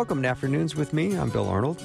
Welcome 0.00 0.22
to 0.22 0.28
Afternoons 0.28 0.74
with 0.74 0.94
me. 0.94 1.14
I'm 1.14 1.28
Bill 1.28 1.46
Arnold. 1.46 1.84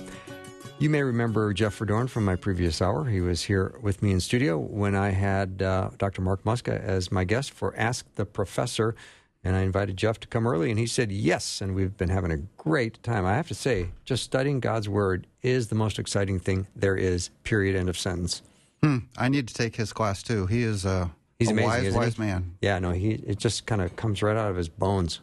You 0.79 0.89
may 0.89 1.03
remember 1.03 1.51
Jeff 1.51 1.77
Verdoorn 1.77 2.09
from 2.09 2.23
my 2.23 2.37
previous 2.37 2.81
hour. 2.81 3.03
He 3.03 3.19
was 3.19 3.43
here 3.43 3.77
with 3.81 4.01
me 4.01 4.11
in 4.11 4.21
studio 4.21 4.57
when 4.57 4.95
I 4.95 5.09
had 5.09 5.61
uh, 5.61 5.89
Dr. 5.97 6.21
Mark 6.21 6.41
Muska 6.45 6.81
as 6.81 7.11
my 7.11 7.25
guest 7.25 7.51
for 7.51 7.75
Ask 7.75 8.05
the 8.15 8.25
Professor. 8.25 8.95
And 9.43 9.53
I 9.57 9.63
invited 9.63 9.97
Jeff 9.97 10.17
to 10.21 10.29
come 10.29 10.47
early, 10.47 10.69
and 10.69 10.79
he 10.79 10.87
said 10.87 11.11
yes. 11.11 11.59
And 11.59 11.75
we've 11.75 11.97
been 11.97 12.07
having 12.07 12.31
a 12.31 12.37
great 12.37 13.03
time. 13.03 13.25
I 13.25 13.33
have 13.33 13.49
to 13.49 13.53
say, 13.53 13.89
just 14.05 14.23
studying 14.23 14.61
God's 14.61 14.87
Word 14.87 15.27
is 15.41 15.67
the 15.67 15.75
most 15.75 15.99
exciting 15.99 16.39
thing 16.39 16.67
there 16.73 16.95
is, 16.95 17.31
period, 17.43 17.75
end 17.75 17.89
of 17.89 17.97
sentence. 17.97 18.41
Hmm. 18.81 18.99
I 19.17 19.27
need 19.27 19.49
to 19.49 19.53
take 19.53 19.75
his 19.75 19.91
class 19.91 20.23
too. 20.23 20.45
He 20.45 20.63
is 20.63 20.85
a, 20.85 21.11
He's 21.37 21.49
a 21.49 21.51
amazing, 21.51 21.93
wise, 21.93 21.93
wise 21.95 22.15
he? 22.15 22.21
man. 22.21 22.55
Yeah, 22.61 22.79
no, 22.79 22.91
he 22.91 23.09
it 23.09 23.39
just 23.39 23.65
kind 23.65 23.81
of 23.81 23.93
comes 23.97 24.23
right 24.23 24.37
out 24.37 24.49
of 24.49 24.55
his 24.55 24.69
bones. 24.69 25.19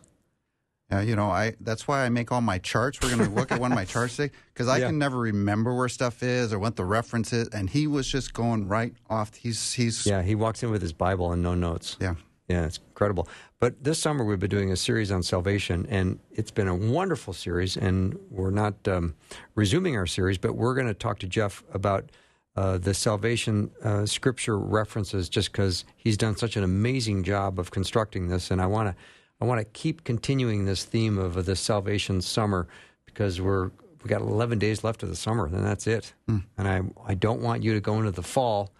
Yeah, 0.92 1.00
you 1.00 1.16
know, 1.16 1.30
I 1.30 1.54
that's 1.60 1.88
why 1.88 2.04
I 2.04 2.10
make 2.10 2.30
all 2.32 2.42
my 2.42 2.58
charts. 2.58 3.00
We're 3.00 3.16
going 3.16 3.26
to 3.26 3.34
look 3.34 3.50
at 3.50 3.58
one 3.58 3.72
of 3.72 3.76
my 3.76 3.86
charts 3.86 4.16
today 4.16 4.34
because 4.52 4.68
I 4.68 4.76
Yeah. 4.80 4.88
can 4.88 4.98
never 4.98 5.16
remember 5.18 5.74
where 5.74 5.88
stuff 5.88 6.22
is 6.22 6.52
or 6.52 6.58
what 6.58 6.76
the 6.76 6.84
reference 6.84 7.32
is. 7.32 7.48
And 7.48 7.70
he 7.70 7.86
was 7.86 8.06
just 8.06 8.34
going 8.34 8.68
right 8.68 8.92
off. 9.08 9.34
He's 9.34 9.72
he's 9.72 10.04
Yeah, 10.04 10.20
he 10.22 10.34
walks 10.34 10.62
in 10.62 10.70
with 10.70 10.82
his 10.82 10.92
Bible 10.92 11.32
and 11.32 11.42
no 11.42 11.54
notes. 11.54 11.96
yeah. 11.98 12.14
Yeah, 12.48 12.66
it's 12.66 12.78
incredible. 12.88 13.26
But 13.60 13.82
this 13.82 13.98
summer 13.98 14.22
we've 14.24 14.38
been 14.40 14.50
doing 14.50 14.70
a 14.72 14.76
series 14.76 15.10
on 15.10 15.22
salvation, 15.22 15.86
and 15.88 16.18
it's 16.32 16.50
been 16.50 16.68
a 16.68 16.74
wonderful 16.74 17.32
series. 17.32 17.78
And 17.78 18.18
we're 18.30 18.50
not 18.50 18.74
um, 18.86 19.14
resuming 19.54 19.96
our 19.96 20.06
series, 20.06 20.36
but 20.36 20.54
we're 20.54 20.74
going 20.74 20.88
to 20.88 20.92
talk 20.92 21.18
to 21.20 21.26
Jeff 21.26 21.62
about 21.72 22.10
uh, 22.54 22.76
the 22.76 22.92
salvation 22.92 23.70
uh, 23.82 24.04
scripture 24.04 24.58
references, 24.58 25.30
just 25.30 25.52
because 25.52 25.86
he's 25.96 26.18
done 26.18 26.36
such 26.36 26.56
an 26.56 26.64
amazing 26.64 27.22
job 27.22 27.58
of 27.58 27.70
constructing 27.70 28.28
this. 28.28 28.50
And 28.50 28.60
I 28.60 28.66
want 28.66 28.88
to, 28.90 28.96
I 29.42 29.44
want 29.44 29.58
to 29.58 29.64
keep 29.64 30.04
continuing 30.04 30.66
this 30.66 30.84
theme 30.84 31.18
of 31.18 31.44
the 31.46 31.56
salvation 31.56 32.22
summer 32.22 32.68
because 33.06 33.40
we're 33.40 33.72
we 34.04 34.08
got 34.08 34.20
11 34.20 34.60
days 34.60 34.84
left 34.84 35.02
of 35.02 35.08
the 35.08 35.16
summer, 35.16 35.46
and 35.46 35.66
that's 35.66 35.88
it. 35.88 36.12
And 36.56 36.68
I, 36.68 36.82
I 37.04 37.14
don't 37.14 37.40
want 37.40 37.64
you 37.64 37.74
to 37.74 37.80
go 37.80 37.98
into 37.98 38.12
the 38.12 38.22
fall 38.22 38.70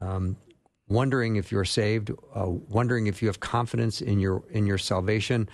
um, 0.00 0.36
wondering 0.86 1.34
if 1.34 1.50
you're 1.50 1.64
saved, 1.64 2.12
uh, 2.32 2.46
wondering 2.46 3.08
if 3.08 3.22
you 3.22 3.28
have 3.28 3.40
confidence 3.40 4.00
in 4.00 4.20
your 4.20 4.44
in 4.52 4.66
your 4.66 4.78
salvation, 4.78 5.48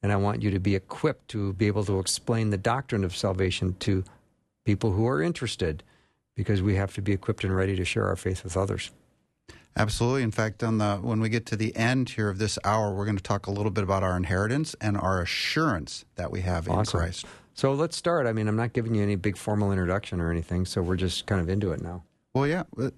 and 0.00 0.12
I 0.12 0.16
want 0.16 0.42
you 0.42 0.52
to 0.52 0.60
be 0.60 0.76
equipped 0.76 1.26
to 1.30 1.52
be 1.54 1.66
able 1.66 1.84
to 1.86 1.98
explain 1.98 2.50
the 2.50 2.56
doctrine 2.56 3.02
of 3.02 3.16
salvation 3.16 3.74
to 3.80 4.04
people 4.64 4.92
who 4.92 5.08
are 5.08 5.22
interested, 5.22 5.82
because 6.36 6.62
we 6.62 6.76
have 6.76 6.94
to 6.94 7.02
be 7.02 7.10
equipped 7.10 7.42
and 7.42 7.54
ready 7.54 7.74
to 7.74 7.84
share 7.84 8.06
our 8.06 8.16
faith 8.16 8.44
with 8.44 8.56
others. 8.56 8.92
Absolutely. 9.76 10.22
In 10.22 10.30
fact, 10.30 10.62
on 10.62 10.78
the 10.78 10.96
when 10.96 11.20
we 11.20 11.28
get 11.28 11.46
to 11.46 11.56
the 11.56 11.74
end 11.74 12.10
here 12.10 12.28
of 12.28 12.38
this 12.38 12.58
hour, 12.64 12.94
we're 12.94 13.04
going 13.04 13.16
to 13.16 13.22
talk 13.22 13.46
a 13.46 13.50
little 13.50 13.72
bit 13.72 13.82
about 13.82 14.02
our 14.02 14.16
inheritance 14.16 14.76
and 14.80 14.96
our 14.96 15.20
assurance 15.20 16.04
that 16.14 16.30
we 16.30 16.42
have 16.42 16.68
in 16.68 16.84
Christ. 16.84 17.26
So 17.54 17.72
let's 17.72 17.96
start. 17.96 18.26
I 18.26 18.32
mean, 18.32 18.48
I'm 18.48 18.56
not 18.56 18.72
giving 18.72 18.94
you 18.94 19.02
any 19.02 19.16
big 19.16 19.36
formal 19.36 19.70
introduction 19.72 20.20
or 20.20 20.30
anything, 20.30 20.64
so 20.64 20.82
we're 20.82 20.96
just 20.96 21.26
kind 21.26 21.40
of 21.40 21.48
into 21.48 21.72
it 21.72 21.80
now. 21.82 22.02
Well, 22.34 22.46
yeah. 22.46 22.64
Uh, 22.78 22.90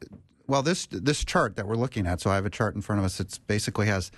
Well, 0.47 0.63
this 0.63 0.87
this 0.91 1.25
chart 1.25 1.57
that 1.57 1.67
we're 1.67 1.77
looking 1.77 2.07
at. 2.07 2.21
So 2.21 2.31
I 2.31 2.35
have 2.37 2.47
a 2.47 2.51
chart 2.51 2.75
in 2.75 2.83
front 2.83 2.99
of 2.99 3.05
us. 3.05 3.21
It 3.21 3.39
basically 3.47 3.87
has 3.87 4.11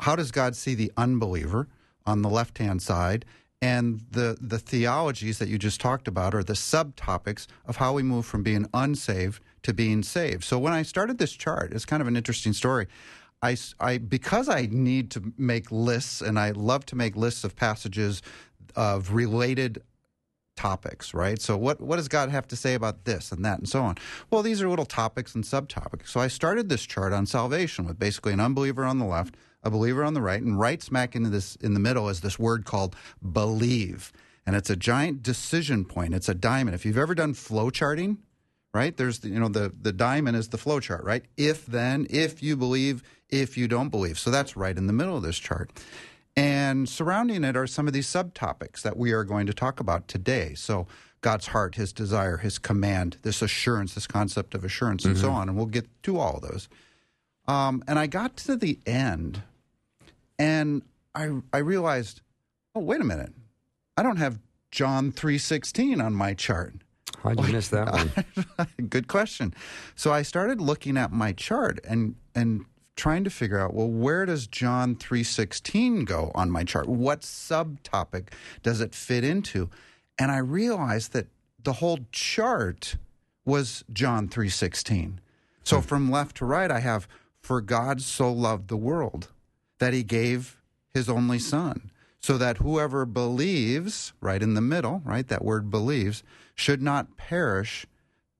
how 0.00 0.16
does 0.16 0.30
God 0.30 0.54
see 0.56 0.74
the 0.74 0.92
unbeliever 0.96 1.68
on 2.06 2.22
the 2.22 2.28
left 2.28 2.58
hand 2.58 2.80
side, 2.80 3.24
and 3.60 4.00
the 4.10 4.36
the 4.40 4.58
theologies 4.58 5.38
that 5.38 5.48
you 5.48 5.58
just 5.58 5.80
talked 5.80 6.08
about 6.08 6.34
are 6.34 6.44
the 6.44 6.54
subtopics 6.54 7.46
of 7.66 7.76
how 7.76 7.92
we 7.92 8.02
move 8.02 8.24
from 8.24 8.42
being 8.42 8.66
unsaved 8.72 9.42
to 9.62 9.72
being 9.74 10.02
saved. 10.02 10.44
So 10.44 10.58
when 10.58 10.72
I 10.72 10.82
started 10.82 11.18
this 11.18 11.32
chart, 11.32 11.72
it's 11.72 11.84
kind 11.84 12.00
of 12.00 12.08
an 12.08 12.16
interesting 12.16 12.52
story. 12.52 12.86
I, 13.42 13.56
I- 13.80 13.98
because 13.98 14.48
I 14.48 14.68
need 14.70 15.10
to 15.12 15.32
make 15.36 15.70
lists, 15.70 16.20
and 16.20 16.38
I 16.38 16.50
love 16.50 16.86
to 16.86 16.96
make 16.96 17.16
lists 17.16 17.44
of 17.44 17.54
passages 17.56 18.22
of 18.76 19.12
related 19.12 19.82
topics, 20.56 21.14
right? 21.14 21.40
So 21.40 21.56
what 21.56 21.80
what 21.80 21.96
does 21.96 22.08
God 22.08 22.30
have 22.30 22.48
to 22.48 22.56
say 22.56 22.74
about 22.74 23.04
this 23.04 23.30
and 23.30 23.44
that 23.44 23.58
and 23.58 23.68
so 23.68 23.82
on? 23.82 23.96
Well, 24.30 24.42
these 24.42 24.60
are 24.60 24.68
little 24.68 24.84
topics 24.86 25.34
and 25.36 25.44
subtopics. 25.44 26.08
So 26.08 26.18
I 26.20 26.26
started 26.26 26.68
this 26.68 26.82
chart 26.84 27.12
on 27.12 27.26
salvation 27.26 27.84
with 27.86 27.98
basically 27.98 28.32
an 28.32 28.40
unbeliever 28.40 28.84
on 28.84 28.98
the 28.98 29.04
left, 29.04 29.36
a 29.62 29.70
believer 29.70 30.02
on 30.02 30.14
the 30.14 30.20
right, 30.20 30.42
and 30.42 30.58
right 30.58 30.82
smack 30.82 31.14
into 31.14 31.30
this 31.30 31.54
in 31.56 31.74
the 31.74 31.80
middle 31.80 32.08
is 32.08 32.20
this 32.22 32.38
word 32.40 32.64
called 32.64 32.96
believe. 33.32 34.12
And 34.46 34.56
it's 34.56 34.70
a 34.70 34.76
giant 34.76 35.22
decision 35.22 35.84
point. 35.84 36.12
It's 36.14 36.28
a 36.28 36.34
diamond. 36.34 36.74
If 36.74 36.84
you've 36.84 36.98
ever 36.98 37.14
done 37.14 37.34
flow 37.34 37.70
charting, 37.70 38.18
right? 38.74 38.96
There's 38.96 39.20
the, 39.20 39.28
you 39.28 39.40
know 39.40 39.48
the 39.48 39.72
the 39.80 39.92
diamond 39.92 40.36
is 40.36 40.48
the 40.48 40.58
flow 40.58 40.80
chart, 40.80 41.04
right? 41.04 41.24
If 41.36 41.66
then, 41.66 42.06
if 42.10 42.42
you 42.42 42.56
believe, 42.56 43.02
if 43.28 43.56
you 43.56 43.68
don't 43.68 43.88
believe. 43.88 44.18
So 44.18 44.30
that's 44.30 44.56
right 44.56 44.76
in 44.76 44.86
the 44.86 44.92
middle 44.92 45.16
of 45.16 45.22
this 45.22 45.38
chart. 45.38 45.70
And 46.36 46.88
surrounding 46.88 47.42
it 47.42 47.56
are 47.56 47.66
some 47.66 47.88
of 47.88 47.92
these 47.92 48.06
subtopics 48.06 48.82
that 48.82 48.96
we 48.96 49.10
are 49.12 49.24
going 49.24 49.46
to 49.46 49.52
talk 49.52 49.80
about 49.80 50.06
today. 50.06 50.54
So 50.54 50.86
God's 51.20 51.48
heart, 51.48 51.74
his 51.74 51.92
desire, 51.92 52.36
his 52.36 52.60
command, 52.60 53.16
this 53.22 53.42
assurance, 53.42 53.94
this 53.94 54.06
concept 54.06 54.54
of 54.54 54.62
assurance, 54.64 55.04
and 55.04 55.18
so 55.18 55.30
on. 55.30 55.48
And 55.48 55.56
we'll 55.56 55.66
get 55.66 55.88
to 56.04 56.18
all 56.18 56.36
of 56.36 56.42
those. 56.42 56.68
Um, 57.48 57.82
and 57.88 57.98
I 57.98 58.06
got 58.06 58.36
to 58.36 58.56
the 58.56 58.78
end, 58.86 59.42
and 60.38 60.82
I 61.14 61.30
I 61.52 61.58
realized, 61.58 62.20
oh 62.74 62.80
wait 62.80 63.00
a 63.00 63.04
minute, 63.04 63.32
I 63.96 64.04
don't 64.04 64.18
have 64.18 64.38
John 64.70 65.10
three 65.10 65.38
sixteen 65.38 66.00
on 66.00 66.14
my 66.14 66.34
chart. 66.34 66.74
How'd 67.22 67.40
you 67.40 67.46
oh, 67.48 67.52
miss 67.52 67.68
that 67.68 67.92
one? 67.92 68.68
Good 68.88 69.08
question. 69.08 69.54
So 69.94 70.12
I 70.12 70.22
started 70.22 70.60
looking 70.60 70.96
at 70.96 71.12
my 71.12 71.32
chart 71.32 71.80
and 71.88 72.14
and 72.34 72.64
trying 72.96 73.24
to 73.24 73.30
figure 73.30 73.58
out 73.58 73.74
well 73.74 73.88
where 73.88 74.26
does 74.26 74.46
John 74.46 74.96
3:16 74.96 76.04
go 76.04 76.30
on 76.34 76.50
my 76.50 76.64
chart? 76.64 76.88
What 76.88 77.22
subtopic 77.22 78.28
does 78.62 78.80
it 78.80 78.94
fit 78.94 79.24
into? 79.24 79.68
And 80.18 80.30
I 80.30 80.38
realized 80.38 81.12
that 81.12 81.26
the 81.62 81.74
whole 81.74 82.00
chart 82.12 82.96
was 83.44 83.84
John 83.92 84.28
3:16. 84.28 85.18
So 85.64 85.80
hmm. 85.80 85.86
from 85.86 86.10
left 86.10 86.36
to 86.36 86.44
right 86.44 86.70
I 86.70 86.80
have 86.80 87.08
for 87.40 87.60
God 87.60 88.00
so 88.02 88.32
loved 88.32 88.68
the 88.68 88.76
world 88.76 89.28
that 89.78 89.92
he 89.92 90.02
gave 90.02 90.60
his 90.92 91.08
only 91.08 91.38
son 91.38 91.90
so 92.20 92.36
that 92.36 92.58
whoever 92.58 93.06
believes 93.06 94.12
right 94.20 94.42
in 94.42 94.54
the 94.54 94.60
middle 94.60 95.00
right 95.04 95.28
that 95.28 95.44
word 95.44 95.70
believes 95.70 96.22
should 96.58 96.82
not 96.82 97.16
perish 97.16 97.86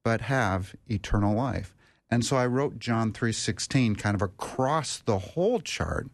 but 0.03 0.23
have 0.23 0.75
eternal 0.89 1.35
life. 1.35 1.75
And 2.11 2.25
so 2.25 2.37
i 2.37 2.47
wrote 2.47 2.79
john 2.79 3.13
3.16 3.13 3.99
kind 3.99 4.15
of 4.15 4.23
across 4.23 4.99
the 4.99 5.19
whole 5.19 5.61
chart 5.61 6.09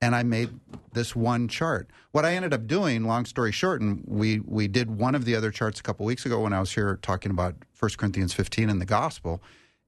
and 0.00 0.14
i 0.14 0.22
made 0.22 0.50
this 0.92 1.14
one 1.16 1.48
chart. 1.48 1.88
What 2.12 2.24
i 2.24 2.34
ended 2.34 2.52
up 2.52 2.66
doing 2.66 3.04
long 3.04 3.24
story 3.24 3.52
short 3.52 3.80
and 3.80 4.02
we, 4.06 4.40
we 4.40 4.68
did 4.68 4.98
one 4.98 5.14
of 5.14 5.24
the 5.24 5.34
other 5.34 5.50
charts 5.50 5.80
a 5.80 5.82
couple 5.82 6.04
weeks 6.04 6.26
ago 6.26 6.40
when 6.40 6.52
i 6.52 6.60
was 6.60 6.72
here 6.72 6.98
talking 7.02 7.30
about 7.30 7.54
1 7.78 7.90
corinthians 7.96 8.34
15 8.34 8.68
and 8.68 8.80
the 8.80 8.86
gospel. 8.86 9.40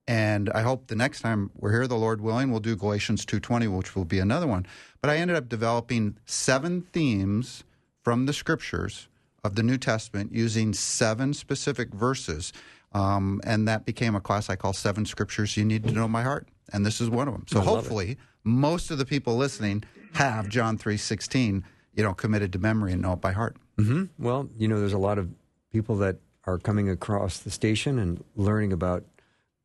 And 0.07 0.49
I 0.49 0.61
hope 0.61 0.87
the 0.87 0.95
next 0.95 1.21
time 1.21 1.51
we're 1.55 1.71
here, 1.71 1.87
the 1.87 1.95
Lord 1.95 2.21
willing, 2.21 2.49
we'll 2.49 2.59
do 2.59 2.75
Galatians 2.75 3.25
2.20, 3.25 3.73
which 3.77 3.95
will 3.95 4.03
be 4.03 4.19
another 4.19 4.47
one. 4.47 4.65
But 4.99 5.11
I 5.11 5.17
ended 5.17 5.37
up 5.37 5.47
developing 5.47 6.17
seven 6.25 6.81
themes 6.81 7.63
from 8.03 8.25
the 8.25 8.33
scriptures 8.33 9.07
of 9.43 9.55
the 9.55 9.63
New 9.63 9.77
Testament 9.77 10.31
using 10.31 10.73
seven 10.73 11.33
specific 11.33 11.93
verses. 11.93 12.53
Um, 12.93 13.41
and 13.43 13.67
that 13.67 13.85
became 13.85 14.15
a 14.15 14.21
class 14.21 14.49
I 14.49 14.55
call 14.55 14.73
Seven 14.73 15.05
Scriptures 15.05 15.55
You 15.57 15.65
Need 15.65 15.83
to 15.85 15.91
Know 15.91 16.07
My 16.07 16.23
Heart. 16.23 16.47
And 16.73 16.85
this 16.85 17.01
is 17.01 17.09
one 17.09 17.27
of 17.27 17.33
them. 17.33 17.45
So 17.47 17.59
love 17.59 17.67
it. 17.67 17.69
hopefully 17.69 18.17
most 18.43 18.91
of 18.91 18.97
the 18.97 19.05
people 19.05 19.35
listening 19.37 19.83
have 20.13 20.49
John 20.49 20.77
3.16, 20.77 21.63
you 21.93 22.03
know, 22.03 22.13
committed 22.13 22.53
to 22.53 22.59
memory 22.59 22.91
and 22.93 23.01
know 23.01 23.13
it 23.13 23.21
by 23.21 23.31
heart. 23.31 23.55
hmm 23.77 24.05
Well, 24.19 24.49
you 24.57 24.67
know, 24.67 24.79
there's 24.79 24.93
a 24.93 24.97
lot 24.97 25.17
of 25.17 25.29
people 25.71 25.95
that 25.97 26.17
are 26.45 26.57
coming 26.57 26.89
across 26.89 27.39
the 27.39 27.51
station 27.51 27.97
and 27.99 28.23
learning 28.35 28.73
about 28.73 29.05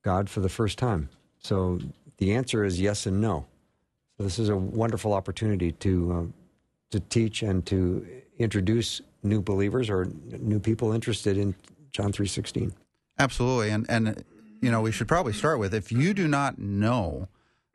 God 0.03 0.31
for 0.31 0.41
the 0.41 0.49
first 0.49 0.79
time. 0.79 1.09
So 1.41 1.81
the 2.19 2.33
answer 2.35 2.65
is 2.65 2.81
yes 2.81 3.07
and 3.07 3.21
no. 3.21 3.47
So 4.17 4.23
this 4.25 4.39
is 4.39 4.49
a 4.49 4.57
wonderful 4.57 5.13
opportunity 5.13 5.73
to 5.73 6.13
uh, 6.13 6.23
to 6.91 7.01
teach 7.01 7.43
and 7.43 7.67
to 7.67 8.07
introduce 8.39 9.01
new 9.27 9.43
believers 9.43 9.91
or 9.91 10.07
new 10.41 10.61
people 10.61 10.93
interested 10.93 11.37
in 11.37 11.55
John 11.93 12.13
three 12.13 12.29
sixteen. 12.29 12.73
Absolutely, 13.19 13.71
and 13.71 13.87
and 13.89 14.25
you 14.61 14.71
know 14.71 14.81
we 14.81 14.93
should 14.93 15.09
probably 15.09 15.33
start 15.33 15.59
with 15.59 15.75
if 15.75 15.93
you 15.93 16.15
do 16.15 16.29
not 16.29 16.59
know 16.59 17.29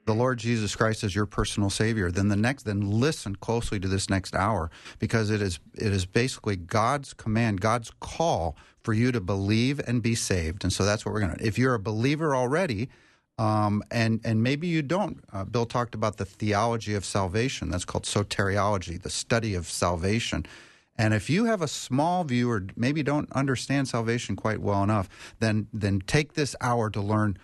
the 0.06 0.14
Lord 0.14 0.40
Jesus 0.40 0.76
Christ 0.76 1.04
as 1.04 1.16
your 1.16 1.26
personal 1.26 1.70
Savior, 1.70 2.12
then 2.12 2.28
the 2.28 2.36
next, 2.36 2.64
then 2.64 2.82
listen 2.82 3.36
closely 3.36 3.80
to 3.80 3.88
this 3.88 4.10
next 4.10 4.36
hour 4.36 4.72
because 5.00 5.30
it 5.30 5.42
is 5.42 5.60
it 5.76 5.92
is 5.92 6.06
basically 6.06 6.56
God's 6.56 7.14
command, 7.14 7.62
God's 7.62 7.92
call 8.00 8.56
for 8.84 8.94
you 8.94 9.12
to 9.12 9.22
believe 9.22 9.80
and 9.88 10.02
be 10.02 10.16
saved. 10.16 10.64
And 10.64 10.74
so 10.74 10.84
that's 10.84 11.06
what 11.06 11.14
we're 11.14 11.22
going 11.22 11.36
to. 11.36 11.46
If 11.46 11.58
you're 11.58 11.76
a 11.76 11.80
believer 11.80 12.36
already, 12.36 12.90
um, 13.38 13.84
and 13.92 14.20
and 14.24 14.44
maybe 14.44 14.68
you 14.68 14.82
don't. 14.82 15.24
Uh, 15.32 15.46
Bill 15.46 15.66
talked 15.66 15.96
about 15.96 16.18
the 16.18 16.26
theology 16.26 16.94
of 16.96 17.06
salvation. 17.06 17.70
That's 17.70 17.86
called 17.86 18.04
soteriology, 18.04 19.02
the 19.02 19.10
study 19.10 19.54
of 19.54 19.68
salvation. 19.68 20.46
And 20.98 21.14
if 21.14 21.30
you 21.30 21.46
have 21.46 21.62
a 21.62 21.68
small 21.68 22.24
view 22.24 22.50
or 22.50 22.68
maybe 22.76 23.02
don't 23.02 23.32
understand 23.32 23.88
salvation 23.88 24.36
quite 24.36 24.62
well 24.62 24.84
enough, 24.84 25.10
then 25.40 25.68
then 25.74 26.02
take 26.06 26.34
this 26.34 26.56
hour 26.62 26.90
to 26.90 27.02
learn 27.02 27.38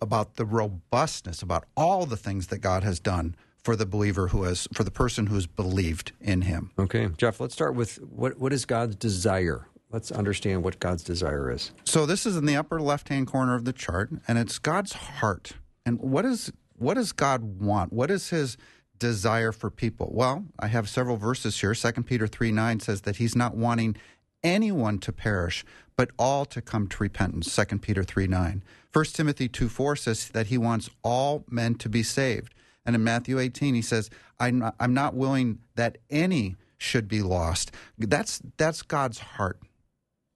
about 0.00 0.36
the 0.36 0.46
robustness, 0.46 1.42
about 1.42 1.64
all 1.76 2.06
the 2.06 2.16
things 2.16 2.46
that 2.48 2.58
God 2.58 2.84
has 2.84 3.00
done 3.00 3.34
for 3.62 3.76
the 3.76 3.86
believer 3.86 4.28
who 4.28 4.44
has, 4.44 4.68
for 4.72 4.84
the 4.84 4.90
person 4.90 5.26
who's 5.26 5.46
believed 5.46 6.12
in 6.20 6.42
Him. 6.42 6.70
Okay, 6.78 7.08
Jeff. 7.16 7.40
Let's 7.40 7.54
start 7.54 7.74
with 7.74 7.96
what 7.96 8.38
what 8.38 8.52
is 8.52 8.64
God's 8.64 8.96
desire. 8.96 9.66
Let's 9.90 10.12
understand 10.12 10.62
what 10.62 10.78
God's 10.80 11.02
desire 11.02 11.50
is. 11.50 11.72
So 11.84 12.04
this 12.06 12.26
is 12.26 12.36
in 12.36 12.44
the 12.44 12.56
upper 12.56 12.80
left-hand 12.80 13.26
corner 13.26 13.54
of 13.54 13.64
the 13.64 13.72
chart, 13.72 14.10
and 14.28 14.38
it's 14.38 14.58
God's 14.58 14.92
heart. 14.92 15.52
And 15.84 15.98
what 16.00 16.24
is 16.24 16.52
what 16.76 16.94
does 16.94 17.12
God 17.12 17.60
want? 17.60 17.92
What 17.92 18.10
is 18.10 18.30
His 18.30 18.56
desire 18.98 19.52
for 19.52 19.70
people? 19.70 20.10
Well, 20.12 20.44
I 20.58 20.68
have 20.68 20.88
several 20.88 21.16
verses 21.16 21.60
here. 21.60 21.74
Second 21.74 22.04
Peter 22.04 22.26
three 22.26 22.52
nine 22.52 22.80
says 22.80 23.02
that 23.02 23.16
He's 23.16 23.36
not 23.36 23.56
wanting 23.56 23.96
anyone 24.42 24.98
to 24.98 25.12
perish, 25.12 25.64
but 25.96 26.10
all 26.18 26.44
to 26.46 26.60
come 26.60 26.86
to 26.88 27.02
repentance. 27.02 27.54
2 27.54 27.78
Peter 27.78 28.04
3 28.04 28.26
9. 28.26 28.62
1 28.92 29.04
Timothy 29.06 29.48
2 29.48 29.68
4 29.68 29.96
says 29.96 30.28
that 30.28 30.46
he 30.46 30.58
wants 30.58 30.90
all 31.02 31.44
men 31.50 31.74
to 31.76 31.88
be 31.88 32.02
saved. 32.02 32.54
And 32.86 32.96
in 32.96 33.04
Matthew 33.04 33.38
18, 33.38 33.74
he 33.74 33.82
says, 33.82 34.08
I'm 34.40 34.58
not, 34.60 34.74
I'm 34.80 34.94
not 34.94 35.14
willing 35.14 35.58
that 35.74 35.98
any 36.08 36.56
should 36.78 37.08
be 37.08 37.20
lost. 37.20 37.72
That's, 37.98 38.40
that's 38.56 38.82
God's 38.82 39.18
heart, 39.18 39.60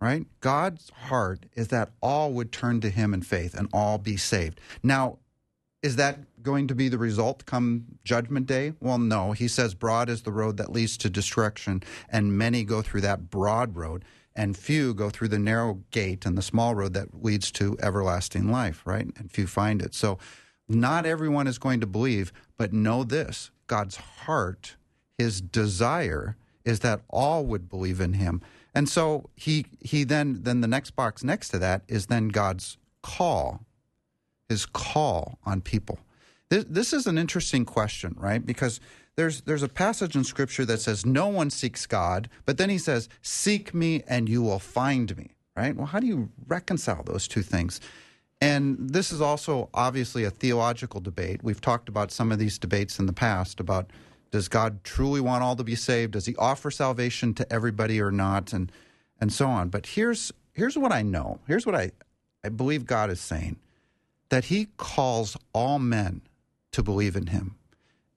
right? 0.00 0.26
God's 0.40 0.90
heart 0.90 1.46
is 1.54 1.68
that 1.68 1.92
all 2.02 2.32
would 2.32 2.52
turn 2.52 2.80
to 2.82 2.90
him 2.90 3.14
in 3.14 3.22
faith 3.22 3.54
and 3.54 3.68
all 3.72 3.96
be 3.96 4.16
saved. 4.16 4.60
Now, 4.82 5.18
is 5.82 5.96
that 5.96 6.18
going 6.42 6.68
to 6.68 6.74
be 6.74 6.88
the 6.88 6.98
result 6.98 7.44
come 7.44 7.84
judgment 8.04 8.46
day? 8.46 8.72
Well, 8.80 8.98
no. 8.98 9.32
He 9.32 9.48
says, 9.48 9.74
Broad 9.74 10.08
is 10.08 10.22
the 10.22 10.32
road 10.32 10.56
that 10.56 10.72
leads 10.72 10.96
to 10.98 11.10
destruction, 11.10 11.82
and 12.08 12.36
many 12.38 12.64
go 12.64 12.82
through 12.82 13.02
that 13.02 13.30
broad 13.30 13.76
road 13.76 14.04
and 14.34 14.56
few 14.56 14.94
go 14.94 15.10
through 15.10 15.28
the 15.28 15.38
narrow 15.38 15.80
gate 15.90 16.24
and 16.24 16.36
the 16.36 16.42
small 16.42 16.74
road 16.74 16.94
that 16.94 17.22
leads 17.22 17.50
to 17.52 17.76
everlasting 17.82 18.50
life, 18.50 18.82
right? 18.86 19.06
And 19.16 19.30
few 19.30 19.46
find 19.46 19.82
it. 19.82 19.94
So 19.94 20.18
not 20.68 21.04
everyone 21.06 21.46
is 21.46 21.58
going 21.58 21.80
to 21.80 21.86
believe, 21.86 22.32
but 22.56 22.72
know 22.72 23.04
this 23.04 23.50
God's 23.66 23.96
heart, 23.96 24.76
his 25.18 25.40
desire 25.40 26.36
is 26.64 26.80
that 26.80 27.02
all 27.08 27.44
would 27.46 27.68
believe 27.68 28.00
in 28.00 28.14
him. 28.14 28.40
And 28.74 28.88
so 28.88 29.28
he 29.36 29.66
he 29.80 30.04
then 30.04 30.40
then 30.42 30.60
the 30.60 30.68
next 30.68 30.92
box 30.92 31.22
next 31.22 31.50
to 31.50 31.58
that 31.58 31.82
is 31.88 32.06
then 32.06 32.28
God's 32.28 32.78
call, 33.02 33.60
his 34.52 34.66
call 34.66 35.38
on 35.44 35.60
people. 35.62 35.98
This, 36.50 36.64
this 36.68 36.92
is 36.92 37.06
an 37.06 37.16
interesting 37.16 37.64
question, 37.64 38.14
right? 38.18 38.44
Because 38.44 38.80
there's 39.16 39.40
there's 39.42 39.62
a 39.62 39.68
passage 39.68 40.14
in 40.14 40.24
scripture 40.24 40.64
that 40.66 40.80
says 40.80 41.06
no 41.06 41.28
one 41.28 41.50
seeks 41.50 41.86
God, 41.86 42.28
but 42.44 42.58
then 42.58 42.70
he 42.70 42.78
says, 42.78 43.08
"Seek 43.22 43.74
me 43.74 44.02
and 44.06 44.28
you 44.28 44.42
will 44.42 44.58
find 44.58 45.16
me." 45.16 45.30
Right? 45.56 45.74
Well, 45.74 45.86
how 45.86 46.00
do 46.00 46.06
you 46.06 46.30
reconcile 46.46 47.02
those 47.02 47.28
two 47.28 47.42
things? 47.42 47.80
And 48.40 48.90
this 48.90 49.12
is 49.12 49.20
also 49.20 49.68
obviously 49.74 50.24
a 50.24 50.30
theological 50.30 51.00
debate. 51.00 51.44
We've 51.44 51.60
talked 51.60 51.88
about 51.88 52.10
some 52.10 52.32
of 52.32 52.38
these 52.38 52.58
debates 52.58 52.98
in 52.98 53.06
the 53.06 53.12
past 53.12 53.60
about 53.60 53.90
does 54.30 54.48
God 54.48 54.82
truly 54.82 55.20
want 55.20 55.42
all 55.44 55.56
to 55.56 55.64
be 55.64 55.74
saved? 55.74 56.12
Does 56.12 56.26
he 56.26 56.34
offer 56.36 56.70
salvation 56.70 57.34
to 57.34 57.52
everybody 57.52 58.00
or 58.00 58.10
not? 58.10 58.52
And 58.52 58.72
and 59.20 59.32
so 59.32 59.46
on. 59.46 59.68
But 59.68 59.86
here's 59.86 60.32
here's 60.52 60.76
what 60.76 60.92
I 60.92 61.02
know. 61.02 61.38
Here's 61.46 61.64
what 61.64 61.74
I 61.74 61.92
I 62.44 62.48
believe 62.50 62.84
God 62.86 63.10
is 63.10 63.20
saying 63.20 63.56
that 64.32 64.46
he 64.46 64.68
calls 64.78 65.36
all 65.52 65.78
men 65.78 66.22
to 66.70 66.82
believe 66.82 67.16
in 67.16 67.26
him. 67.26 67.54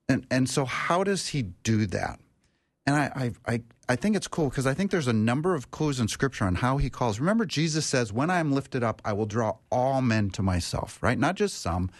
And 0.08 0.26
and 0.30 0.48
so 0.48 0.64
how 0.64 1.04
does 1.04 1.28
he 1.28 1.42
do 1.42 1.84
that? 1.88 2.18
And 2.86 2.96
I 2.96 3.12
I 3.14 3.52
I, 3.52 3.60
I 3.90 3.96
think 3.96 4.16
it's 4.16 4.26
cool 4.26 4.48
because 4.48 4.66
I 4.66 4.72
think 4.72 4.90
there's 4.90 5.08
a 5.08 5.12
number 5.12 5.54
of 5.54 5.70
clues 5.70 6.00
in 6.00 6.08
scripture 6.08 6.46
on 6.46 6.54
how 6.54 6.78
he 6.78 6.88
calls. 6.88 7.20
Remember, 7.20 7.44
Jesus 7.44 7.84
says, 7.84 8.14
When 8.14 8.30
I 8.30 8.38
am 8.38 8.50
lifted 8.50 8.82
up, 8.82 9.02
I 9.04 9.12
will 9.12 9.26
draw 9.26 9.56
all 9.70 10.00
men 10.00 10.30
to 10.30 10.42
myself, 10.42 10.98
right? 11.02 11.18
Not 11.18 11.34
just 11.34 11.60
some, 11.60 11.90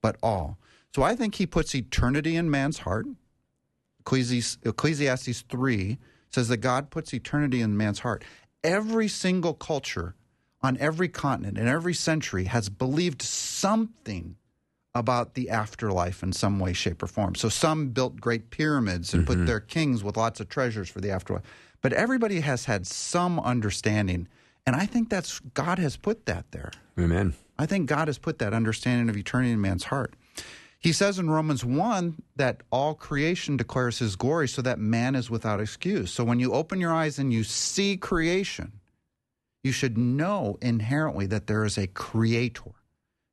but 0.00 0.18
all. 0.22 0.56
So 0.94 1.02
I 1.02 1.16
think 1.16 1.34
he 1.34 1.44
puts 1.44 1.74
eternity 1.74 2.36
in 2.36 2.48
man's 2.48 2.78
heart. 2.78 3.06
Ecclesiastes 4.06 5.42
3 5.48 5.98
says 6.30 6.46
that 6.46 6.58
God 6.58 6.90
puts 6.90 7.12
eternity 7.12 7.60
in 7.60 7.76
man's 7.76 7.98
heart. 7.98 8.22
Every 8.62 9.08
single 9.08 9.54
culture 9.54 10.14
on 10.64 10.78
every 10.78 11.08
continent 11.08 11.58
in 11.58 11.68
every 11.68 11.92
century 11.92 12.44
has 12.44 12.70
believed 12.70 13.20
something 13.20 14.34
about 14.94 15.34
the 15.34 15.50
afterlife 15.50 16.22
in 16.22 16.32
some 16.32 16.58
way, 16.58 16.72
shape, 16.72 17.02
or 17.02 17.06
form. 17.06 17.34
So 17.34 17.50
some 17.50 17.90
built 17.90 18.18
great 18.18 18.48
pyramids 18.48 19.12
and 19.12 19.26
mm-hmm. 19.26 19.40
put 19.40 19.46
their 19.46 19.60
kings 19.60 20.02
with 20.02 20.16
lots 20.16 20.40
of 20.40 20.48
treasures 20.48 20.88
for 20.88 21.02
the 21.02 21.10
afterlife. 21.10 21.42
But 21.82 21.92
everybody 21.92 22.40
has 22.40 22.64
had 22.64 22.86
some 22.86 23.38
understanding. 23.40 24.26
And 24.66 24.74
I 24.74 24.86
think 24.86 25.10
that's 25.10 25.38
God 25.52 25.78
has 25.78 25.98
put 25.98 26.24
that 26.24 26.50
there. 26.52 26.70
Amen. 26.98 27.34
I 27.58 27.66
think 27.66 27.86
God 27.86 28.08
has 28.08 28.16
put 28.16 28.38
that 28.38 28.54
understanding 28.54 29.10
of 29.10 29.16
eternity 29.18 29.52
in 29.52 29.60
man's 29.60 29.84
heart. 29.84 30.14
He 30.78 30.92
says 30.92 31.18
in 31.18 31.28
Romans 31.28 31.62
1 31.62 32.22
that 32.36 32.62
all 32.70 32.94
creation 32.94 33.58
declares 33.58 33.98
his 33.98 34.16
glory 34.16 34.48
so 34.48 34.62
that 34.62 34.78
man 34.78 35.14
is 35.14 35.28
without 35.28 35.60
excuse. 35.60 36.10
So 36.10 36.24
when 36.24 36.40
you 36.40 36.54
open 36.54 36.80
your 36.80 36.92
eyes 36.92 37.18
and 37.18 37.32
you 37.32 37.44
see 37.44 37.98
creation, 37.98 38.72
you 39.64 39.72
should 39.72 39.98
know 39.98 40.58
inherently 40.60 41.26
that 41.26 41.48
there 41.48 41.64
is 41.64 41.76
a 41.76 41.88
creator 41.88 42.70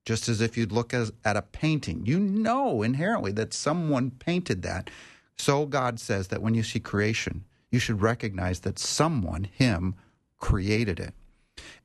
just 0.05 0.27
as 0.27 0.41
if 0.41 0.57
you'd 0.57 0.71
look 0.71 0.93
as, 0.93 1.11
at 1.23 1.37
a 1.37 1.41
painting. 1.41 2.05
You 2.05 2.19
know 2.19 2.81
inherently 2.81 3.31
that 3.33 3.53
someone 3.53 4.11
painted 4.11 4.63
that. 4.63 4.89
So 5.37 5.65
God 5.65 5.99
says 5.99 6.29
that 6.29 6.41
when 6.41 6.53
you 6.53 6.63
see 6.63 6.79
creation, 6.79 7.45
you 7.69 7.79
should 7.79 8.01
recognize 8.01 8.61
that 8.61 8.79
someone, 8.79 9.43
Him, 9.43 9.95
created 10.39 10.99
it. 10.99 11.13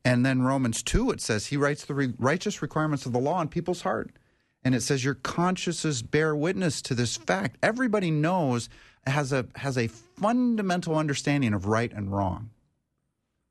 And 0.05 0.25
then 0.25 0.43
Romans 0.43 0.83
2, 0.83 1.11
it 1.11 1.21
says 1.21 1.47
He 1.47 1.57
writes 1.57 1.85
the 1.85 1.95
re- 1.95 2.15
righteous 2.19 2.63
requirements 2.63 3.07
of 3.07 3.13
the 3.13 3.19
law 3.19 3.41
in 3.43 3.49
people's 3.49 3.83
heart. 3.83 4.11
And 4.65 4.75
it 4.75 4.83
says 4.83 5.05
your 5.05 5.15
consciences 5.15 6.03
bear 6.03 6.35
witness 6.35 6.83
to 6.83 6.95
this 6.95 7.17
fact. 7.17 7.57
Everybody 7.63 8.11
knows, 8.11 8.69
has 9.07 9.33
a, 9.33 9.47
has 9.57 9.77
a 9.77 9.89
fundamental 9.89 10.97
understanding 10.97 11.53
of 11.53 11.67
right 11.67 11.93
and 11.93 12.11
wrong. 12.11 12.51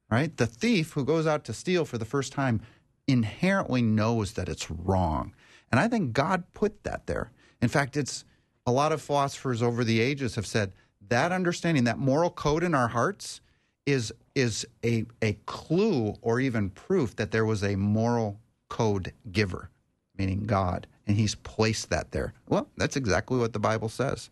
Right? 0.09 0.35
The 0.35 0.47
thief 0.47 0.93
who 0.93 1.03
goes 1.03 1.25
out 1.25 1.43
to 1.45 1.53
steal 1.53 1.83
for 1.85 1.97
the 1.97 2.05
first 2.05 2.31
time 2.31 2.61
inherently 3.07 3.81
knows 3.81 4.33
that 4.33 4.49
it's 4.49 4.69
wrong. 4.69 5.33
And 5.71 5.79
I 5.79 5.87
think 5.87 6.13
God 6.13 6.43
put 6.53 6.83
that 6.83 7.07
there. 7.07 7.31
In 7.61 7.67
fact, 7.67 7.97
it's 7.97 8.23
a 8.65 8.71
lot 8.71 8.91
of 8.91 9.01
philosophers 9.01 9.61
over 9.61 9.83
the 9.83 9.99
ages 9.99 10.35
have 10.35 10.47
said 10.47 10.73
that 11.09 11.31
understanding, 11.31 11.83
that 11.83 11.97
moral 11.97 12.29
code 12.29 12.63
in 12.63 12.73
our 12.73 12.87
hearts 12.87 13.41
is 13.85 14.11
is 14.33 14.65
a 14.83 15.05
a 15.21 15.33
clue 15.45 16.15
or 16.21 16.39
even 16.39 16.69
proof 16.71 17.15
that 17.15 17.31
there 17.31 17.45
was 17.45 17.63
a 17.63 17.75
moral 17.75 18.39
code 18.69 19.13
giver, 19.31 19.69
meaning 20.17 20.43
God, 20.43 20.87
and 21.05 21.15
He's 21.15 21.35
placed 21.35 21.89
that 21.91 22.11
there. 22.11 22.33
Well, 22.47 22.67
that's 22.77 22.95
exactly 22.95 23.37
what 23.37 23.53
the 23.53 23.59
Bible 23.59 23.89
says. 23.89 24.29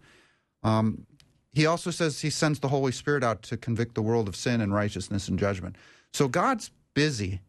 Um, 0.64 1.06
he 1.54 1.66
also 1.66 1.92
says 1.92 2.22
He 2.22 2.30
sends 2.30 2.60
the 2.60 2.68
Holy 2.70 2.92
Spirit 2.92 3.24
out 3.24 3.44
to 3.44 3.58
convict 3.58 3.96
the 3.96 4.02
world 4.02 4.28
of 4.28 4.36
sin 4.36 4.60
and 4.60 4.74
righteousness 4.74 5.28
and 5.28 5.38
judgment. 5.38 5.76
So 6.12 6.28
God's 6.28 6.72
busy 6.94 7.42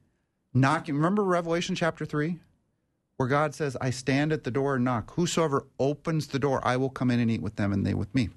knocking. 0.53 0.95
Remember 0.95 1.25
Revelation 1.25 1.75
chapter 1.75 2.05
3? 2.05 2.39
Where 3.17 3.29
God 3.29 3.55
says, 3.55 3.77
I 3.81 3.91
stand 3.91 4.33
at 4.33 4.45
the 4.45 4.51
door 4.51 4.75
and 4.75 4.85
knock. 4.85 5.15
Whosoever 5.15 5.67
opens 5.79 6.27
the 6.27 6.39
door, 6.39 6.61
I 6.65 6.77
will 6.77 6.91
come 6.91 7.11
in 7.11 7.21
and 7.21 7.31
eat 7.31 7.43
with 7.43 7.57
them 7.57 7.73
and 7.73 7.87
they 7.87 7.95
with 7.95 8.13
me. 8.15 8.31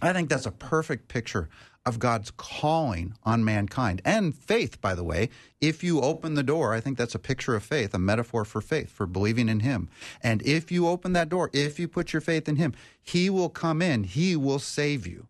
I 0.00 0.12
think 0.12 0.28
that's 0.28 0.46
a 0.46 0.50
perfect 0.50 1.08
picture 1.08 1.48
of 1.88 1.98
God's 1.98 2.30
calling 2.30 3.14
on 3.24 3.44
mankind 3.44 4.00
and 4.04 4.34
faith, 4.34 4.80
by 4.80 4.94
the 4.94 5.04
way. 5.04 5.30
If 5.60 5.82
you 5.82 6.00
open 6.00 6.34
the 6.34 6.42
door, 6.42 6.74
I 6.74 6.80
think 6.80 6.96
that's 6.96 7.14
a 7.14 7.18
picture 7.18 7.56
of 7.56 7.62
faith, 7.62 7.94
a 7.94 7.98
metaphor 7.98 8.44
for 8.44 8.60
faith, 8.60 8.90
for 8.90 9.06
believing 9.06 9.48
in 9.48 9.60
Him. 9.60 9.88
And 10.22 10.42
if 10.42 10.70
you 10.70 10.86
open 10.86 11.12
that 11.14 11.28
door, 11.28 11.50
if 11.52 11.78
you 11.78 11.88
put 11.88 12.12
your 12.12 12.20
faith 12.20 12.48
in 12.48 12.56
Him, 12.56 12.74
He 13.02 13.28
will 13.30 13.48
come 13.48 13.82
in, 13.82 14.04
He 14.04 14.36
will 14.36 14.58
save 14.58 15.06
you, 15.06 15.26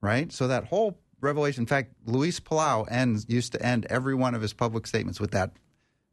right? 0.00 0.32
So 0.32 0.48
that 0.48 0.64
whole 0.64 0.98
Revelation. 1.20 1.62
In 1.62 1.66
fact, 1.66 1.94
Luis 2.06 2.38
Palau 2.40 2.86
ends 2.90 3.26
used 3.28 3.52
to 3.52 3.62
end 3.62 3.86
every 3.90 4.14
one 4.14 4.34
of 4.34 4.42
his 4.42 4.52
public 4.52 4.86
statements 4.86 5.20
with 5.20 5.32
that 5.32 5.52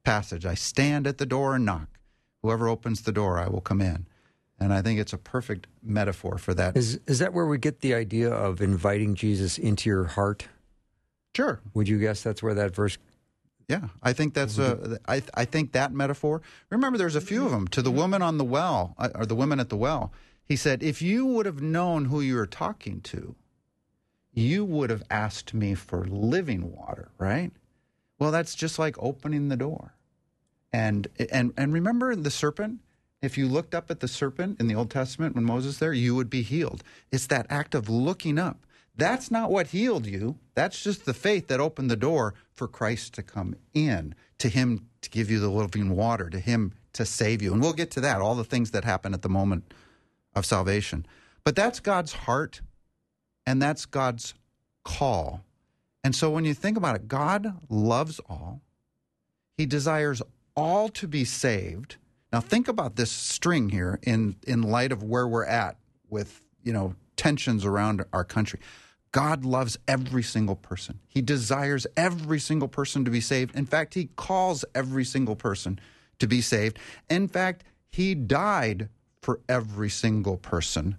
passage. 0.04 0.46
I 0.46 0.56
stand 0.56 1.06
at 1.06 1.18
the 1.18 1.26
door 1.26 1.56
and 1.56 1.66
knock. 1.66 2.00
Whoever 2.42 2.68
opens 2.68 3.02
the 3.02 3.12
door, 3.12 3.40
I 3.40 3.48
will 3.48 3.62
come 3.62 3.82
in. 3.82 4.08
And 4.60 4.74
I 4.74 4.82
think 4.82 5.00
it's 5.00 5.14
a 5.14 5.18
perfect 5.18 5.68
metaphor 5.84 6.38
for 6.38 6.54
that. 6.54 6.78
Is 6.78 7.00
is 7.08 7.20
that 7.20 7.34
where 7.34 7.46
we 7.46 7.58
get 7.58 7.82
the 7.82 7.94
idea 7.94 8.32
of 8.32 8.62
inviting 8.62 9.16
Jesus 9.16 9.58
into 9.58 9.90
your 9.90 10.06
heart? 10.06 10.48
Sure. 11.36 11.60
Would 11.74 11.90
you 11.90 12.00
guess 12.00 12.24
that's 12.24 12.42
where 12.42 12.54
that 12.54 12.74
verse 12.74 12.98
Yeah, 13.68 13.90
I 14.02 14.14
think 14.14 14.34
that's 14.34 14.58
a. 14.58 15.00
I 15.08 15.22
I 15.34 15.44
think 15.46 15.74
that 15.74 15.92
metaphor. 15.92 16.42
Remember, 16.70 16.98
there's 16.98 17.16
a 17.18 17.22
few 17.22 17.46
of 17.46 17.52
them. 17.52 17.68
To 17.70 17.82
the 17.82 17.92
woman 17.92 18.22
on 18.22 18.38
the 18.38 18.46
well, 18.46 18.96
uh, 18.98 19.10
or 19.16 19.26
the 19.26 19.36
women 19.36 19.60
at 19.60 19.70
the 19.70 19.76
well, 19.78 20.14
he 20.46 20.56
said, 20.56 20.82
"If 20.82 21.02
you 21.02 21.26
would 21.26 21.46
have 21.46 21.62
known 21.62 22.06
who 22.06 22.22
you 22.22 22.36
were 22.36 22.48
talking 22.48 23.02
to, 23.02 23.36
you 24.32 24.64
would 24.64 24.90
have 24.90 25.04
asked 25.10 25.54
me 25.54 25.74
for 25.74 26.06
living 26.06 26.72
water." 26.72 27.10
Right? 27.18 27.52
Well, 28.20 28.32
that's 28.32 28.56
just 28.56 28.80
like 28.80 28.96
opening 29.00 29.50
the 29.50 29.58
door. 29.58 29.96
And 30.72 31.08
and 31.30 31.52
and 31.58 31.74
remember 31.74 32.16
the 32.16 32.32
serpent. 32.32 32.80
If 33.26 33.40
you 33.40 33.48
looked 33.48 33.74
up 33.74 33.90
at 33.90 34.02
the 34.02 34.08
serpent 34.08 34.60
in 34.60 34.68
the 34.68 34.76
Old 34.76 34.92
Testament 34.92 35.34
when 35.34 35.46
Moses 35.46 35.80
there, 35.80 35.94
you 35.94 36.14
would 36.14 36.30
be 36.30 36.44
healed. 36.44 36.84
It's 37.12 37.26
that 37.28 37.48
act 37.50 37.74
of 37.74 37.90
looking 37.90 38.38
up. 38.38 38.66
That's 38.96 39.32
not 39.32 39.50
what 39.50 39.68
healed 39.68 40.06
you. 40.06 40.38
That's 40.54 40.84
just 40.84 41.06
the 41.06 41.14
faith 41.14 41.48
that 41.48 41.60
opened 41.60 41.90
the 41.90 41.96
door 41.96 42.36
for 42.54 42.68
Christ 42.68 43.16
to 43.16 43.24
come 43.24 43.56
in, 43.74 44.14
to 44.38 44.48
Him 44.48 44.88
to 45.02 45.10
give 45.10 45.32
you 45.32 45.40
the 45.40 45.50
living 45.50 45.96
water, 45.96 46.30
to 46.30 46.40
Him 46.40 46.74
to 46.94 47.04
save 47.04 47.42
you. 47.42 47.52
And 47.52 47.62
we'll 47.62 47.74
get 47.74 47.90
to 47.92 48.02
that, 48.02 48.22
all 48.22 48.36
the 48.36 48.44
things 48.44 48.70
that 48.72 48.86
happen 48.86 49.14
at 49.16 49.24
the 49.24 49.30
moment 49.30 49.74
of 50.36 50.46
salvation. 50.46 51.06
But 51.44 51.56
that's 51.56 51.80
God's 51.80 52.14
heart 52.14 52.62
and 53.46 53.60
that's 53.60 53.88
God's 53.88 54.36
call. 54.84 55.42
And 56.04 56.16
so 56.16 56.30
when 56.30 56.46
you 56.46 56.54
think 56.54 56.78
about 56.78 56.96
it, 56.96 57.08
God 57.08 57.56
loves 57.70 58.20
all, 58.30 58.62
He 59.58 59.66
desires 59.66 60.22
all 60.56 60.90
to 60.90 61.08
be 61.08 61.26
saved. 61.26 61.98
Now 62.36 62.42
think 62.42 62.68
about 62.68 62.98
this 62.98 63.12
string 63.12 63.70
here 63.70 63.98
in, 64.04 64.36
in 64.46 64.62
light 64.62 64.92
of 64.92 65.02
where 65.02 65.26
we're 65.26 65.46
at 65.46 65.78
with, 66.10 66.42
you 66.66 66.74
know, 66.74 66.94
tensions 67.16 67.64
around 67.64 68.04
our 68.12 68.26
country. 68.26 68.60
God 69.14 69.46
loves 69.46 69.78
every 69.88 70.22
single 70.22 70.58
person. 70.58 71.00
He 71.08 71.22
desires 71.22 71.88
every 71.96 72.42
single 72.42 72.68
person 72.68 73.06
to 73.06 73.10
be 73.10 73.22
saved. 73.22 73.56
In 73.56 73.66
fact, 73.66 73.94
He 73.94 74.10
calls 74.18 74.66
every 74.76 75.06
single 75.06 75.38
person 75.38 75.80
to 76.20 76.28
be 76.28 76.42
saved. 76.42 76.78
In 77.10 77.30
fact, 77.30 77.64
He 77.90 78.14
died 78.14 78.90
for 79.22 79.40
every 79.48 79.90
single 79.90 80.36
person 80.36 80.98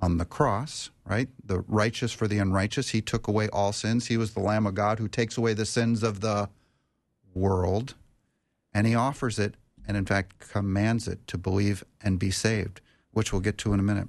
on 0.00 0.18
the 0.18 0.26
cross, 0.26 0.90
right? 1.06 1.30
The 1.42 1.64
righteous 1.66 2.12
for 2.12 2.28
the 2.28 2.36
unrighteous. 2.36 2.90
He 2.90 3.00
took 3.00 3.26
away 3.26 3.48
all 3.48 3.72
sins. 3.72 4.08
He 4.08 4.18
was 4.18 4.34
the 4.34 4.40
Lamb 4.40 4.66
of 4.66 4.74
God 4.74 4.98
who 4.98 5.08
takes 5.08 5.38
away 5.38 5.54
the 5.54 5.64
sins 5.64 6.02
of 6.02 6.20
the 6.20 6.50
world. 7.32 7.94
And 8.74 8.86
He 8.86 8.94
offers 8.94 9.38
it, 9.38 9.54
and 9.86 9.96
in 9.96 10.06
fact, 10.06 10.38
commands 10.38 11.08
it 11.08 11.26
to 11.28 11.38
believe 11.38 11.84
and 12.02 12.18
be 12.18 12.30
saved, 12.30 12.80
which 13.12 13.32
we'll 13.32 13.42
get 13.42 13.58
to 13.58 13.72
in 13.72 13.80
a 13.80 13.82
minute. 13.82 14.08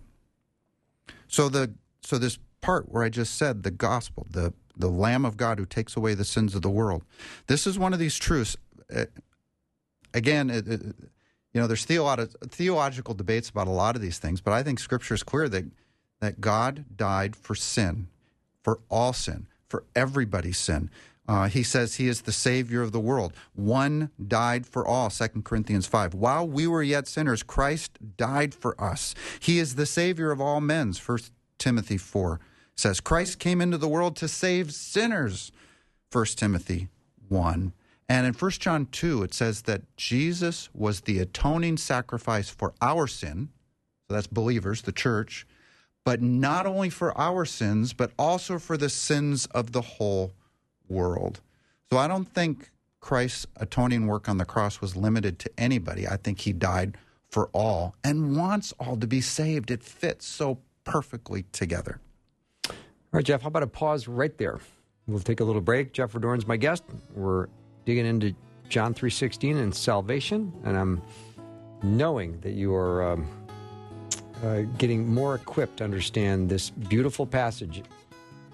So 1.27 1.49
the 1.49 1.73
so 2.01 2.17
this 2.17 2.37
part 2.61 2.91
where 2.91 3.03
I 3.03 3.09
just 3.09 3.35
said 3.35 3.63
the 3.63 3.71
gospel, 3.71 4.27
the 4.29 4.53
the 4.77 4.89
Lamb 4.89 5.25
of 5.25 5.37
God 5.37 5.57
who 5.59 5.65
takes 5.65 5.95
away 5.95 6.13
the 6.13 6.25
sins 6.25 6.55
of 6.55 6.61
the 6.61 6.69
world. 6.69 7.03
This 7.47 7.65
is 7.65 7.79
one 7.79 7.93
of 7.93 7.99
these 7.99 8.17
truths. 8.17 8.57
Uh, 8.93 9.05
again, 10.13 10.49
it, 10.49 10.67
it, 10.67 10.81
you 11.53 11.61
know, 11.61 11.67
there's 11.67 11.85
theolo- 11.85 12.33
theological 12.49 13.13
debates 13.13 13.49
about 13.49 13.67
a 13.67 13.71
lot 13.71 13.95
of 13.95 14.01
these 14.01 14.19
things, 14.19 14.41
but 14.41 14.53
I 14.53 14.63
think 14.63 14.79
Scripture 14.79 15.13
is 15.13 15.23
clear 15.23 15.47
that 15.49 15.65
that 16.19 16.41
God 16.41 16.85
died 16.95 17.35
for 17.35 17.55
sin, 17.55 18.07
for 18.63 18.79
all 18.89 19.13
sin, 19.13 19.47
for 19.67 19.83
everybody's 19.95 20.57
sin. 20.57 20.89
Uh, 21.27 21.47
he 21.47 21.63
says 21.63 21.95
he 21.95 22.07
is 22.07 22.21
the 22.21 22.31
Savior 22.31 22.81
of 22.81 22.91
the 22.91 22.99
world. 22.99 23.33
One 23.53 24.11
died 24.27 24.67
for 24.67 24.85
all, 24.85 25.09
2 25.09 25.27
Corinthians 25.43 25.87
5. 25.87 26.13
While 26.13 26.47
we 26.47 26.67
were 26.67 26.83
yet 26.83 27.07
sinners, 27.07 27.41
Christ 27.41 27.97
died 28.17 28.53
for 28.53 28.79
us. 28.79 29.15
He 29.39 29.57
is 29.57 29.75
the 29.75 29.87
Savior 29.87 30.31
of 30.31 30.39
all 30.39 30.61
men, 30.61 30.93
1 30.93 31.19
Timothy 31.57 31.97
4 31.97 32.39
says 32.75 32.99
Christ 32.99 33.39
came 33.39 33.61
into 33.61 33.77
the 33.77 33.87
world 33.87 34.15
to 34.17 34.27
save 34.27 34.73
sinners. 34.73 35.51
1 36.11 36.25
Timothy 36.35 36.89
1. 37.29 37.73
And 38.07 38.27
in 38.27 38.33
1 38.33 38.51
John 38.51 38.85
2, 38.91 39.23
it 39.23 39.33
says 39.33 39.63
that 39.63 39.81
Jesus 39.97 40.69
was 40.73 41.01
the 41.01 41.19
atoning 41.19 41.77
sacrifice 41.77 42.49
for 42.49 42.73
our 42.81 43.07
sin. 43.07 43.49
So 44.07 44.13
that's 44.13 44.27
believers, 44.27 44.83
the 44.83 44.91
church, 44.91 45.47
but 46.03 46.21
not 46.21 46.67
only 46.67 46.91
for 46.91 47.17
our 47.17 47.45
sins, 47.45 47.93
but 47.93 48.11
also 48.19 48.59
for 48.59 48.77
the 48.77 48.89
sins 48.89 49.47
of 49.47 49.71
the 49.71 49.81
whole 49.81 50.33
world. 50.89 51.41
So 51.91 51.97
I 51.97 52.07
don't 52.07 52.25
think 52.25 52.71
Christ's 52.99 53.45
atoning 53.57 54.07
work 54.07 54.27
on 54.27 54.37
the 54.37 54.45
cross 54.45 54.81
was 54.81 54.95
limited 54.95 55.37
to 55.39 55.51
anybody. 55.57 56.07
I 56.07 56.17
think 56.17 56.39
he 56.39 56.53
died 56.53 56.97
for 57.29 57.49
all 57.53 57.95
and 58.03 58.35
wants 58.35 58.73
all 58.79 58.97
to 58.97 59.07
be 59.07 59.21
saved. 59.21 59.69
It 59.69 59.83
fits 59.83 60.25
so 60.25 60.59
perfectly 60.83 61.43
together. 61.51 61.99
All 62.69 62.75
right, 63.11 63.25
Jeff, 63.25 63.41
how 63.41 63.47
about 63.47 63.63
a 63.63 63.67
pause 63.67 64.07
right 64.07 64.35
there? 64.37 64.59
We'll 65.07 65.19
take 65.19 65.39
a 65.39 65.43
little 65.43 65.61
break. 65.61 65.93
Jeff 65.93 66.13
Verdoorn's 66.13 66.47
my 66.47 66.57
guest. 66.57 66.83
We're 67.13 67.47
digging 67.85 68.05
into 68.05 68.33
John 68.69 68.93
3.16 68.93 69.57
and 69.61 69.75
salvation, 69.75 70.51
and 70.63 70.75
I'm 70.75 71.01
knowing 71.83 72.39
that 72.41 72.53
you 72.53 72.73
are 72.73 73.13
um, 73.13 73.27
uh, 74.43 74.61
getting 74.77 75.07
more 75.07 75.35
equipped 75.35 75.77
to 75.77 75.83
understand 75.83 76.49
this 76.49 76.71
beautiful 76.71 77.25
passage 77.25 77.83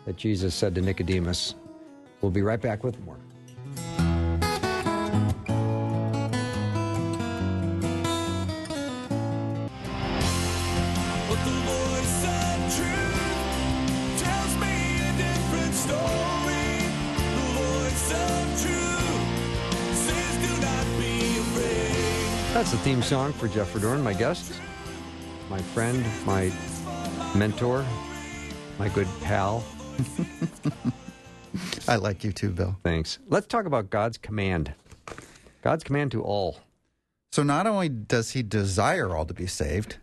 that 0.05 0.17
Jesus 0.17 0.53
said 0.53 0.75
to 0.75 0.81
Nicodemus. 0.81 1.55
We'll 2.21 2.31
be 2.31 2.43
right 2.43 2.61
back 2.61 2.83
with 2.83 2.99
more. 3.03 3.17
That's 22.53 22.73
the 22.73 22.77
theme 22.77 23.01
song 23.01 23.33
for 23.33 23.47
Jeff 23.47 23.73
Verdoorn, 23.73 24.03
my 24.03 24.13
guest, 24.13 24.53
my 25.49 25.59
friend, 25.59 26.05
my 26.27 26.51
mentor, 27.33 27.83
my 28.77 28.87
good 28.89 29.07
pal. 29.21 29.63
I 31.91 31.97
like 31.97 32.23
you 32.23 32.31
too, 32.31 32.51
Bill. 32.51 32.77
Thanks. 32.83 33.19
Let's 33.27 33.47
talk 33.47 33.65
about 33.65 33.89
God's 33.89 34.17
command. 34.17 34.73
God's 35.61 35.83
command 35.83 36.11
to 36.11 36.23
all. 36.23 36.61
So 37.33 37.43
not 37.43 37.67
only 37.67 37.89
does 37.89 38.31
he 38.31 38.43
desire 38.43 39.13
all 39.13 39.25
to 39.25 39.33
be 39.33 39.45
saved, 39.45 39.97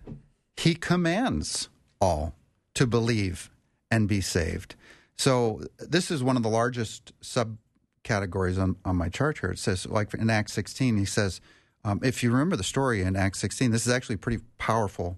he 0.59 0.75
commands 0.75 1.71
all 1.99 2.35
to 2.75 2.87
believe 2.87 3.49
and 3.90 4.07
be 4.07 4.21
saved. 4.21 4.75
So 5.16 5.62
this 5.78 6.11
is 6.11 6.23
one 6.23 6.37
of 6.37 6.42
the 6.42 6.50
largest 6.50 7.18
subcategories 7.23 8.61
on, 8.61 8.76
on 8.85 8.97
my 8.97 9.09
chart 9.09 9.38
here. 9.38 9.52
It 9.52 9.59
says, 9.59 9.87
like 9.87 10.12
in 10.12 10.28
Acts 10.28 10.52
16, 10.52 10.99
he 10.99 11.07
says, 11.07 11.40
um, 11.85 12.00
if 12.02 12.23
you 12.23 12.30
remember 12.30 12.57
the 12.57 12.64
story 12.64 13.00
in 13.00 13.16
Acts 13.16 13.38
16, 13.38 13.71
this 13.71 13.87
is 13.87 13.92
actually 13.95 14.16
a 14.16 14.18
pretty 14.18 14.45
powerful 14.59 15.16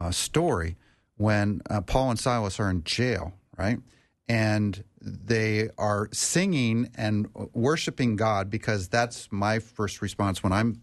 uh, 0.00 0.12
story 0.12 0.76
when 1.16 1.62
uh, 1.68 1.80
Paul 1.80 2.10
and 2.10 2.18
Silas 2.20 2.60
are 2.60 2.70
in 2.70 2.84
jail, 2.84 3.32
right? 3.58 3.80
And 4.28 4.82
they 5.00 5.70
are 5.78 6.08
singing 6.12 6.90
and 6.96 7.28
worshiping 7.52 8.16
God 8.16 8.50
because 8.50 8.88
that's 8.88 9.28
my 9.30 9.60
first 9.60 10.02
response 10.02 10.42
when 10.42 10.52
I'm 10.52 10.80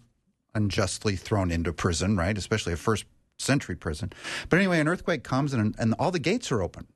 unjustly 0.56 1.16
thrown 1.16 1.52
into 1.52 1.74
prison, 1.74 2.16
right? 2.16 2.38
Especially 2.38 2.74
a 2.74 2.78
first 2.78 3.06
century 3.38 3.76
prison. 3.76 4.14
But 4.50 4.58
anyway, 4.60 4.80
an 4.80 4.88
earthquake 4.88 5.24
comes 5.24 5.54
and, 5.54 5.76
and 5.78 5.94
all 6.00 6.12
the 6.12 6.20
gates 6.20 6.52
are 6.52 6.62
opened. 6.62 6.88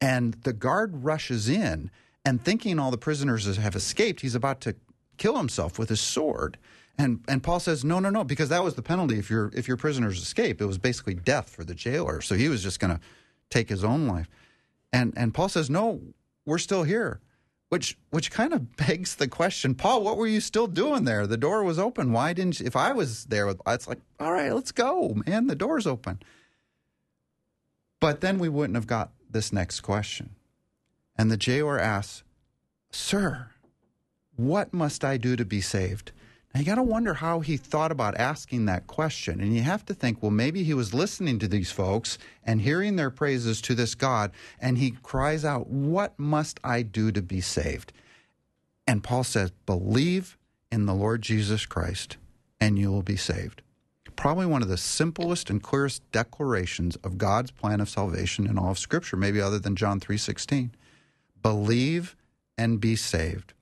And 0.00 0.34
the 0.44 0.52
guard 0.52 1.04
rushes 1.04 1.48
in 1.48 1.90
and 2.24 2.42
thinking 2.42 2.78
all 2.78 2.90
the 2.90 2.98
prisoners 2.98 3.56
have 3.56 3.76
escaped, 3.76 4.20
he's 4.20 4.34
about 4.34 4.60
to 4.62 4.76
kill 5.16 5.36
himself 5.36 5.78
with 5.78 5.88
his 5.88 6.00
sword. 6.00 6.58
And 6.96 7.24
and 7.26 7.42
Paul 7.42 7.58
says, 7.58 7.84
no, 7.84 7.98
no, 7.98 8.10
no, 8.10 8.22
because 8.22 8.48
that 8.50 8.62
was 8.62 8.74
the 8.74 8.82
penalty 8.82 9.18
if 9.18 9.28
your 9.28 9.50
if 9.54 9.66
your 9.66 9.76
prisoners 9.76 10.20
escape. 10.20 10.60
It 10.60 10.66
was 10.66 10.78
basically 10.78 11.14
death 11.14 11.50
for 11.50 11.64
the 11.64 11.74
jailer. 11.74 12.20
So 12.20 12.34
he 12.36 12.48
was 12.48 12.62
just 12.62 12.78
going 12.78 12.94
to 12.94 13.00
take 13.50 13.68
his 13.68 13.82
own 13.82 14.06
life. 14.06 14.28
And 14.94 15.12
and 15.16 15.34
Paul 15.34 15.48
says, 15.48 15.68
no, 15.68 16.00
we're 16.46 16.58
still 16.58 16.84
here, 16.84 17.20
which 17.68 17.98
which 18.10 18.30
kind 18.30 18.52
of 18.52 18.76
begs 18.76 19.16
the 19.16 19.26
question, 19.26 19.74
Paul, 19.74 20.04
what 20.04 20.16
were 20.16 20.28
you 20.28 20.40
still 20.40 20.68
doing 20.68 21.04
there? 21.04 21.26
The 21.26 21.36
door 21.36 21.64
was 21.64 21.80
open. 21.80 22.12
Why 22.12 22.32
didn't 22.32 22.60
you, 22.60 22.66
if 22.66 22.76
I 22.76 22.92
was 22.92 23.24
there? 23.24 23.52
It's 23.66 23.88
like, 23.88 23.98
all 24.20 24.32
right, 24.32 24.54
let's 24.54 24.70
go, 24.70 25.16
man. 25.26 25.48
The 25.48 25.56
door's 25.56 25.88
open. 25.88 26.22
But 28.00 28.20
then 28.20 28.38
we 28.38 28.48
wouldn't 28.48 28.76
have 28.76 28.86
got 28.86 29.10
this 29.28 29.52
next 29.52 29.80
question. 29.80 30.36
And 31.16 31.28
the 31.28 31.36
jailer 31.36 31.80
asks, 31.80 32.22
Sir, 32.92 33.48
what 34.36 34.72
must 34.72 35.04
I 35.04 35.16
do 35.16 35.34
to 35.34 35.44
be 35.44 35.60
saved? 35.60 36.12
Now 36.54 36.60
you 36.60 36.66
got 36.66 36.76
to 36.76 36.84
wonder 36.84 37.14
how 37.14 37.40
he 37.40 37.56
thought 37.56 37.90
about 37.90 38.16
asking 38.16 38.66
that 38.66 38.86
question. 38.86 39.40
And 39.40 39.56
you 39.56 39.62
have 39.62 39.84
to 39.86 39.94
think, 39.94 40.22
well, 40.22 40.30
maybe 40.30 40.62
he 40.62 40.72
was 40.72 40.94
listening 40.94 41.40
to 41.40 41.48
these 41.48 41.72
folks 41.72 42.16
and 42.44 42.60
hearing 42.60 42.94
their 42.94 43.10
praises 43.10 43.60
to 43.62 43.74
this 43.74 43.96
God, 43.96 44.30
and 44.60 44.78
he 44.78 44.92
cries 44.92 45.44
out, 45.44 45.66
What 45.66 46.16
must 46.16 46.60
I 46.62 46.82
do 46.82 47.10
to 47.10 47.20
be 47.20 47.40
saved? 47.40 47.92
And 48.86 49.02
Paul 49.02 49.24
says, 49.24 49.50
Believe 49.66 50.38
in 50.70 50.86
the 50.86 50.94
Lord 50.94 51.22
Jesus 51.22 51.66
Christ, 51.66 52.18
and 52.60 52.78
you 52.78 52.92
will 52.92 53.02
be 53.02 53.16
saved. 53.16 53.62
Probably 54.14 54.46
one 54.46 54.62
of 54.62 54.68
the 54.68 54.76
simplest 54.76 55.50
and 55.50 55.60
clearest 55.60 56.08
declarations 56.12 56.94
of 56.96 57.18
God's 57.18 57.50
plan 57.50 57.80
of 57.80 57.88
salvation 57.88 58.46
in 58.46 58.58
all 58.58 58.70
of 58.70 58.78
Scripture, 58.78 59.16
maybe 59.16 59.40
other 59.40 59.58
than 59.58 59.74
John 59.74 59.98
3:16. 59.98 60.70
Believe 61.42 62.14
and 62.56 62.80
be 62.80 62.94
saved. 62.94 63.54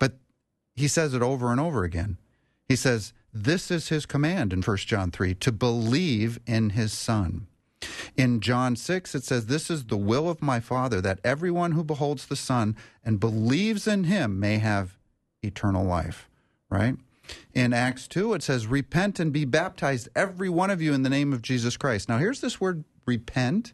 But 0.00 0.18
he 0.74 0.88
says 0.88 1.14
it 1.14 1.22
over 1.22 1.52
and 1.52 1.60
over 1.60 1.84
again. 1.84 2.18
He 2.68 2.76
says, 2.76 3.12
This 3.32 3.70
is 3.70 3.88
his 3.88 4.06
command 4.06 4.52
in 4.52 4.62
1 4.62 4.76
John 4.78 5.10
3 5.10 5.34
to 5.34 5.52
believe 5.52 6.38
in 6.46 6.70
his 6.70 6.92
Son. 6.92 7.46
In 8.16 8.40
John 8.40 8.76
6, 8.76 9.14
it 9.14 9.24
says, 9.24 9.46
This 9.46 9.70
is 9.70 9.84
the 9.84 9.96
will 9.96 10.28
of 10.28 10.42
my 10.42 10.60
Father, 10.60 11.00
that 11.00 11.20
everyone 11.24 11.72
who 11.72 11.84
beholds 11.84 12.26
the 12.26 12.36
Son 12.36 12.76
and 13.04 13.20
believes 13.20 13.86
in 13.86 14.04
him 14.04 14.38
may 14.38 14.58
have 14.58 14.98
eternal 15.42 15.84
life, 15.84 16.28
right? 16.70 16.96
In 17.54 17.72
Acts 17.72 18.06
2, 18.08 18.34
it 18.34 18.42
says, 18.42 18.66
Repent 18.66 19.18
and 19.18 19.32
be 19.32 19.44
baptized, 19.44 20.08
every 20.14 20.48
one 20.48 20.70
of 20.70 20.82
you, 20.82 20.92
in 20.92 21.02
the 21.02 21.10
name 21.10 21.32
of 21.32 21.42
Jesus 21.42 21.76
Christ. 21.76 22.08
Now, 22.08 22.18
here's 22.18 22.40
this 22.40 22.60
word 22.60 22.84
repent, 23.06 23.72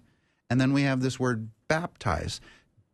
and 0.48 0.60
then 0.60 0.72
we 0.72 0.82
have 0.82 1.00
this 1.00 1.20
word 1.20 1.48
baptize. 1.68 2.40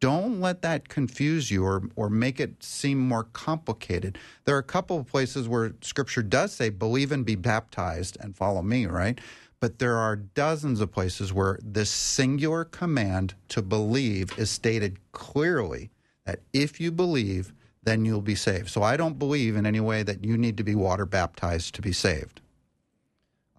Don't 0.01 0.41
let 0.41 0.63
that 0.63 0.89
confuse 0.89 1.51
you 1.51 1.65
or, 1.65 1.83
or 1.97 2.11
make 2.11 2.41
it 2.41 2.63
seem 2.63 2.99
more 2.99 3.25
complicated. 3.25 4.19
There 4.45 4.55
are 4.55 4.61
a 4.61 4.63
couple 4.63 4.99
of 4.99 5.07
places 5.07 5.49
where 5.49 5.73
Scripture 5.81 6.23
does 6.23 6.53
say, 6.53 6.69
believe 6.69 7.13
and 7.13 7.25
be 7.25 7.37
baptized 7.37 8.19
and 8.21 8.37
follow 8.37 8.63
me, 8.63 8.87
right? 8.87 9.19
But 9.61 9.79
there 9.79 9.97
are 9.97 10.17
dozens 10.17 10.81
of 10.81 10.93
places 10.93 11.33
where 11.33 11.59
this 11.63 11.89
singular 11.89 12.65
command 12.65 13.35
to 13.49 13.63
believe 13.63 14.39
is 14.39 14.51
stated 14.51 14.99
clearly 15.13 15.91
that 16.27 16.41
if 16.53 16.81
you 16.81 16.91
believe, 16.91 17.55
then 17.83 18.05
you'll 18.05 18.21
be 18.21 18.35
saved. 18.35 18.69
So 18.69 18.83
I 18.83 18.97
don't 18.97 19.19
believe 19.19 19.57
in 19.57 19.65
any 19.65 19.81
way 19.81 20.03
that 20.03 20.25
you 20.25 20.37
need 20.37 20.57
to 20.59 20.65
be 20.65 20.75
water 20.75 21.07
baptized 21.07 21.75
to 21.77 21.83
be 21.83 21.93
saved. 21.93 22.41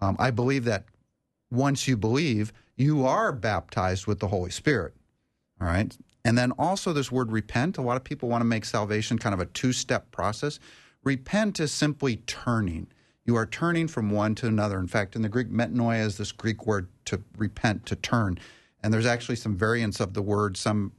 Um, 0.00 0.16
I 0.18 0.30
believe 0.30 0.64
that 0.64 0.84
once 1.50 1.88
you 1.88 1.96
believe, 1.96 2.52
you 2.76 3.06
are 3.06 3.32
baptized 3.32 4.06
with 4.06 4.20
the 4.20 4.28
Holy 4.28 4.50
Spirit. 4.50 4.94
All 5.60 5.66
right. 5.66 5.96
And 6.26 6.36
then 6.36 6.50
also 6.58 6.92
this 6.92 7.12
word 7.12 7.30
repent. 7.30 7.78
A 7.78 7.82
lot 7.82 7.96
of 7.96 8.02
people 8.02 8.28
want 8.28 8.40
to 8.40 8.46
make 8.46 8.64
salvation 8.64 9.16
kind 9.16 9.32
of 9.32 9.38
a 9.38 9.46
two 9.46 9.72
step 9.72 10.10
process. 10.10 10.58
Repent 11.04 11.60
is 11.60 11.70
simply 11.70 12.16
turning. 12.16 12.88
You 13.24 13.36
are 13.36 13.46
turning 13.46 13.86
from 13.86 14.10
one 14.10 14.34
to 14.36 14.48
another. 14.48 14.80
In 14.80 14.88
fact, 14.88 15.14
in 15.14 15.22
the 15.22 15.28
Greek, 15.28 15.50
metanoia 15.50 16.04
is 16.04 16.18
this 16.18 16.32
Greek 16.32 16.66
word 16.66 16.88
to 17.04 17.22
repent, 17.38 17.86
to 17.86 17.94
turn. 17.94 18.40
And 18.82 18.92
there's 18.92 19.06
actually 19.06 19.36
some 19.36 19.56
variants 19.56 20.00
of 20.00 20.14
the 20.14 20.22
word. 20.22 20.56
Some 20.56 20.92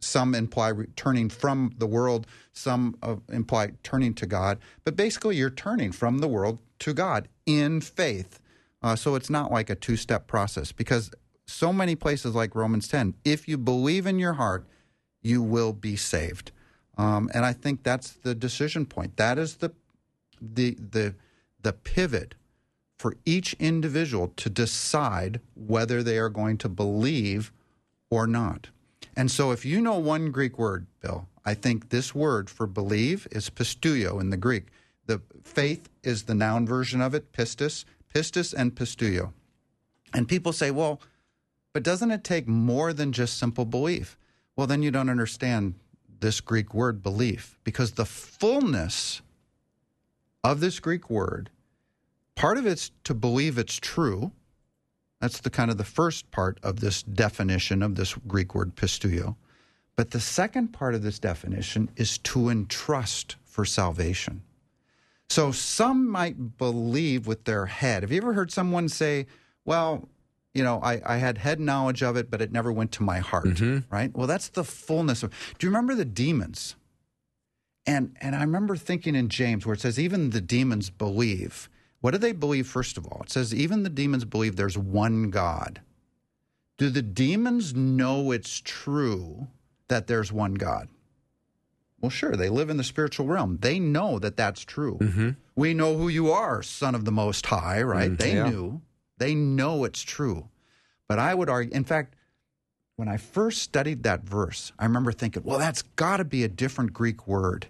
some 0.00 0.34
imply 0.34 0.72
turning 0.96 1.28
from 1.28 1.74
the 1.76 1.86
world, 1.86 2.26
some 2.52 2.96
uh, 3.02 3.16
imply 3.30 3.72
turning 3.82 4.14
to 4.14 4.26
God. 4.26 4.58
But 4.84 4.96
basically, 4.96 5.36
you're 5.36 5.50
turning 5.50 5.92
from 5.92 6.18
the 6.18 6.28
world 6.28 6.60
to 6.80 6.94
God 6.94 7.28
in 7.44 7.82
faith. 7.82 8.40
Uh, 8.82 8.96
so 8.96 9.16
it's 9.16 9.30
not 9.30 9.52
like 9.52 9.68
a 9.68 9.74
two 9.74 9.96
step 9.96 10.26
process 10.26 10.72
because 10.72 11.10
so 11.46 11.72
many 11.72 11.94
places 11.94 12.34
like 12.34 12.54
Romans 12.54 12.88
10, 12.88 13.14
if 13.24 13.48
you 13.48 13.58
believe 13.58 14.06
in 14.06 14.18
your 14.18 14.34
heart, 14.34 14.66
you 15.22 15.42
will 15.42 15.72
be 15.72 15.96
saved. 15.96 16.52
Um, 16.96 17.30
and 17.34 17.44
I 17.44 17.52
think 17.52 17.82
that's 17.82 18.12
the 18.12 18.34
decision 18.34 18.86
point. 18.86 19.16
That 19.16 19.38
is 19.38 19.56
the 19.56 19.72
the 20.40 20.74
the 20.74 21.14
the 21.62 21.72
pivot 21.72 22.34
for 22.98 23.16
each 23.24 23.54
individual 23.54 24.28
to 24.36 24.48
decide 24.48 25.40
whether 25.54 26.02
they 26.02 26.18
are 26.18 26.28
going 26.28 26.58
to 26.58 26.68
believe 26.68 27.52
or 28.10 28.26
not. 28.26 28.68
And 29.16 29.30
so 29.30 29.50
if 29.50 29.64
you 29.64 29.80
know 29.80 29.98
one 29.98 30.30
Greek 30.30 30.58
word, 30.58 30.86
Bill, 31.00 31.28
I 31.44 31.54
think 31.54 31.90
this 31.90 32.14
word 32.14 32.48
for 32.48 32.66
believe 32.66 33.26
is 33.30 33.50
pisteuo 33.50 34.20
in 34.20 34.30
the 34.30 34.36
Greek. 34.36 34.68
The 35.06 35.20
faith 35.42 35.88
is 36.02 36.24
the 36.24 36.34
noun 36.34 36.66
version 36.66 37.00
of 37.00 37.14
it, 37.14 37.32
pistis, 37.32 37.84
pistis 38.14 38.54
and 38.54 38.74
pisteuo. 38.74 39.32
And 40.12 40.28
people 40.28 40.52
say, 40.52 40.70
well, 40.70 41.00
but 41.74 41.82
doesn't 41.82 42.12
it 42.12 42.24
take 42.24 42.48
more 42.48 42.94
than 42.94 43.12
just 43.12 43.36
simple 43.36 43.66
belief? 43.66 44.16
Well, 44.56 44.68
then 44.68 44.82
you 44.82 44.90
don't 44.90 45.10
understand 45.10 45.74
this 46.20 46.40
Greek 46.40 46.72
word 46.72 47.02
belief 47.02 47.58
because 47.64 47.92
the 47.92 48.06
fullness 48.06 49.20
of 50.44 50.60
this 50.60 50.78
Greek 50.78 51.10
word, 51.10 51.50
part 52.36 52.56
of 52.56 52.64
it's 52.64 52.92
to 53.02 53.12
believe 53.12 53.58
it's 53.58 53.78
true. 53.78 54.30
That's 55.20 55.40
the 55.40 55.50
kind 55.50 55.70
of 55.70 55.76
the 55.76 55.84
first 55.84 56.30
part 56.30 56.60
of 56.62 56.78
this 56.78 57.02
definition 57.02 57.82
of 57.82 57.96
this 57.96 58.14
Greek 58.28 58.54
word 58.54 58.76
pisteuo. 58.76 59.34
But 59.96 60.12
the 60.12 60.20
second 60.20 60.68
part 60.68 60.94
of 60.94 61.02
this 61.02 61.18
definition 61.18 61.90
is 61.96 62.18
to 62.18 62.50
entrust 62.50 63.36
for 63.42 63.64
salvation. 63.64 64.42
So 65.28 65.50
some 65.50 66.08
might 66.08 66.56
believe 66.56 67.26
with 67.26 67.44
their 67.44 67.66
head. 67.66 68.02
Have 68.02 68.12
you 68.12 68.18
ever 68.18 68.34
heard 68.34 68.52
someone 68.52 68.88
say, 68.88 69.26
well, 69.64 70.08
you 70.54 70.62
know, 70.62 70.80
I, 70.82 71.02
I 71.04 71.16
had 71.16 71.38
head 71.38 71.58
knowledge 71.60 72.02
of 72.02 72.16
it, 72.16 72.30
but 72.30 72.40
it 72.40 72.52
never 72.52 72.72
went 72.72 72.92
to 72.92 73.02
my 73.02 73.18
heart, 73.18 73.46
mm-hmm. 73.46 73.78
right? 73.92 74.14
Well, 74.16 74.28
that's 74.28 74.48
the 74.48 74.64
fullness 74.64 75.22
of. 75.22 75.30
Do 75.58 75.66
you 75.66 75.70
remember 75.70 75.94
the 75.94 76.04
demons? 76.04 76.76
And 77.86 78.16
and 78.20 78.34
I 78.34 78.40
remember 78.40 78.76
thinking 78.76 79.14
in 79.14 79.28
James 79.28 79.66
where 79.66 79.74
it 79.74 79.80
says 79.80 79.98
even 79.98 80.30
the 80.30 80.40
demons 80.40 80.88
believe. 80.90 81.68
What 82.00 82.12
do 82.12 82.18
they 82.18 82.32
believe 82.32 82.66
first 82.66 82.96
of 82.96 83.06
all? 83.06 83.22
It 83.22 83.30
says 83.30 83.54
even 83.54 83.82
the 83.82 83.90
demons 83.90 84.24
believe 84.24 84.56
there's 84.56 84.78
one 84.78 85.30
God. 85.30 85.80
Do 86.76 86.90
the 86.90 87.02
demons 87.02 87.74
know 87.74 88.30
it's 88.30 88.60
true 88.60 89.48
that 89.88 90.06
there's 90.06 90.32
one 90.32 90.54
God? 90.54 90.88
Well, 92.00 92.10
sure, 92.10 92.36
they 92.36 92.50
live 92.50 92.68
in 92.68 92.76
the 92.76 92.84
spiritual 92.84 93.26
realm. 93.26 93.58
They 93.60 93.78
know 93.78 94.18
that 94.18 94.36
that's 94.36 94.60
true. 94.62 94.98
Mm-hmm. 95.00 95.30
We 95.56 95.72
know 95.72 95.96
who 95.96 96.08
you 96.08 96.30
are, 96.30 96.62
son 96.62 96.94
of 96.94 97.06
the 97.06 97.12
Most 97.12 97.46
High, 97.46 97.80
right? 97.80 98.10
Mm, 98.10 98.18
they 98.18 98.34
yeah. 98.34 98.48
knew. 98.50 98.82
They 99.18 99.34
know 99.34 99.84
it's 99.84 100.02
true. 100.02 100.48
But 101.08 101.18
I 101.18 101.34
would 101.34 101.48
argue, 101.48 101.74
in 101.74 101.84
fact, 101.84 102.14
when 102.96 103.08
I 103.08 103.16
first 103.16 103.62
studied 103.62 104.02
that 104.04 104.22
verse, 104.22 104.72
I 104.78 104.84
remember 104.84 105.12
thinking, 105.12 105.42
well, 105.44 105.58
that's 105.58 105.82
got 105.82 106.18
to 106.18 106.24
be 106.24 106.44
a 106.44 106.48
different 106.48 106.92
Greek 106.92 107.26
word 107.26 107.66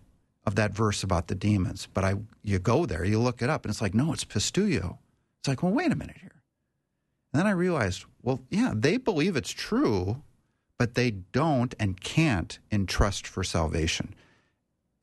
of 0.46 0.54
that 0.56 0.72
verse 0.72 1.02
about 1.02 1.28
the 1.28 1.34
demons. 1.34 1.88
But 1.92 2.04
I, 2.04 2.14
you 2.42 2.58
go 2.58 2.86
there, 2.86 3.04
you 3.04 3.18
look 3.18 3.40
it 3.42 3.50
up, 3.50 3.64
and 3.64 3.70
it's 3.70 3.80
like, 3.80 3.94
no, 3.94 4.12
it's 4.12 4.24
pisteuo. 4.24 4.98
It's 5.40 5.48
like, 5.48 5.62
well, 5.62 5.72
wait 5.72 5.92
a 5.92 5.96
minute 5.96 6.18
here. 6.20 6.42
And 7.32 7.40
then 7.40 7.46
I 7.46 7.52
realized, 7.52 8.04
well, 8.22 8.40
yeah, 8.50 8.72
they 8.74 8.96
believe 8.96 9.36
it's 9.36 9.50
true, 9.50 10.22
but 10.78 10.94
they 10.94 11.10
don't 11.10 11.74
and 11.80 12.00
can't 12.00 12.58
entrust 12.70 13.26
for 13.26 13.42
salvation. 13.42 14.14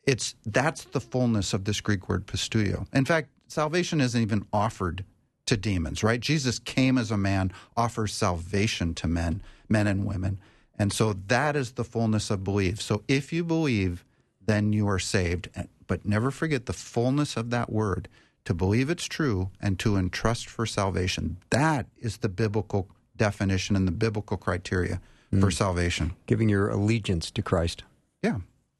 It's 0.03 0.35
that's 0.45 0.83
the 0.85 1.01
fullness 1.01 1.53
of 1.53 1.65
this 1.65 1.81
Greek 1.81 2.09
word 2.09 2.25
pisteuo. 2.25 2.87
In 2.93 3.05
fact, 3.05 3.29
salvation 3.47 4.01
isn't 4.01 4.21
even 4.21 4.45
offered 4.53 5.03
to 5.45 5.57
demons, 5.57 6.03
right? 6.03 6.19
Jesus 6.19 6.59
came 6.59 6.97
as 6.97 7.11
a 7.11 7.17
man, 7.17 7.51
offers 7.75 8.13
salvation 8.13 8.93
to 8.95 9.07
men, 9.07 9.41
men 9.67 9.87
and 9.87 10.05
women. 10.05 10.39
And 10.77 10.91
so 10.91 11.13
that 11.27 11.55
is 11.55 11.73
the 11.73 11.83
fullness 11.83 12.29
of 12.29 12.43
belief. 12.43 12.81
So 12.81 13.03
if 13.07 13.31
you 13.31 13.43
believe, 13.43 14.03
then 14.45 14.73
you 14.73 14.87
are 14.87 14.99
saved. 14.99 15.49
But 15.87 16.05
never 16.05 16.31
forget 16.31 16.65
the 16.65 16.73
fullness 16.73 17.37
of 17.37 17.49
that 17.49 17.71
word 17.71 18.07
to 18.45 18.53
believe 18.53 18.89
it's 18.89 19.05
true 19.05 19.51
and 19.61 19.77
to 19.79 19.97
entrust 19.97 20.47
for 20.47 20.65
salvation. 20.65 21.37
That 21.49 21.85
is 21.99 22.17
the 22.17 22.29
biblical 22.29 22.87
definition 23.15 23.75
and 23.75 23.87
the 23.87 23.91
biblical 23.91 24.37
criteria 24.37 24.99
mm. 25.31 25.41
for 25.41 25.51
salvation. 25.51 26.13
Giving 26.25 26.49
your 26.49 26.69
allegiance 26.69 27.29
to 27.31 27.41
Christ. 27.41 27.83
Yeah. 28.23 28.37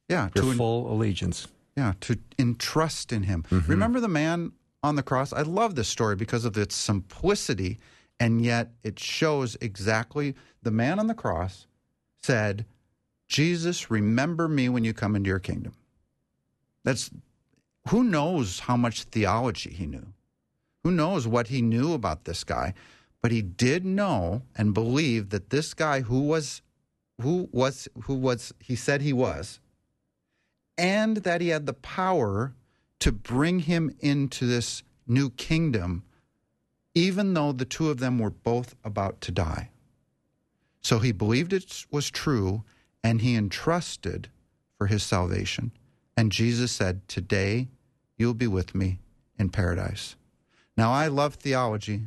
Yeah. 0.09 0.29
Your 0.35 0.45
to 0.45 0.53
full 0.53 0.87
en- 0.87 0.93
allegiance. 0.93 1.47
Yeah. 1.77 1.93
To 2.01 2.17
entrust 2.39 3.13
in 3.13 3.23
Him. 3.23 3.43
Mm-hmm. 3.51 3.69
Remember 3.69 3.99
the 3.99 4.07
man 4.07 4.53
on 4.83 4.95
the 4.95 5.03
cross? 5.03 5.33
I 5.33 5.41
love 5.41 5.75
this 5.75 5.87
story 5.87 6.15
because 6.15 6.45
of 6.45 6.57
its 6.57 6.75
simplicity, 6.75 7.79
and 8.19 8.43
yet 8.43 8.71
it 8.83 8.99
shows 8.99 9.57
exactly 9.61 10.35
the 10.63 10.71
man 10.71 10.99
on 10.99 11.07
the 11.07 11.13
cross 11.13 11.67
said, 12.23 12.65
Jesus, 13.27 13.89
remember 13.89 14.47
me 14.47 14.69
when 14.69 14.83
you 14.83 14.93
come 14.93 15.15
into 15.15 15.29
your 15.29 15.39
kingdom. 15.39 15.73
That's 16.83 17.09
who 17.89 18.03
knows 18.03 18.59
how 18.59 18.77
much 18.77 19.03
theology 19.03 19.71
he 19.71 19.85
knew. 19.85 20.07
Who 20.83 20.91
knows 20.91 21.27
what 21.27 21.47
he 21.47 21.61
knew 21.61 21.93
about 21.93 22.25
this 22.25 22.43
guy, 22.43 22.73
but 23.21 23.31
he 23.31 23.41
did 23.41 23.85
know 23.85 24.41
and 24.55 24.73
believe 24.73 25.29
that 25.29 25.49
this 25.49 25.73
guy 25.73 26.01
who 26.01 26.21
was 26.21 26.61
who 27.21 27.47
was 27.51 27.87
who 28.03 28.15
was 28.15 28.53
he 28.59 28.75
said 28.75 29.01
he 29.01 29.13
was 29.13 29.59
and 30.77 31.17
that 31.17 31.41
he 31.41 31.49
had 31.49 31.67
the 31.67 31.73
power 31.73 32.53
to 33.01 33.11
bring 33.11 33.59
him 33.59 33.93
into 33.99 34.45
this 34.45 34.83
new 35.05 35.29
kingdom 35.31 36.03
even 36.93 37.33
though 37.33 37.51
the 37.51 37.65
two 37.65 37.89
of 37.89 37.99
them 37.99 38.19
were 38.19 38.29
both 38.29 38.75
about 38.83 39.21
to 39.21 39.31
die. 39.31 39.69
So 40.81 40.99
he 40.99 41.11
believed 41.11 41.53
it 41.53 41.85
was 41.91 42.09
true 42.09 42.63
and 43.03 43.21
he 43.21 43.35
entrusted 43.35 44.29
for 44.77 44.87
his 44.87 45.03
salvation. 45.03 45.71
And 46.17 46.31
Jesus 46.31 46.71
said, 46.71 47.07
Today 47.07 47.69
you'll 48.17 48.33
be 48.33 48.47
with 48.47 48.75
me 48.75 48.99
in 49.37 49.49
paradise. 49.49 50.15
Now, 50.75 50.91
I 50.91 51.07
love 51.07 51.35
theology. 51.35 52.03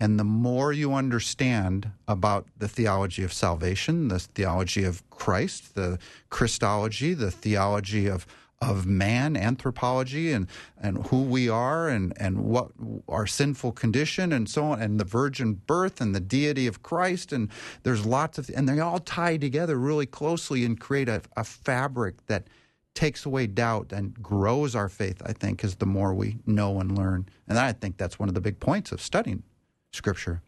And 0.00 0.18
the 0.18 0.24
more 0.24 0.72
you 0.72 0.94
understand 0.94 1.90
about 2.06 2.46
the 2.56 2.68
theology 2.68 3.24
of 3.24 3.32
salvation, 3.32 4.08
the 4.08 4.20
theology 4.20 4.84
of 4.84 5.08
Christ, 5.10 5.74
the 5.74 5.98
Christology, 6.30 7.14
the 7.14 7.32
theology 7.32 8.06
of 8.06 8.24
of 8.60 8.86
man, 8.86 9.36
anthropology, 9.36 10.32
and, 10.32 10.48
and 10.80 11.06
who 11.06 11.22
we 11.22 11.48
are, 11.48 11.88
and, 11.88 12.12
and 12.18 12.44
what 12.44 12.70
our 13.08 13.26
sinful 13.26 13.72
condition, 13.72 14.32
and 14.32 14.48
so 14.48 14.64
on, 14.64 14.82
and 14.82 14.98
the 14.98 15.04
virgin 15.04 15.54
birth, 15.54 16.00
and 16.00 16.14
the 16.14 16.20
deity 16.20 16.66
of 16.66 16.82
Christ. 16.82 17.32
And 17.32 17.50
there's 17.84 18.04
lots 18.04 18.36
of, 18.36 18.50
and 18.54 18.68
they 18.68 18.80
all 18.80 18.98
tie 18.98 19.36
together 19.36 19.76
really 19.76 20.06
closely 20.06 20.64
and 20.64 20.78
create 20.78 21.08
a, 21.08 21.22
a 21.36 21.44
fabric 21.44 22.26
that 22.26 22.48
takes 22.94 23.24
away 23.24 23.46
doubt 23.46 23.92
and 23.92 24.20
grows 24.20 24.74
our 24.74 24.88
faith, 24.88 25.22
I 25.24 25.32
think, 25.32 25.62
is 25.62 25.76
the 25.76 25.86
more 25.86 26.12
we 26.12 26.38
know 26.44 26.80
and 26.80 26.98
learn. 26.98 27.28
And 27.46 27.56
I 27.56 27.72
think 27.72 27.96
that's 27.96 28.18
one 28.18 28.28
of 28.28 28.34
the 28.34 28.40
big 28.40 28.58
points 28.58 28.90
of 28.90 29.00
studying 29.00 29.44
Scripture. 29.92 30.42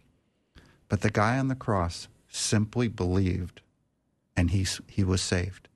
But 0.89 1.03
the 1.03 1.11
guy 1.11 1.39
on 1.39 1.47
the 1.47 1.55
cross 1.55 2.09
simply 2.29 2.89
believed 2.89 3.61
and 4.37 4.51
he, 4.51 4.67
he 4.89 5.05
was 5.05 5.23
saved. 5.23 5.69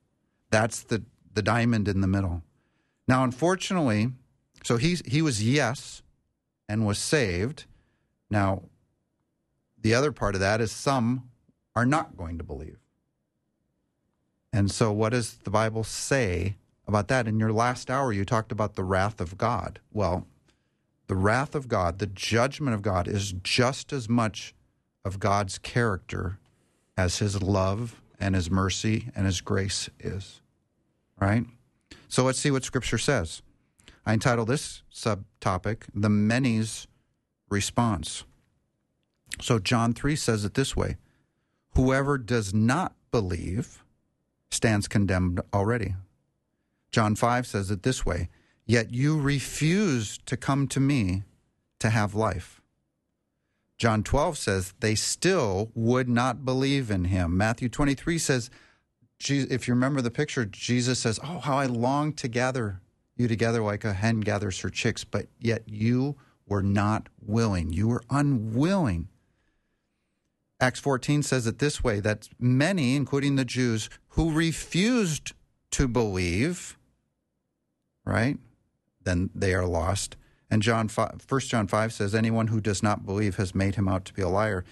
That's 0.51 0.81
the, 0.81 1.03
the 1.35 1.41
diamond 1.41 1.87
in 1.87 2.01
the 2.01 2.07
middle. 2.07 2.41
Now, 3.07 3.23
unfortunately, 3.23 4.09
so 4.63 4.77
he, 4.77 4.97
he 5.05 5.21
was 5.21 5.43
yes 5.43 6.01
and 6.67 6.85
was 6.85 6.97
saved. 6.97 7.65
Now, 8.29 8.63
the 9.79 9.93
other 9.93 10.11
part 10.11 10.33
of 10.33 10.41
that 10.41 10.61
is 10.61 10.71
some 10.71 11.29
are 11.75 11.85
not 11.85 12.17
going 12.17 12.37
to 12.39 12.43
believe. 12.43 12.79
And 14.51 14.71
so, 14.71 14.91
what 14.91 15.09
does 15.09 15.35
the 15.43 15.51
Bible 15.51 15.83
say 15.83 16.55
about 16.87 17.09
that? 17.09 17.27
In 17.27 17.39
your 17.39 17.51
last 17.51 17.91
hour, 17.91 18.13
you 18.13 18.23
talked 18.23 18.51
about 18.51 18.75
the 18.75 18.83
wrath 18.83 19.19
of 19.19 19.37
God. 19.37 19.79
Well, 19.91 20.25
the 21.07 21.15
wrath 21.15 21.53
of 21.53 21.67
God, 21.67 21.99
the 21.99 22.07
judgment 22.07 22.73
of 22.73 22.81
God, 22.81 23.07
is 23.07 23.33
just 23.43 23.93
as 23.93 24.09
much 24.09 24.55
of 25.03 25.19
God's 25.19 25.57
character 25.59 26.39
as 26.97 27.19
his 27.19 27.43
love 27.43 28.01
and 28.19 28.33
his 28.33 28.49
mercy 28.49 29.09
and 29.15 29.25
his 29.25 29.41
grace 29.41 29.89
is. 29.99 30.41
Right? 31.19 31.45
So, 32.07 32.23
let's 32.23 32.39
see 32.39 32.51
what 32.51 32.63
Scripture 32.63 32.97
says. 32.97 33.41
I 34.05 34.13
entitle 34.13 34.45
this 34.45 34.83
subtopic, 34.93 35.83
The 35.93 36.09
Many's 36.09 36.87
Response. 37.49 38.23
So, 39.41 39.59
John 39.59 39.93
3 39.93 40.15
says 40.15 40.45
it 40.45 40.53
this 40.53 40.75
way 40.75 40.97
Whoever 41.75 42.17
does 42.17 42.53
not 42.53 42.93
believe 43.11 43.83
stands 44.51 44.87
condemned 44.87 45.41
already. 45.53 45.95
John 46.91 47.15
5 47.15 47.45
says 47.47 47.71
it 47.71 47.83
this 47.83 48.05
way 48.05 48.29
Yet 48.65 48.93
you 48.93 49.19
refuse 49.19 50.17
to 50.25 50.37
come 50.37 50.67
to 50.69 50.79
me 50.79 51.23
to 51.79 51.89
have 51.89 52.15
life. 52.15 52.61
John 53.77 54.03
12 54.03 54.37
says 54.37 54.73
they 54.79 54.95
still 54.95 55.71
would 55.75 56.07
not 56.07 56.45
believe 56.45 56.89
in 56.89 57.05
him. 57.05 57.35
Matthew 57.35 57.69
23 57.69 58.17
says, 58.17 58.49
if 59.19 59.67
you 59.67 59.73
remember 59.73 60.01
the 60.01 60.11
picture, 60.11 60.45
Jesus 60.45 60.99
says, 60.99 61.19
Oh, 61.23 61.39
how 61.39 61.57
I 61.57 61.65
long 61.65 62.13
to 62.13 62.27
gather 62.27 62.81
you 63.15 63.27
together 63.27 63.61
like 63.61 63.85
a 63.85 63.93
hen 63.93 64.21
gathers 64.21 64.59
her 64.61 64.69
chicks, 64.69 65.03
but 65.03 65.27
yet 65.39 65.63
you 65.67 66.15
were 66.47 66.63
not 66.63 67.07
willing. 67.19 67.71
You 67.71 67.87
were 67.87 68.03
unwilling. 68.09 69.07
Acts 70.59 70.79
14 70.79 71.23
says 71.23 71.47
it 71.47 71.59
this 71.59 71.83
way 71.83 71.99
that 71.99 72.29
many, 72.39 72.95
including 72.95 73.35
the 73.35 73.45
Jews, 73.45 73.89
who 74.09 74.31
refused 74.31 75.33
to 75.71 75.87
believe, 75.87 76.77
right, 78.05 78.37
then 79.03 79.29
they 79.35 79.53
are 79.53 79.65
lost. 79.65 80.15
And 80.49 80.61
John 80.61 80.87
5, 80.87 81.25
1 81.27 81.41
John 81.41 81.67
5 81.67 81.93
says, 81.93 82.15
anyone 82.15 82.47
who 82.47 82.61
does 82.61 82.83
not 82.83 83.05
believe 83.05 83.35
has 83.35 83.55
made 83.55 83.75
him 83.75 83.87
out 83.87 84.05
to 84.05 84.13
be 84.13 84.21
a 84.21 84.29
liar. 84.29 84.63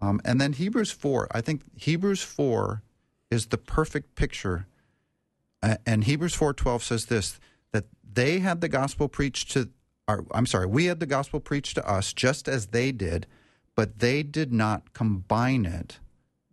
Um, 0.00 0.20
and 0.24 0.40
then 0.40 0.52
Hebrews 0.52 0.92
4, 0.92 1.28
I 1.32 1.40
think 1.40 1.62
Hebrews 1.76 2.22
4 2.22 2.82
is 3.30 3.46
the 3.46 3.58
perfect 3.58 4.14
picture. 4.14 4.66
Uh, 5.62 5.76
and 5.86 6.04
Hebrews 6.04 6.36
4.12 6.36 6.82
says 6.82 7.06
this, 7.06 7.40
that 7.72 7.84
they 8.10 8.38
had 8.38 8.60
the 8.60 8.68
gospel 8.68 9.08
preached 9.08 9.50
to, 9.52 9.70
or, 10.06 10.24
I'm 10.32 10.46
sorry, 10.46 10.66
we 10.66 10.86
had 10.86 11.00
the 11.00 11.06
gospel 11.06 11.40
preached 11.40 11.74
to 11.76 11.88
us 11.88 12.12
just 12.12 12.48
as 12.48 12.68
they 12.68 12.92
did, 12.92 13.26
but 13.74 13.98
they 13.98 14.22
did 14.22 14.52
not 14.52 14.92
combine 14.92 15.66
it 15.66 15.98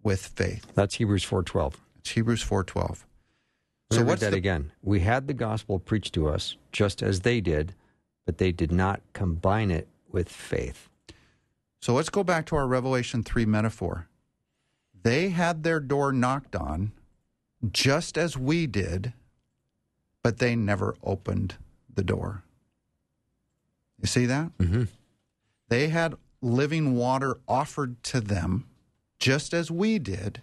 with 0.04 0.26
faith. 0.26 0.66
That's 0.76 0.96
Hebrews 0.96 1.26
4.12. 1.26 1.76
It's 2.00 2.12
Hebrews 2.12 2.44
4.12. 2.44 3.04
So 3.92 4.04
what's 4.04 4.22
that 4.22 4.32
the, 4.32 4.38
again? 4.38 4.72
We 4.82 5.00
had 5.02 5.28
the 5.28 5.34
gospel 5.34 5.80
preached 5.80 6.14
to 6.16 6.28
us 6.28 6.58
just 6.72 7.02
as 7.02 7.22
they 7.22 7.40
did, 7.40 7.74
but 8.26 8.38
they 8.40 8.52
did 8.52 8.72
not 8.72 9.02
combine 9.14 9.72
it 9.72 9.88
with 10.12 10.30
faith. 10.30 10.90
So 11.82 11.94
let's 11.94 12.10
go 12.10 12.24
back 12.24 12.46
to 12.48 12.56
our 12.56 12.68
Revelation 12.68 13.24
3 13.24 13.46
metaphor. 13.46 14.08
They 15.06 15.30
had 15.30 15.62
their 15.62 15.80
door 15.80 16.12
knocked 16.12 16.56
on 16.56 16.92
just 17.72 18.18
as 18.18 18.36
we 18.36 18.66
did, 18.66 19.14
but 20.24 20.40
they 20.40 20.56
never 20.56 20.96
opened 21.04 21.58
the 21.94 22.04
door. 22.04 22.42
You 24.02 24.08
see 24.08 24.26
that? 24.26 24.58
Mm-hmm. 24.58 24.86
They 25.70 25.90
had 25.90 26.16
living 26.42 26.96
water 26.96 27.38
offered 27.48 28.02
to 28.06 28.20
them 28.20 28.66
just 29.20 29.54
as 29.54 29.70
we 29.70 30.00
did, 30.00 30.42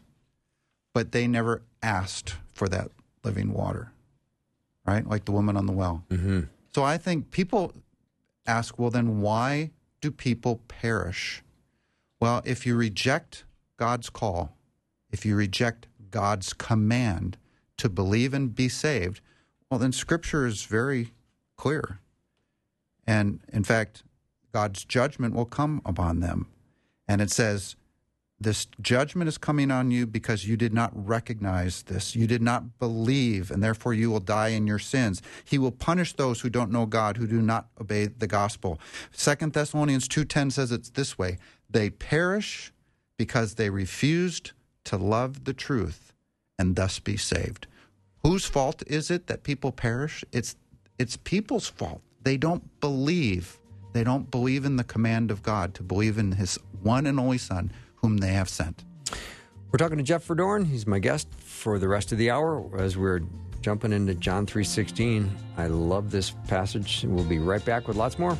but 0.92 1.10
they 1.10 1.26
never 1.26 1.62
asked 1.82 2.36
for 2.54 2.68
that 2.68 2.92
living 3.24 3.52
water, 3.52 3.90
right? 4.86 5.04
Like 5.04 5.24
the 5.24 5.32
woman 5.32 5.56
on 5.56 5.66
the 5.66 5.72
well. 5.72 6.04
Mm-hmm. 6.08 6.42
So 6.72 6.84
I 6.84 6.98
think 6.98 7.32
people 7.32 7.72
ask, 8.46 8.78
well, 8.78 8.90
then 8.90 9.20
why 9.20 9.72
do 10.00 10.12
people 10.12 10.60
perish? 10.68 11.42
Well, 12.20 12.42
if 12.44 12.64
you 12.64 12.76
reject 12.76 13.42
God's 13.78 14.10
call, 14.10 14.56
if 15.10 15.24
you 15.24 15.36
reject 15.36 15.86
God's 16.10 16.52
command 16.52 17.36
to 17.78 17.88
believe 17.88 18.34
and 18.34 18.54
be 18.54 18.68
saved, 18.68 19.20
well, 19.70 19.78
then 19.78 19.92
Scripture 19.92 20.46
is 20.46 20.64
very 20.64 21.12
clear. 21.56 22.00
And 23.06 23.40
in 23.52 23.64
fact, 23.64 24.04
God's 24.52 24.84
judgment 24.84 25.34
will 25.34 25.46
come 25.46 25.80
upon 25.84 26.20
them. 26.20 26.48
And 27.08 27.20
it 27.20 27.30
says, 27.30 27.76
this 28.42 28.66
judgment 28.80 29.28
is 29.28 29.38
coming 29.38 29.70
on 29.70 29.90
you 29.90 30.06
because 30.06 30.46
you 30.46 30.56
did 30.56 30.74
not 30.74 30.90
recognize 30.94 31.84
this. 31.84 32.16
You 32.16 32.26
did 32.26 32.42
not 32.42 32.78
believe, 32.78 33.50
and 33.50 33.62
therefore 33.62 33.94
you 33.94 34.10
will 34.10 34.20
die 34.20 34.48
in 34.48 34.66
your 34.66 34.80
sins. 34.80 35.22
He 35.44 35.58
will 35.58 35.70
punish 35.70 36.14
those 36.14 36.40
who 36.40 36.50
don't 36.50 36.72
know 36.72 36.84
God, 36.84 37.16
who 37.16 37.26
do 37.26 37.40
not 37.40 37.68
obey 37.80 38.06
the 38.06 38.26
gospel. 38.26 38.80
Second 39.12 39.52
Thessalonians 39.52 40.08
2.10 40.08 40.50
says 40.52 40.72
it's 40.72 40.90
this 40.90 41.16
way. 41.16 41.38
They 41.70 41.90
perish 41.90 42.72
because 43.22 43.54
they 43.54 43.70
refused 43.70 44.50
to 44.82 44.96
love 44.96 45.44
the 45.44 45.52
truth 45.52 46.12
and 46.58 46.74
thus 46.74 46.98
be 46.98 47.16
saved. 47.16 47.68
Whose 48.24 48.46
fault 48.46 48.82
is 48.88 49.12
it 49.12 49.28
that 49.28 49.44
people 49.44 49.70
perish? 49.70 50.24
It's, 50.32 50.56
it's 50.98 51.16
people's 51.18 51.68
fault. 51.68 52.00
They 52.24 52.36
don't 52.36 52.80
believe. 52.80 53.60
They 53.92 54.02
don't 54.02 54.28
believe 54.28 54.64
in 54.64 54.74
the 54.74 54.82
command 54.82 55.30
of 55.30 55.44
God 55.44 55.72
to 55.74 55.84
believe 55.84 56.18
in 56.18 56.32
his 56.32 56.58
one 56.82 57.06
and 57.06 57.20
only 57.20 57.38
Son 57.38 57.70
whom 57.94 58.16
they 58.16 58.32
have 58.32 58.48
sent. 58.48 58.82
We're 59.70 59.78
talking 59.78 59.98
to 59.98 60.02
Jeff 60.02 60.26
Verdoorn. 60.26 60.66
He's 60.66 60.84
my 60.84 60.98
guest 60.98 61.28
for 61.38 61.78
the 61.78 61.86
rest 61.86 62.10
of 62.10 62.18
the 62.18 62.32
hour 62.32 62.76
as 62.76 62.96
we're 62.96 63.20
jumping 63.60 63.92
into 63.92 64.14
John 64.16 64.46
3:16. 64.46 65.30
I 65.56 65.68
love 65.68 66.10
this 66.10 66.32
passage. 66.48 67.04
We'll 67.06 67.22
be 67.24 67.38
right 67.38 67.64
back 67.64 67.86
with 67.86 67.96
lots 67.96 68.18
more. 68.18 68.36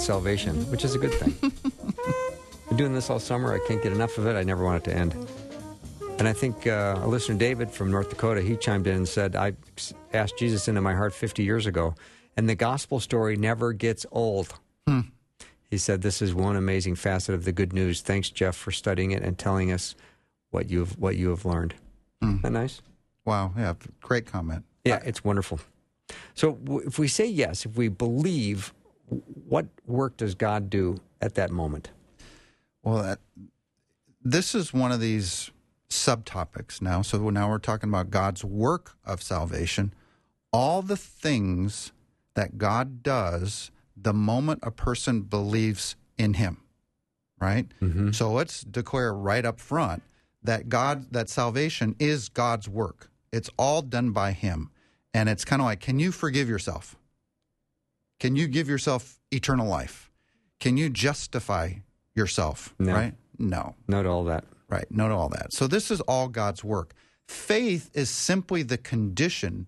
On 0.00 0.06
salvation, 0.06 0.56
which 0.70 0.84
is 0.84 0.94
a 0.94 0.98
good 0.98 1.12
thing. 1.12 1.34
Been 2.68 2.76
doing 2.76 2.94
this 2.94 3.10
all 3.10 3.18
summer. 3.18 3.52
I 3.52 3.58
can't 3.66 3.82
get 3.82 3.92
enough 3.92 4.16
of 4.18 4.26
it. 4.26 4.34
I 4.34 4.42
never 4.42 4.64
want 4.64 4.86
it 4.86 4.90
to 4.90 4.96
end. 4.96 5.14
And 6.18 6.26
I 6.26 6.32
think 6.32 6.66
uh, 6.66 7.00
a 7.02 7.08
listener, 7.08 7.36
David 7.36 7.70
from 7.70 7.90
North 7.90 8.08
Dakota, 8.08 8.40
he 8.40 8.56
chimed 8.56 8.86
in 8.86 8.96
and 8.96 9.08
said, 9.08 9.36
I 9.36 9.52
asked 10.12 10.38
Jesus 10.38 10.68
into 10.68 10.80
my 10.80 10.94
heart 10.94 11.12
50 11.12 11.42
years 11.42 11.66
ago, 11.66 11.94
and 12.36 12.48
the 12.48 12.54
gospel 12.54 13.00
story 13.00 13.36
never 13.36 13.72
gets 13.72 14.06
old. 14.10 14.54
Hmm. 14.86 15.00
He 15.70 15.78
said, 15.78 16.02
This 16.02 16.22
is 16.22 16.34
one 16.34 16.56
amazing 16.56 16.94
facet 16.94 17.34
of 17.34 17.44
the 17.44 17.52
good 17.52 17.72
news. 17.72 18.00
Thanks, 18.00 18.30
Jeff, 18.30 18.56
for 18.56 18.70
studying 18.70 19.10
it 19.10 19.22
and 19.22 19.38
telling 19.38 19.70
us 19.72 19.94
what 20.50 20.70
you've, 20.70 20.98
what 20.98 21.16
you 21.16 21.30
have 21.30 21.44
learned. 21.44 21.74
Hmm. 22.22 22.28
Isn't 22.28 22.42
that 22.42 22.52
nice? 22.52 22.82
Wow. 23.24 23.52
Yeah. 23.56 23.74
Great 24.00 24.26
comment. 24.26 24.64
Yeah, 24.84 25.00
it's 25.04 25.22
wonderful. 25.24 25.60
So 26.34 26.58
if 26.86 26.98
we 26.98 27.06
say 27.06 27.26
yes, 27.26 27.66
if 27.66 27.76
we 27.76 27.88
believe 27.88 28.72
what 29.10 29.66
work 29.86 30.16
does 30.16 30.34
God 30.34 30.70
do 30.70 30.98
at 31.20 31.34
that 31.34 31.50
moment? 31.50 31.90
Well, 32.82 33.02
that, 33.02 33.18
this 34.22 34.54
is 34.54 34.72
one 34.72 34.92
of 34.92 35.00
these 35.00 35.50
subtopics 35.88 36.80
now. 36.80 37.02
So 37.02 37.30
now 37.30 37.50
we're 37.50 37.58
talking 37.58 37.88
about 37.88 38.10
God's 38.10 38.44
work 38.44 38.96
of 39.04 39.22
salvation, 39.22 39.92
all 40.52 40.82
the 40.82 40.96
things 40.96 41.92
that 42.34 42.58
God 42.58 43.02
does 43.02 43.70
the 43.96 44.14
moment 44.14 44.60
a 44.62 44.70
person 44.70 45.22
believes 45.22 45.96
in 46.16 46.34
Him, 46.34 46.62
right? 47.40 47.66
Mm-hmm. 47.82 48.12
So 48.12 48.32
let's 48.32 48.62
declare 48.62 49.12
right 49.12 49.44
up 49.44 49.60
front 49.60 50.02
that 50.42 50.68
God, 50.68 51.12
that 51.12 51.28
salvation 51.28 51.96
is 51.98 52.28
God's 52.28 52.68
work. 52.68 53.10
It's 53.32 53.50
all 53.58 53.82
done 53.82 54.12
by 54.12 54.32
Him. 54.32 54.70
And 55.12 55.28
it's 55.28 55.44
kind 55.44 55.60
of 55.60 55.66
like, 55.66 55.80
can 55.80 55.98
you 55.98 56.12
forgive 56.12 56.48
yourself? 56.48 56.96
Can 58.20 58.36
you 58.36 58.46
give 58.46 58.68
yourself 58.68 59.18
eternal 59.32 59.66
life? 59.66 60.10
Can 60.60 60.76
you 60.76 60.90
justify 60.90 61.72
yourself? 62.14 62.74
No. 62.78 62.92
Right? 62.92 63.14
No. 63.38 63.74
Not 63.88 64.06
all 64.06 64.24
that. 64.24 64.44
Right. 64.68 64.86
Not 64.90 65.10
all 65.10 65.30
that. 65.30 65.52
So 65.52 65.66
this 65.66 65.90
is 65.90 66.00
all 66.02 66.28
God's 66.28 66.62
work. 66.62 66.92
Faith 67.26 67.90
is 67.94 68.10
simply 68.10 68.62
the 68.62 68.78
condition 68.78 69.66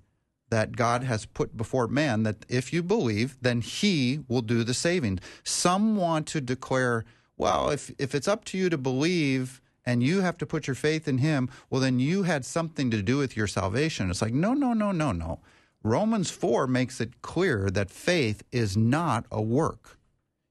that 0.50 0.76
God 0.76 1.02
has 1.02 1.24
put 1.24 1.56
before 1.56 1.88
man 1.88 2.24
that 2.24 2.44
if 2.48 2.74
you 2.74 2.82
believe, 2.82 3.38
then 3.40 3.62
he 3.62 4.20
will 4.28 4.42
do 4.42 4.64
the 4.64 4.74
saving. 4.74 5.18
Some 5.42 5.96
want 5.96 6.26
to 6.28 6.42
declare, 6.42 7.06
well, 7.38 7.70
if, 7.70 7.90
if 7.98 8.14
it's 8.14 8.28
up 8.28 8.44
to 8.46 8.58
you 8.58 8.68
to 8.68 8.76
believe 8.76 9.62
and 9.86 10.02
you 10.02 10.20
have 10.20 10.36
to 10.38 10.46
put 10.46 10.66
your 10.66 10.74
faith 10.74 11.08
in 11.08 11.18
him, 11.18 11.48
well, 11.70 11.80
then 11.80 11.98
you 11.98 12.24
had 12.24 12.44
something 12.44 12.90
to 12.90 13.02
do 13.02 13.16
with 13.16 13.34
your 13.34 13.46
salvation. 13.46 14.10
It's 14.10 14.20
like, 14.20 14.34
no, 14.34 14.52
no, 14.52 14.74
no, 14.74 14.92
no, 14.92 15.10
no. 15.10 15.40
Romans 15.82 16.30
4 16.30 16.66
makes 16.66 17.00
it 17.00 17.22
clear 17.22 17.70
that 17.70 17.90
faith 17.90 18.42
is 18.52 18.76
not 18.76 19.26
a 19.30 19.42
work. 19.42 19.98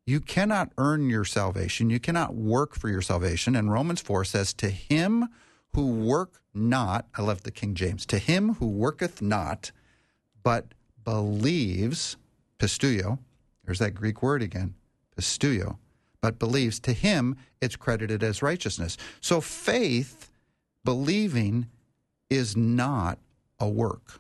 You 0.06 0.20
cannot 0.20 0.72
earn 0.78 1.10
your 1.10 1.26
salvation. 1.26 1.90
You 1.90 2.00
cannot 2.00 2.36
work 2.36 2.76
for 2.76 2.90
your 2.90 3.02
salvation. 3.02 3.56
And 3.56 3.72
Romans 3.72 4.02
4 4.02 4.26
says, 4.26 4.54
To 4.56 4.70
him 4.70 5.30
who 5.74 5.88
work 5.88 6.42
not, 6.54 7.06
I 7.16 7.22
love 7.22 7.44
the 7.44 7.52
King 7.52 7.76
James, 7.76 8.06
to 8.08 8.18
him 8.18 8.56
who 8.56 8.68
worketh 8.68 9.22
not, 9.22 9.72
but 10.44 10.74
believes, 11.04 12.18
pisteuo, 12.60 13.20
there's 13.64 13.80
that 13.80 13.96
Greek 13.96 14.22
word 14.22 14.42
again, 14.42 14.74
pisteuo, 15.18 15.78
but 16.20 16.40
believes, 16.40 16.80
to 16.82 16.94
him 16.94 17.38
it's 17.62 17.76
credited 17.76 18.24
as 18.24 18.42
righteousness. 18.42 18.98
So 19.22 19.40
faith, 19.40 20.30
believing, 20.84 21.68
is 22.30 22.58
not 22.58 23.18
a 23.60 23.70
work, 23.70 24.20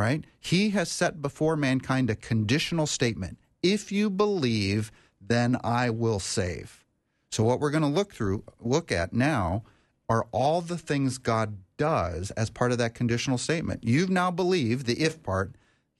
right? 0.00 0.24
He 0.40 0.70
has 0.70 0.90
set 0.90 1.20
before 1.20 1.56
mankind 1.56 2.08
a 2.08 2.14
conditional 2.14 2.86
statement. 2.86 3.38
If 3.62 3.92
you 3.92 4.08
believe, 4.08 4.90
then 5.20 5.58
I 5.62 5.90
will 5.90 6.18
save. 6.18 6.84
So 7.30 7.44
what 7.44 7.60
we're 7.60 7.70
going 7.70 7.82
to 7.82 7.88
look 7.88 8.14
through, 8.14 8.42
look 8.58 8.90
at 8.90 9.12
now, 9.12 9.62
are 10.08 10.26
all 10.32 10.62
the 10.62 10.78
things 10.78 11.18
God 11.18 11.58
does 11.76 12.30
as 12.32 12.48
part 12.50 12.72
of 12.72 12.78
that 12.78 12.94
conditional 12.94 13.38
statement. 13.38 13.84
You've 13.84 14.10
now 14.10 14.30
believed 14.30 14.86
the 14.86 15.00
if 15.00 15.22
part. 15.22 15.52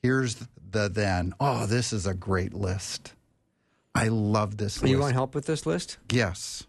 Here's 0.03 0.47
the 0.71 0.89
then. 0.89 1.35
Oh, 1.39 1.67
this 1.67 1.93
is 1.93 2.07
a 2.07 2.15
great 2.15 2.55
list. 2.55 3.13
I 3.95 4.09
love 4.09 4.57
this 4.57 4.81
list. 4.81 4.91
You 4.91 4.99
want 4.99 5.13
help 5.13 5.35
with 5.35 5.47
this 5.47 5.67
list? 5.67 5.99
Yes. 6.11 6.67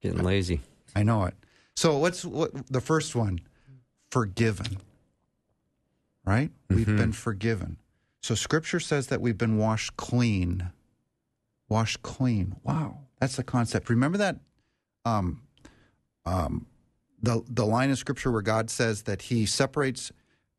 Getting 0.00 0.22
lazy. 0.22 0.62
I 0.96 1.02
know 1.02 1.24
it. 1.24 1.34
So 1.76 1.98
what's 1.98 2.24
what, 2.24 2.50
the 2.68 2.80
first 2.80 3.14
one? 3.14 3.40
Forgiven. 4.10 4.78
Right? 6.30 6.52
We've 6.68 6.86
Mhm. 6.86 6.96
been 6.96 7.12
forgiven. 7.12 7.78
So 8.22 8.36
scripture 8.36 8.78
says 8.78 9.08
that 9.08 9.20
we've 9.20 9.36
been 9.36 9.56
washed 9.58 9.96
clean. 9.96 10.70
Washed 11.68 12.02
clean. 12.02 12.54
Wow. 12.62 12.98
That's 13.18 13.34
the 13.34 13.42
concept. 13.42 13.90
Remember 13.90 14.16
that 14.18 14.38
um 15.04 15.42
um 16.24 16.66
the 17.20 17.42
the 17.48 17.66
line 17.66 17.90
of 17.90 17.98
scripture 17.98 18.30
where 18.30 18.42
God 18.42 18.70
says 18.70 19.02
that 19.04 19.22
he 19.22 19.44
separates 19.44 20.12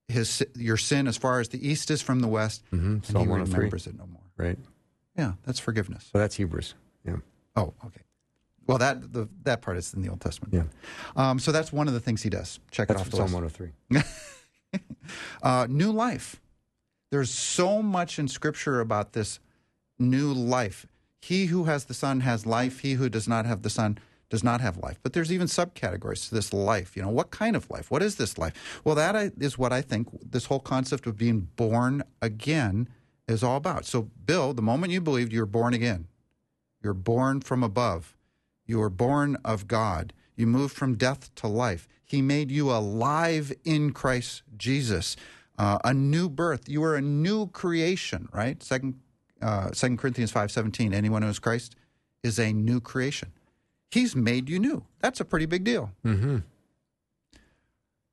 his 0.10 0.44
your 0.56 0.76
sin 0.78 1.08
as 1.08 1.16
far 1.16 1.40
as 1.40 1.48
the 1.50 1.66
east 1.66 1.90
is 1.90 2.02
from 2.02 2.20
the 2.20 2.28
west 2.28 2.64
Mm-hmm. 2.74 2.86
and 2.94 3.06
Psalm 3.06 3.22
he 3.24 3.28
103. 3.30 3.56
remembers 3.58 3.88
it 3.88 3.96
no 3.98 4.08
more. 4.08 4.24
Right. 4.36 4.60
Yeah, 5.18 5.34
that's 5.46 5.60
forgiveness. 5.60 6.10
So 6.12 6.18
that's 6.18 6.36
Hebrews. 6.36 6.76
Yeah. 7.06 7.18
Oh, 7.56 7.74
okay. 7.86 8.02
Well, 8.68 8.78
that 8.80 9.14
the, 9.14 9.28
that 9.44 9.62
part 9.62 9.78
is 9.78 9.94
in 9.94 10.02
the 10.02 10.10
Old 10.10 10.20
Testament. 10.22 10.54
Yeah. 10.54 10.64
Um, 11.16 11.40
so 11.40 11.52
that's 11.54 11.72
one 11.74 11.88
of 11.88 11.94
the 11.94 12.00
things 12.02 12.22
he 12.24 12.30
does. 12.30 12.60
Check 12.72 12.88
That's 12.90 13.02
it 13.02 13.04
off 13.06 13.10
the 13.12 13.18
Psalm 13.18 13.34
list. 13.42 13.60
103. 13.60 14.02
Uh, 15.44 15.66
new 15.70 15.92
life. 15.92 16.40
There's 17.10 17.32
so 17.32 17.82
much 17.82 18.20
in 18.20 18.28
Scripture 18.28 18.80
about 18.80 19.14
this 19.14 19.40
new 20.00 20.32
life. 20.32 20.86
He 21.20 21.48
who 21.48 21.66
has 21.66 21.86
the 21.86 21.94
Son 21.94 22.22
has 22.22 22.46
life. 22.46 22.80
He 22.80 22.94
who 22.94 23.10
does 23.10 23.28
not 23.28 23.46
have 23.46 23.64
the 23.64 23.70
Son 23.70 23.98
does 24.30 24.44
not 24.44 24.62
have 24.62 24.78
life. 24.78 25.00
But 25.04 25.14
there's 25.14 25.32
even 25.32 25.48
subcategories 25.48 26.30
to 26.30 26.36
this 26.36 26.54
life. 26.54 26.96
You 26.96 27.04
know, 27.04 27.10
what 27.10 27.32
kind 27.32 27.56
of 27.56 27.70
life? 27.70 27.92
What 27.92 28.02
is 28.02 28.16
this 28.16 28.38
life? 28.38 28.82
Well, 28.84 28.96
that 28.96 29.34
is 29.40 29.58
what 29.58 29.74
I 29.74 29.82
think 29.82 30.08
this 30.32 30.46
whole 30.46 30.60
concept 30.60 31.06
of 31.06 31.18
being 31.18 31.50
born 31.56 32.04
again 32.22 32.88
is 33.28 33.44
all 33.44 33.58
about. 33.58 33.86
So, 33.86 34.10
Bill, 34.26 34.54
the 34.54 34.62
moment 34.62 34.94
you 34.94 35.02
believed, 35.02 35.34
you're 35.34 35.46
born 35.46 35.74
again. 35.74 36.08
You're 36.82 36.94
born 36.94 37.42
from 37.42 37.64
above. 37.64 38.16
You 38.66 38.82
are 38.82 38.90
born 38.90 39.38
of 39.44 39.68
God. 39.68 40.14
You 40.36 40.48
moved 40.48 40.76
from 40.76 40.96
death 40.96 41.34
to 41.36 41.48
life. 41.48 41.88
He 42.12 42.22
made 42.22 42.52
you 42.52 42.70
alive 42.72 43.54
in 43.64 43.94
Christ 43.94 44.44
Jesus. 44.58 45.16
Uh, 45.58 45.80
a 45.84 45.94
new 45.94 46.28
birth. 46.28 46.68
You 46.68 46.84
are 46.84 46.96
a 46.96 47.02
new 47.02 47.48
creation, 47.48 48.28
right? 48.34 48.62
Second, 48.62 49.00
uh, 49.42 49.72
Second 49.72 49.98
Corinthians 49.98 50.32
five 50.32 50.52
seventeen. 50.52 50.94
Anyone 50.94 51.22
who 51.22 51.30
is 51.30 51.40
Christ 51.40 51.76
is 52.22 52.38
a 52.38 52.52
new 52.52 52.82
creation. 52.82 53.32
He's 53.90 54.16
made 54.16 54.50
you 54.50 54.60
new. 54.60 54.86
That's 55.00 55.20
a 55.20 55.26
pretty 55.26 55.46
big 55.46 55.64
deal. 55.64 55.92
Mm-hmm. 56.06 56.40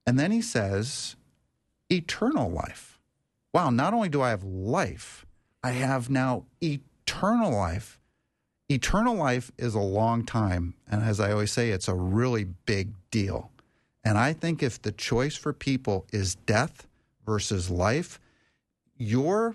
And 0.07 0.19
then 0.19 0.31
he 0.31 0.43
says, 0.43 1.17
eternal 1.91 2.51
life. 2.51 2.99
Wow, 3.53 3.71
not 3.71 3.95
only 3.95 4.09
do 4.09 4.23
I 4.23 4.31
have 4.31 4.45
life, 4.45 5.27
I 5.63 5.73
have 5.73 6.09
now 6.09 6.45
eternal 6.63 7.51
life. 7.51 7.99
Eternal 8.69 9.15
life 9.15 9.51
is 9.59 9.75
a 9.75 9.81
long 9.81 10.25
time. 10.25 10.75
And 10.91 11.03
as 11.03 11.21
I 11.21 11.33
always 11.33 11.51
say, 11.51 11.71
it's 11.71 11.89
a 11.89 11.95
really 11.95 12.45
big 12.45 12.93
deal. 13.11 13.51
And 14.09 14.16
I 14.16 14.33
think 14.33 14.62
if 14.62 14.81
the 14.81 14.90
choice 14.90 15.37
for 15.37 15.53
people 15.53 16.07
is 16.14 16.35
death 16.35 16.87
versus 17.27 17.68
life, 17.68 18.18
your 18.97 19.55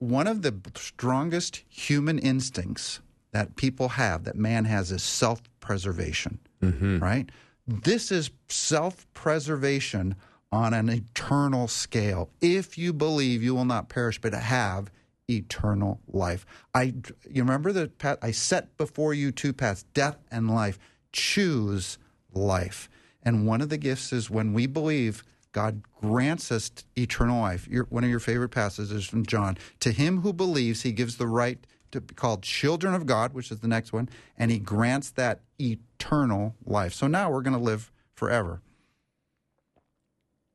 one 0.00 0.26
of 0.26 0.42
the 0.42 0.52
strongest 0.74 1.62
human 1.68 2.18
instincts 2.18 2.98
that 3.30 3.54
people 3.54 3.90
have, 3.90 4.24
that 4.24 4.34
man 4.34 4.64
has, 4.64 4.90
is 4.90 5.04
self 5.04 5.42
preservation 5.60 6.40
Mm-hmm. 6.60 6.98
right? 6.98 7.30
This 7.68 8.10
is 8.10 8.30
self 8.48 9.06
preservation 9.14 10.16
on 10.50 10.74
an 10.74 10.88
eternal 10.88 11.68
scale. 11.68 12.30
If 12.40 12.76
you 12.76 12.92
believe 12.92 13.44
you 13.44 13.54
will 13.54 13.64
not 13.64 13.88
perish 13.88 14.20
but 14.20 14.34
have 14.34 14.90
eternal 15.30 16.00
life. 16.08 16.44
I 16.74 16.94
you 17.30 17.42
remember 17.42 17.70
the 17.70 17.86
path 17.86 18.18
I 18.22 18.32
set 18.32 18.76
before 18.76 19.14
you 19.14 19.30
two 19.30 19.52
paths, 19.52 19.84
death 19.94 20.18
and 20.32 20.50
life. 20.50 20.80
Choose 21.12 21.96
life. 22.32 22.88
And 23.24 23.46
one 23.46 23.60
of 23.60 23.68
the 23.68 23.78
gifts 23.78 24.12
is 24.12 24.28
when 24.28 24.52
we 24.52 24.66
believe 24.66 25.24
God 25.52 25.82
grants 26.00 26.50
us 26.50 26.70
eternal 26.96 27.40
life. 27.40 27.66
Your, 27.68 27.84
one 27.84 28.04
of 28.04 28.10
your 28.10 28.20
favorite 28.20 28.50
passages 28.50 28.90
is 28.90 29.06
from 29.06 29.24
John. 29.24 29.56
To 29.80 29.92
him 29.92 30.20
who 30.20 30.32
believes, 30.32 30.82
he 30.82 30.92
gives 30.92 31.16
the 31.16 31.28
right 31.28 31.64
to 31.92 32.00
be 32.00 32.14
called 32.14 32.42
children 32.42 32.92
of 32.92 33.06
God, 33.06 33.32
which 33.32 33.52
is 33.52 33.60
the 33.60 33.68
next 33.68 33.92
one, 33.92 34.08
and 34.36 34.50
he 34.50 34.58
grants 34.58 35.10
that 35.12 35.40
eternal 35.60 36.56
life. 36.66 36.92
So 36.92 37.06
now 37.06 37.30
we're 37.30 37.42
going 37.42 37.56
to 37.56 37.62
live 37.62 37.92
forever. 38.14 38.60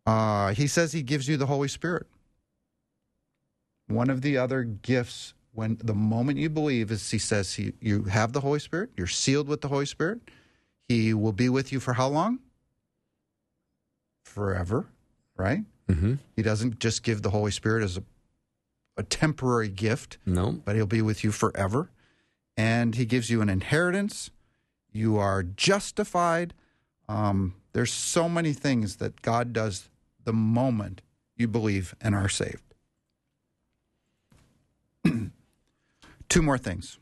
Uh, 0.05 0.53
he 0.53 0.67
says 0.67 0.91
he 0.91 1.01
gives 1.01 1.29
you 1.29 1.37
the 1.37 1.45
Holy 1.45 1.69
Spirit. 1.69 2.07
One 3.87 4.09
of 4.09 4.21
the 4.21 4.37
other 4.37 4.63
gifts, 4.63 5.33
when 5.53 5.77
the 5.81 5.93
moment 5.93 6.39
you 6.39 6.49
believe, 6.49 6.91
is 6.91 7.09
he 7.09 7.17
says 7.17 7.53
he, 7.53 7.73
you 7.79 8.03
have 8.03 8.33
the 8.33 8.41
Holy 8.41 8.59
Spirit, 8.59 8.89
you're 8.97 9.07
sealed 9.07 9.47
with 9.47 9.61
the 9.61 9.69
Holy 9.69 9.85
Spirit. 9.85 10.19
He 10.89 11.13
will 11.13 11.31
be 11.31 11.47
with 11.47 11.71
you 11.71 11.79
for 11.79 11.93
how 11.93 12.07
long? 12.09 12.39
Forever, 14.29 14.85
right? 15.35 15.63
Mm-hmm. 15.87 16.15
He 16.35 16.41
doesn't 16.41 16.79
just 16.79 17.03
give 17.03 17.21
the 17.23 17.31
Holy 17.31 17.51
Spirit 17.51 17.83
as 17.83 17.97
a, 17.97 18.03
a 18.95 19.03
temporary 19.03 19.69
gift 19.69 20.17
No. 20.25 20.51
but 20.63 20.75
he'll 20.75 20.85
be 20.85 21.01
with 21.01 21.23
you 21.23 21.31
forever. 21.31 21.89
And 22.55 22.95
he 22.95 23.05
gives 23.05 23.29
you 23.29 23.41
an 23.41 23.49
inheritance. 23.49 24.29
You 24.91 25.17
are 25.17 25.41
justified. 25.43 26.53
Um, 27.07 27.55
there's 27.73 27.91
so 27.91 28.29
many 28.29 28.53
things 28.53 28.97
that 28.97 29.21
God 29.21 29.51
does 29.53 29.89
the 30.23 30.33
moment 30.33 31.01
you 31.35 31.47
believe 31.47 31.95
and 32.01 32.13
are 32.13 32.29
saved. 32.29 32.73
Two 36.29 36.41
more 36.41 36.57
things 36.57 36.99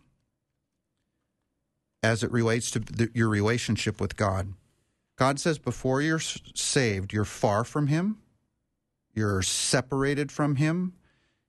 as 2.04 2.24
it 2.24 2.32
relates 2.32 2.72
to 2.72 2.80
the, 2.80 3.10
your 3.14 3.28
relationship 3.28 4.00
with 4.00 4.16
God. 4.16 4.54
God 5.18 5.40
says 5.40 5.58
before 5.58 6.02
you're 6.02 6.20
saved, 6.20 7.12
you're 7.12 7.26
far 7.26 7.64
from 7.64 7.88
Him, 7.88 8.18
you're 9.14 9.42
separated 9.42 10.32
from 10.32 10.56
Him, 10.56 10.94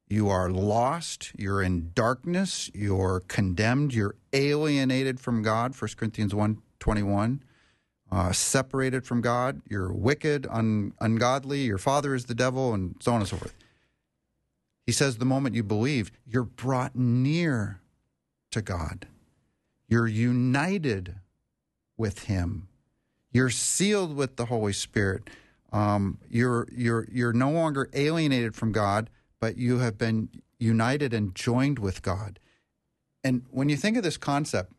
you 0.08 0.30
are 0.30 0.50
lost, 0.50 1.32
you're 1.36 1.62
in 1.62 1.92
darkness, 1.94 2.70
you're 2.74 3.20
condemned, 3.28 3.92
you're 3.92 4.16
alienated 4.32 5.20
from 5.20 5.42
God, 5.42 5.78
1 5.78 5.90
Corinthians 5.96 6.34
1 6.34 6.62
uh, 8.10 8.32
separated 8.32 9.04
from 9.04 9.20
God, 9.20 9.60
you're 9.68 9.92
wicked, 9.92 10.46
un- 10.50 10.94
ungodly, 10.98 11.60
your 11.60 11.78
father 11.78 12.14
is 12.14 12.24
the 12.24 12.34
devil, 12.34 12.72
and 12.72 12.94
so 13.00 13.12
on 13.12 13.20
and 13.20 13.28
so 13.28 13.36
forth. 13.36 13.54
He 14.86 14.92
says 14.92 15.18
the 15.18 15.26
moment 15.26 15.54
you 15.54 15.62
believe, 15.62 16.10
you're 16.26 16.44
brought 16.44 16.96
near 16.96 17.80
to 18.50 18.62
God. 18.62 19.06
You're 19.88 20.06
united 20.06 21.16
with 21.98 22.24
Him. 22.24 22.67
You're 23.30 23.50
sealed 23.50 24.16
with 24.16 24.36
the 24.36 24.46
Holy 24.46 24.72
Spirit. 24.72 25.28
Um, 25.72 26.18
you're 26.30 26.66
you're 26.72 27.06
you're 27.10 27.32
no 27.32 27.50
longer 27.50 27.90
alienated 27.92 28.54
from 28.54 28.72
God, 28.72 29.10
but 29.40 29.56
you 29.56 29.78
have 29.78 29.98
been 29.98 30.28
united 30.58 31.12
and 31.12 31.34
joined 31.34 31.78
with 31.78 32.02
God. 32.02 32.38
And 33.22 33.42
when 33.50 33.68
you 33.68 33.76
think 33.76 33.96
of 33.96 34.02
this 34.02 34.16
concept 34.16 34.72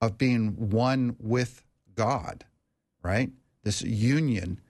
of 0.00 0.16
being 0.16 0.70
one 0.70 1.16
with 1.18 1.64
God, 1.94 2.44
right? 3.02 3.30
this 3.62 3.82
union. 3.82 4.60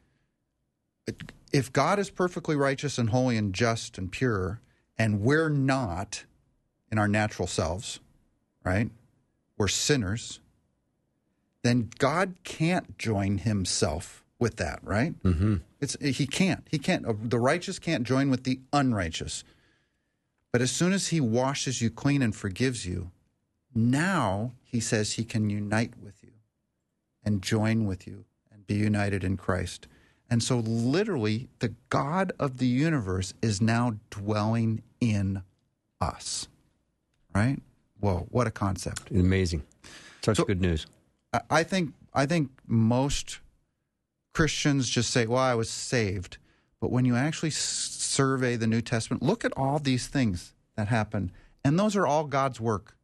If 1.52 1.72
God 1.72 1.98
is 1.98 2.10
perfectly 2.10 2.56
righteous 2.56 2.98
and 2.98 3.10
holy 3.10 3.36
and 3.36 3.54
just 3.54 3.98
and 3.98 4.10
pure, 4.10 4.60
and 4.98 5.20
we're 5.20 5.48
not 5.48 6.24
in 6.90 6.98
our 6.98 7.08
natural 7.08 7.48
selves, 7.48 8.00
right? 8.64 8.90
We're 9.56 9.68
sinners, 9.68 10.40
then 11.62 11.90
God 11.98 12.34
can't 12.44 12.96
join 12.98 13.38
himself 13.38 14.24
with 14.38 14.56
that, 14.56 14.80
right? 14.82 15.20
Mm-hmm. 15.22 15.56
It's 15.80 15.96
he 16.00 16.26
can't. 16.26 16.66
He 16.70 16.78
can't. 16.78 17.06
uh, 17.06 17.14
The 17.22 17.38
righteous 17.38 17.78
can't 17.78 18.04
join 18.04 18.30
with 18.30 18.44
the 18.44 18.60
unrighteous. 18.72 19.44
But 20.52 20.62
as 20.62 20.70
soon 20.70 20.92
as 20.92 21.08
he 21.08 21.20
washes 21.20 21.80
you 21.80 21.90
clean 21.90 22.22
and 22.22 22.34
forgives 22.34 22.86
you, 22.86 23.10
now 23.74 24.52
he 24.64 24.80
says 24.80 25.12
he 25.12 25.24
can 25.24 25.48
unite 25.50 25.92
with 26.02 26.22
you 26.22 26.32
and 27.22 27.42
join 27.42 27.86
with 27.86 28.06
you 28.06 28.24
and 28.50 28.66
be 28.66 28.74
united 28.74 29.22
in 29.22 29.36
Christ. 29.36 29.86
And 30.28 30.42
so 30.42 30.58
literally 30.58 31.48
the 31.60 31.74
God 31.88 32.32
of 32.38 32.58
the 32.58 32.66
universe 32.66 33.34
is 33.42 33.60
now 33.60 33.96
dwelling 34.10 34.82
in 35.00 35.42
us. 36.00 36.48
Right? 37.34 37.58
Whoa, 38.00 38.26
what 38.30 38.46
a 38.46 38.50
concept. 38.50 39.10
Amazing. 39.10 39.62
Such 40.22 40.38
So- 40.38 40.44
good 40.44 40.60
news. 40.60 40.86
I- 41.32 41.64
think 41.64 41.94
I 42.12 42.26
think 42.26 42.50
most 42.66 43.38
Christians 44.34 44.88
just 44.88 45.10
say, 45.10 45.26
"Well, 45.26 45.42
I 45.42 45.54
was 45.54 45.70
saved," 45.70 46.38
but 46.80 46.90
when 46.90 47.04
you 47.04 47.14
actually 47.14 47.50
survey 47.50 48.56
the 48.56 48.66
New 48.66 48.80
Testament, 48.80 49.22
look 49.22 49.44
at 49.44 49.56
all 49.56 49.78
these 49.78 50.08
things 50.08 50.54
that 50.76 50.88
happened, 50.88 51.32
and 51.64 51.78
those 51.78 51.94
are 51.94 52.06
all 52.06 52.24
God's 52.24 52.60
work. 52.60 52.96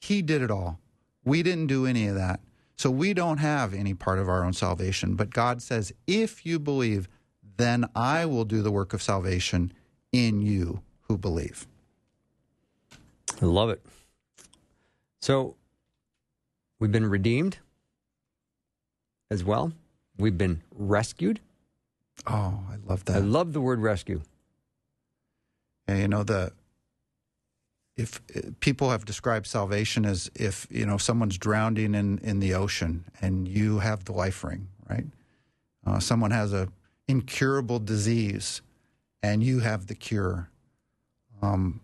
He 0.00 0.22
did 0.22 0.42
it 0.42 0.50
all. 0.50 0.78
We 1.24 1.42
didn't 1.42 1.66
do 1.66 1.84
any 1.84 2.06
of 2.06 2.14
that, 2.14 2.40
so 2.76 2.90
we 2.90 3.12
don't 3.12 3.38
have 3.38 3.74
any 3.74 3.94
part 3.94 4.18
of 4.18 4.28
our 4.28 4.44
own 4.44 4.52
salvation. 4.52 5.16
But 5.16 5.30
God 5.30 5.60
says, 5.60 5.92
"If 6.06 6.46
you 6.46 6.58
believe, 6.60 7.08
then 7.56 7.86
I 7.94 8.24
will 8.24 8.44
do 8.44 8.62
the 8.62 8.70
work 8.70 8.92
of 8.92 9.02
salvation 9.02 9.72
in 10.12 10.42
you 10.42 10.82
who 11.02 11.18
believe." 11.18 11.66
I 13.42 13.46
love 13.46 13.70
it. 13.70 13.84
So 15.20 15.56
we've 16.78 16.92
been 16.92 17.08
redeemed 17.08 17.58
as 19.30 19.44
well. 19.44 19.72
We've 20.16 20.36
been 20.36 20.62
rescued. 20.74 21.40
Oh, 22.26 22.60
I 22.70 22.76
love 22.86 23.04
that. 23.04 23.16
I 23.16 23.20
love 23.20 23.52
the 23.52 23.60
word 23.60 23.80
rescue. 23.80 24.22
Yeah, 25.88 25.96
you 25.96 26.08
know 26.08 26.22
the 26.22 26.52
if 27.96 28.20
people 28.60 28.90
have 28.90 29.04
described 29.04 29.46
salvation 29.46 30.04
as 30.04 30.30
if 30.34 30.66
you 30.70 30.86
know 30.86 30.98
someone's 30.98 31.38
drowning 31.38 31.94
in 31.94 32.18
in 32.18 32.40
the 32.40 32.54
ocean 32.54 33.04
and 33.20 33.48
you 33.48 33.78
have 33.78 34.04
the 34.04 34.12
life 34.12 34.44
ring, 34.44 34.68
right? 34.88 35.06
Uh, 35.86 35.98
someone 35.98 36.30
has 36.30 36.52
a 36.52 36.68
incurable 37.06 37.78
disease 37.78 38.60
and 39.22 39.42
you 39.42 39.60
have 39.60 39.86
the 39.86 39.94
cure. 39.94 40.50
Um, 41.40 41.80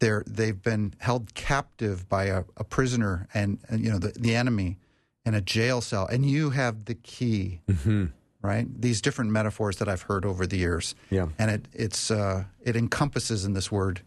they're 0.00 0.22
they've 0.26 0.62
been 0.62 0.94
held 0.98 1.34
captive 1.34 2.08
by 2.08 2.24
a, 2.26 2.44
a 2.56 2.64
prisoner 2.64 3.26
and, 3.34 3.58
and 3.68 3.84
you 3.84 3.90
know 3.90 3.98
the, 3.98 4.12
the 4.18 4.34
enemy 4.34 4.78
in 5.24 5.34
a 5.34 5.40
jail 5.40 5.80
cell 5.80 6.06
and 6.06 6.24
you 6.28 6.50
have 6.50 6.84
the 6.86 6.94
key 6.94 7.60
Mm-hmm. 7.68 8.06
right? 8.42 8.66
These 8.80 9.00
different 9.02 9.30
metaphors 9.32 9.76
that 9.78 9.88
I've 9.88 10.02
heard 10.02 10.24
over 10.24 10.46
the 10.46 10.56
years, 10.56 10.94
Yeah. 11.10 11.28
and 11.38 11.50
it 11.50 11.68
it's 11.72 12.10
uh, 12.10 12.44
it 12.62 12.76
encompasses 12.76 13.44
in 13.44 13.52
this 13.54 13.70
word 13.72 14.02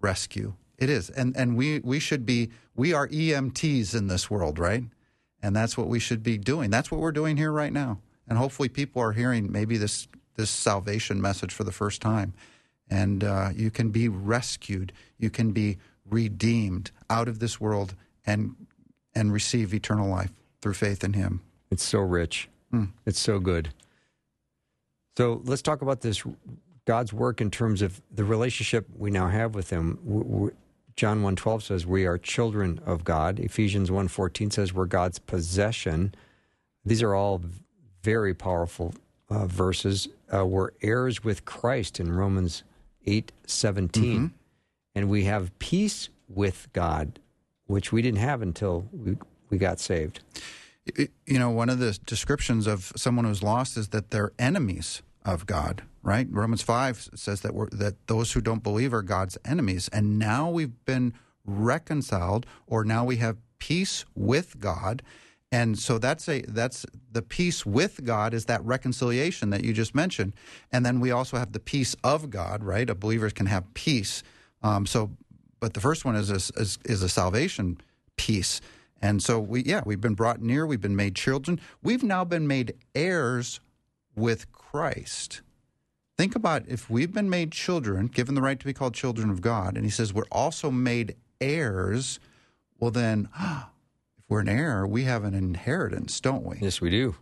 rescue. 0.00 0.54
It 0.78 0.90
is, 0.90 1.10
and 1.10 1.36
and 1.36 1.56
we 1.56 1.80
we 1.80 1.98
should 2.00 2.26
be 2.26 2.50
we 2.74 2.92
are 2.92 3.08
EMTs 3.08 3.94
in 3.94 4.08
this 4.08 4.30
world, 4.30 4.58
right? 4.58 4.84
And 5.42 5.56
that's 5.56 5.76
what 5.76 5.88
we 5.88 5.98
should 5.98 6.22
be 6.22 6.38
doing. 6.38 6.70
That's 6.70 6.90
what 6.90 7.00
we're 7.00 7.12
doing 7.12 7.36
here 7.36 7.50
right 7.52 7.72
now. 7.72 7.98
And 8.28 8.38
hopefully, 8.38 8.68
people 8.68 9.02
are 9.02 9.12
hearing 9.12 9.50
maybe 9.50 9.76
this 9.76 10.08
this 10.36 10.50
salvation 10.50 11.20
message 11.20 11.52
for 11.52 11.64
the 11.64 11.72
first 11.72 12.00
time, 12.02 12.32
and 12.92 13.24
uh, 13.24 13.48
you 13.56 13.70
can 13.70 13.88
be 13.88 14.08
rescued. 14.08 14.92
You 15.18 15.30
can 15.30 15.52
be 15.52 15.78
redeemed 16.10 16.90
out 17.08 17.26
of 17.26 17.38
this 17.38 17.58
world 17.58 17.94
and 18.26 18.54
and 19.14 19.32
receive 19.32 19.72
eternal 19.72 20.08
life 20.08 20.32
through 20.60 20.74
faith 20.74 21.02
in 21.02 21.14
Him. 21.14 21.40
It's 21.70 21.82
so 21.82 22.00
rich. 22.00 22.48
Hmm. 22.70 22.86
It's 23.06 23.18
so 23.18 23.38
good. 23.38 23.72
So 25.16 25.40
let's 25.44 25.62
talk 25.62 25.80
about 25.80 26.02
this 26.02 26.22
God's 26.84 27.12
work 27.12 27.40
in 27.40 27.50
terms 27.50 27.80
of 27.80 28.02
the 28.14 28.24
relationship 28.24 28.86
we 28.96 29.10
now 29.10 29.28
have 29.28 29.54
with 29.54 29.70
Him. 29.70 29.98
W- 30.04 30.24
w- 30.24 30.56
John 30.94 31.22
1.12 31.22 31.62
says 31.62 31.86
we 31.86 32.04
are 32.04 32.18
children 32.18 32.78
of 32.84 33.04
God. 33.04 33.40
Ephesians 33.40 33.88
1.14 33.88 34.52
says 34.52 34.74
we're 34.74 34.84
God's 34.84 35.18
possession. 35.18 36.14
These 36.84 37.02
are 37.02 37.14
all 37.14 37.40
very 38.02 38.34
powerful 38.34 38.94
uh, 39.30 39.46
verses. 39.46 40.08
Uh, 40.34 40.44
we're 40.44 40.70
heirs 40.82 41.24
with 41.24 41.46
Christ 41.46 41.98
in 41.98 42.12
Romans 42.12 42.64
8.17. 43.06 43.90
Mm-hmm. 43.90 44.26
And 44.94 45.08
we 45.08 45.24
have 45.24 45.56
peace 45.58 46.08
with 46.28 46.68
God, 46.72 47.18
which 47.66 47.92
we 47.92 48.02
didn't 48.02 48.20
have 48.20 48.42
until 48.42 48.86
we, 48.92 49.16
we 49.50 49.58
got 49.58 49.80
saved. 49.80 50.20
It- 50.86 51.12
you 51.26 51.38
know, 51.38 51.50
one 51.50 51.68
of 51.68 51.78
the 51.78 51.98
descriptions 52.06 52.66
of 52.66 52.92
someone 52.96 53.24
who's 53.24 53.42
lost 53.42 53.76
is 53.76 53.88
that 53.88 54.10
they're 54.10 54.32
enemies 54.38 55.02
of 55.24 55.46
God, 55.46 55.82
right? 56.02 56.26
Romans 56.30 56.62
5 56.62 57.10
says 57.14 57.40
that 57.42 57.54
we're, 57.54 57.68
that 57.70 58.06
those 58.08 58.32
who 58.32 58.40
don't 58.40 58.62
believe 58.62 58.92
are 58.92 59.02
God's 59.02 59.38
enemies. 59.44 59.88
And 59.92 60.18
now 60.18 60.50
we've 60.50 60.84
been 60.84 61.14
reconciled 61.44 62.44
or 62.66 62.84
now 62.84 63.04
we 63.04 63.16
have 63.16 63.38
peace 63.58 64.04
with 64.14 64.58
God. 64.60 65.02
And 65.52 65.78
so 65.78 65.98
that's 65.98 66.28
a 66.28 66.40
that's 66.48 66.84
the 67.12 67.22
peace 67.22 67.64
with 67.64 68.04
God 68.04 68.34
is 68.34 68.46
that 68.46 68.64
reconciliation 68.64 69.50
that 69.50 69.62
you 69.62 69.72
just 69.72 69.94
mentioned. 69.94 70.32
And 70.72 70.84
then 70.84 70.98
we 70.98 71.12
also 71.12 71.36
have 71.36 71.52
the 71.52 71.60
peace 71.60 71.94
of 72.02 72.30
God, 72.30 72.64
right? 72.64 72.88
A 72.88 72.94
believer 72.94 73.30
can 73.30 73.46
have 73.46 73.72
peace. 73.74 74.24
Um, 74.62 74.86
so 74.86 75.10
but 75.62 75.74
the 75.74 75.80
first 75.80 76.04
one 76.04 76.16
is 76.16 76.28
a, 76.28 76.60
is, 76.60 76.76
is 76.84 77.02
a 77.02 77.08
salvation 77.08 77.80
peace. 78.16 78.60
And 79.00 79.22
so 79.22 79.38
we, 79.38 79.62
yeah, 79.62 79.82
we've 79.86 80.00
been 80.00 80.14
brought 80.14 80.42
near. 80.42 80.66
We've 80.66 80.80
been 80.80 80.96
made 80.96 81.14
children. 81.14 81.60
We've 81.84 82.02
now 82.02 82.24
been 82.24 82.48
made 82.48 82.74
heirs 82.96 83.60
with 84.16 84.50
Christ. 84.50 85.40
Think 86.18 86.34
about 86.34 86.64
if 86.66 86.90
we've 86.90 87.12
been 87.12 87.30
made 87.30 87.52
children, 87.52 88.08
given 88.08 88.34
the 88.34 88.42
right 88.42 88.58
to 88.58 88.66
be 88.66 88.72
called 88.72 88.94
children 88.94 89.30
of 89.30 89.40
God, 89.40 89.76
and 89.76 89.84
He 89.84 89.90
says 89.90 90.12
we're 90.12 90.24
also 90.32 90.68
made 90.68 91.14
heirs. 91.40 92.18
Well, 92.80 92.90
then, 92.90 93.28
if 93.40 93.64
we're 94.32 94.40
an 94.40 94.48
heir, 94.48 94.86
we 94.86 95.04
have 95.04 95.24
an 95.24 95.34
inheritance, 95.34 96.18
don't 96.18 96.42
we? 96.42 96.56
Yes, 96.60 96.80
we 96.80 96.88
do. 96.88 97.14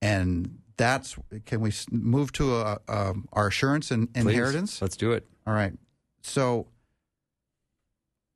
And 0.00 0.58
that's 0.76 1.16
can 1.44 1.60
we 1.60 1.72
move 1.90 2.30
to 2.32 2.54
a, 2.56 2.78
a, 2.86 3.14
our 3.32 3.48
assurance 3.48 3.90
and 3.90 4.12
Please, 4.14 4.26
inheritance? 4.26 4.80
Let's 4.80 4.96
do 4.96 5.10
it. 5.12 5.26
All 5.44 5.54
right. 5.54 5.72
So 6.22 6.68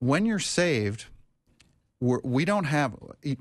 when 0.00 0.26
you're 0.26 0.40
saved, 0.40 1.06
we're, 2.00 2.20
we 2.24 2.44
don't 2.44 2.64
have, 2.64 2.94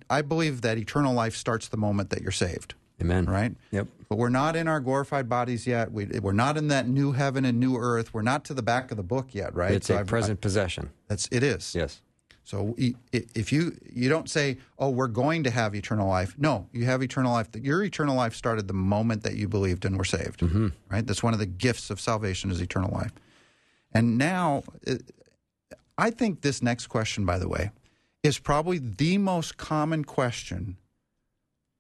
I 0.10 0.22
believe 0.22 0.62
that 0.62 0.78
eternal 0.78 1.14
life 1.16 1.36
starts 1.36 1.68
the 1.68 1.78
moment 1.78 2.12
that 2.12 2.22
you're 2.22 2.32
saved, 2.32 2.76
Amen. 3.02 3.26
right? 3.26 3.56
Yep. 3.72 3.88
But 4.08 4.18
we're 4.20 4.30
not 4.30 4.56
in 4.56 4.68
our 4.68 4.80
glorified 4.80 5.28
bodies 5.28 5.66
yet. 5.66 5.92
We, 5.92 6.06
we're 6.06 6.32
not 6.32 6.58
in 6.58 6.68
that 6.68 6.88
new 6.88 7.12
heaven 7.14 7.44
and 7.44 7.60
new 7.60 7.76
earth. 7.78 8.14
We're 8.14 8.22
not 8.22 8.46
to 8.46 8.54
the 8.54 8.62
back 8.64 8.92
of 8.92 8.98
the 8.98 9.04
book 9.04 9.34
yet, 9.34 9.56
right? 9.56 9.72
It's 9.74 9.88
So 9.88 9.96
a 9.96 10.00
I've- 10.00 10.08
present 10.10 10.42
possession. 10.42 10.92
That's 11.08 11.28
it 11.32 11.42
is. 11.44 11.74
Yes. 11.76 12.02
So 12.48 12.76
if 13.12 13.52
you 13.52 13.78
you 13.94 14.08
don't 14.08 14.30
say, 14.30 14.58
"Oh, 14.80 14.90
we're 14.90 15.10
going 15.10 15.44
to 15.44 15.52
have 15.52 15.76
eternal 15.76 16.08
life," 16.08 16.34
no, 16.38 16.70
you 16.72 16.86
have 16.86 17.04
eternal 17.04 17.34
life. 17.34 17.50
Your 17.62 17.84
eternal 17.84 18.16
life 18.16 18.34
started 18.34 18.70
the 18.70 18.74
moment 18.74 19.24
that 19.24 19.36
you 19.36 19.50
believed 19.50 19.84
and 19.84 19.98
were 19.98 20.06
saved. 20.06 20.42
Right. 20.90 21.06
That's 21.06 21.22
one 21.22 21.34
of 21.34 21.40
the 21.40 21.46
gifts 21.46 21.90
of 21.90 22.00
salvation 22.00 22.50
is 22.50 22.62
eternal 22.62 22.90
life. 22.94 23.12
And 23.92 24.18
now, 24.18 24.64
uh, 24.90 24.96
I 25.98 26.10
think 26.10 26.40
this 26.40 26.64
next 26.64 26.88
question, 26.88 27.26
by 27.26 27.38
the 27.38 27.50
way, 27.50 27.72
is 28.24 28.40
probably 28.40 28.78
the 28.78 29.18
most 29.18 29.58
common 29.58 30.06
question 30.06 30.78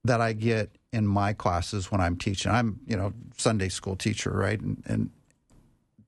that 0.03 0.19
I 0.19 0.33
get 0.33 0.75
in 0.91 1.07
my 1.07 1.31
classes 1.31 1.93
when 1.93 2.01
I'm 2.01 2.17
teaching. 2.17 2.51
I'm, 2.51 2.81
you 2.85 2.97
know, 2.97 3.13
Sunday 3.37 3.69
school 3.69 3.95
teacher, 3.95 4.31
right? 4.31 4.59
And, 4.59 4.83
and 4.85 5.11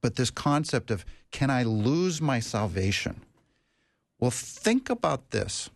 but 0.01 0.17
this 0.17 0.31
concept 0.31 0.91
of 0.91 1.05
can 1.31 1.49
I 1.49 1.63
lose 1.63 2.21
my 2.21 2.41
salvation? 2.41 3.21
Well, 4.19 4.31
think 4.31 4.89
about 4.89 5.31
this. 5.31 5.69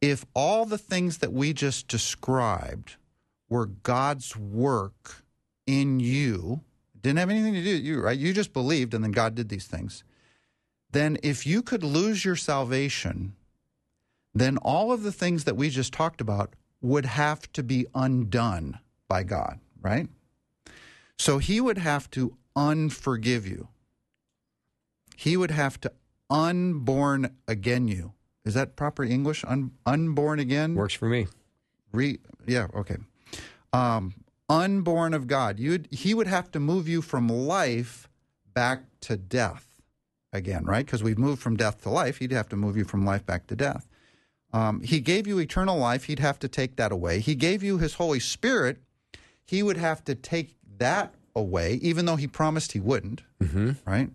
If 0.00 0.24
all 0.34 0.64
the 0.64 0.78
things 0.78 1.18
that 1.18 1.32
we 1.32 1.52
just 1.52 1.88
described 1.88 2.96
were 3.48 3.66
God's 3.66 4.36
work 4.36 5.24
in 5.66 5.98
you, 6.00 6.60
didn't 7.00 7.18
have 7.18 7.30
anything 7.30 7.54
to 7.54 7.64
do 7.64 7.74
with 7.74 7.84
you, 7.84 8.00
right? 8.00 8.18
You 8.18 8.32
just 8.32 8.52
believed 8.52 8.94
and 8.94 9.02
then 9.02 9.12
God 9.12 9.34
did 9.34 9.48
these 9.48 9.66
things. 9.66 10.04
Then 10.90 11.18
if 11.22 11.46
you 11.46 11.62
could 11.62 11.82
lose 11.82 12.24
your 12.24 12.36
salvation, 12.36 13.34
then 14.34 14.56
all 14.58 14.92
of 14.92 15.02
the 15.02 15.12
things 15.12 15.44
that 15.44 15.56
we 15.56 15.70
just 15.70 15.92
talked 15.92 16.20
about 16.20 16.54
would 16.80 17.06
have 17.06 17.50
to 17.52 17.62
be 17.62 17.86
undone 17.94 18.78
by 19.08 19.22
God, 19.22 19.58
right? 19.80 20.08
So 21.18 21.38
he 21.38 21.60
would 21.60 21.78
have 21.78 22.10
to 22.12 22.36
unforgive 22.56 23.46
you. 23.46 23.68
He 25.16 25.36
would 25.36 25.50
have 25.50 25.80
to 25.80 25.92
unborn 26.30 27.36
again 27.46 27.88
you. 27.88 28.12
Is 28.44 28.54
that 28.54 28.76
proper 28.76 29.04
English? 29.04 29.44
Un, 29.46 29.72
unborn 29.84 30.38
again? 30.38 30.74
Works 30.74 30.94
for 30.94 31.08
me. 31.08 31.26
re 31.92 32.18
yeah 32.46 32.66
okay 32.74 32.96
um, 33.72 34.14
unborn 34.48 35.14
of 35.14 35.26
God. 35.26 35.58
You 35.58 35.84
he 35.90 36.14
would 36.14 36.26
have 36.26 36.50
to 36.52 36.60
move 36.60 36.88
you 36.88 37.02
from 37.02 37.28
life 37.28 38.08
back 38.54 38.82
to 39.02 39.16
death 39.16 39.66
again, 40.32 40.64
right? 40.64 40.84
Because 40.84 41.02
we've 41.02 41.18
moved 41.18 41.42
from 41.42 41.56
death 41.56 41.82
to 41.82 41.90
life. 41.90 42.18
He'd 42.18 42.32
have 42.32 42.48
to 42.50 42.56
move 42.56 42.76
you 42.76 42.84
from 42.84 43.04
life 43.04 43.24
back 43.24 43.46
to 43.48 43.56
death. 43.56 43.88
Um, 44.52 44.80
he 44.80 45.00
gave 45.00 45.26
you 45.26 45.38
eternal 45.38 45.76
life. 45.76 46.04
He'd 46.04 46.20
have 46.20 46.38
to 46.38 46.48
take 46.48 46.76
that 46.76 46.90
away. 46.90 47.20
He 47.20 47.34
gave 47.34 47.62
you 47.62 47.78
His 47.78 47.94
Holy 47.94 48.20
Spirit. 48.20 48.78
He 49.44 49.62
would 49.62 49.76
have 49.76 50.02
to 50.04 50.14
take 50.14 50.56
that 50.78 51.14
away, 51.36 51.74
even 51.74 52.06
though 52.06 52.16
He 52.16 52.26
promised 52.26 52.72
He 52.72 52.80
wouldn't. 52.80 53.22
Mm-hmm. 53.42 53.72
Right? 53.84 54.10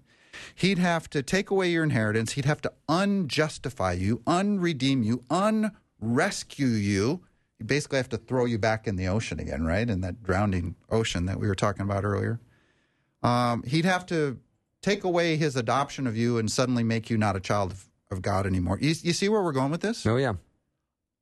He'd 0.56 0.80
have 0.80 1.10
to 1.12 1.22
take 1.24 1.50
away 1.50 1.72
your 1.72 1.84
inheritance. 1.84 2.34
He'd 2.34 2.46
have 2.46 2.62
to 2.62 2.74
unjustify 2.90 4.00
you, 4.00 4.18
unredeem 4.26 5.04
you, 5.04 5.24
unrescue 5.30 6.82
you. 6.82 7.22
He'd 7.58 7.68
basically 7.68 7.98
have 7.98 8.10
to 8.10 8.18
throw 8.18 8.46
you 8.46 8.58
back 8.58 8.88
in 8.88 8.96
the 8.96 9.08
ocean 9.08 9.40
again, 9.40 9.66
right? 9.66 9.90
In 9.90 10.02
that 10.02 10.24
drowning 10.24 10.76
ocean 10.90 11.26
that 11.26 11.40
we 11.40 11.48
were 11.48 11.56
talking 11.56 11.84
about 11.84 12.04
earlier. 12.04 12.40
Um, 13.22 13.64
he'd 13.64 13.86
have 13.86 14.06
to 14.08 14.40
take 14.82 15.04
away 15.04 15.38
his 15.38 15.56
adoption 15.56 16.08
of 16.08 16.18
you 16.18 16.38
and 16.38 16.52
suddenly 16.52 16.84
make 16.84 17.10
you 17.10 17.18
not 17.18 17.36
a 17.36 17.40
child 17.40 17.72
of, 17.72 17.90
of 18.12 18.22
God 18.22 18.46
anymore. 18.46 18.78
You, 18.82 18.94
you 19.02 19.14
see 19.14 19.30
where 19.30 19.42
we're 19.42 19.54
going 19.54 19.72
with 19.72 19.82
this? 19.82 20.06
Oh, 20.06 20.18
yeah. 20.18 20.34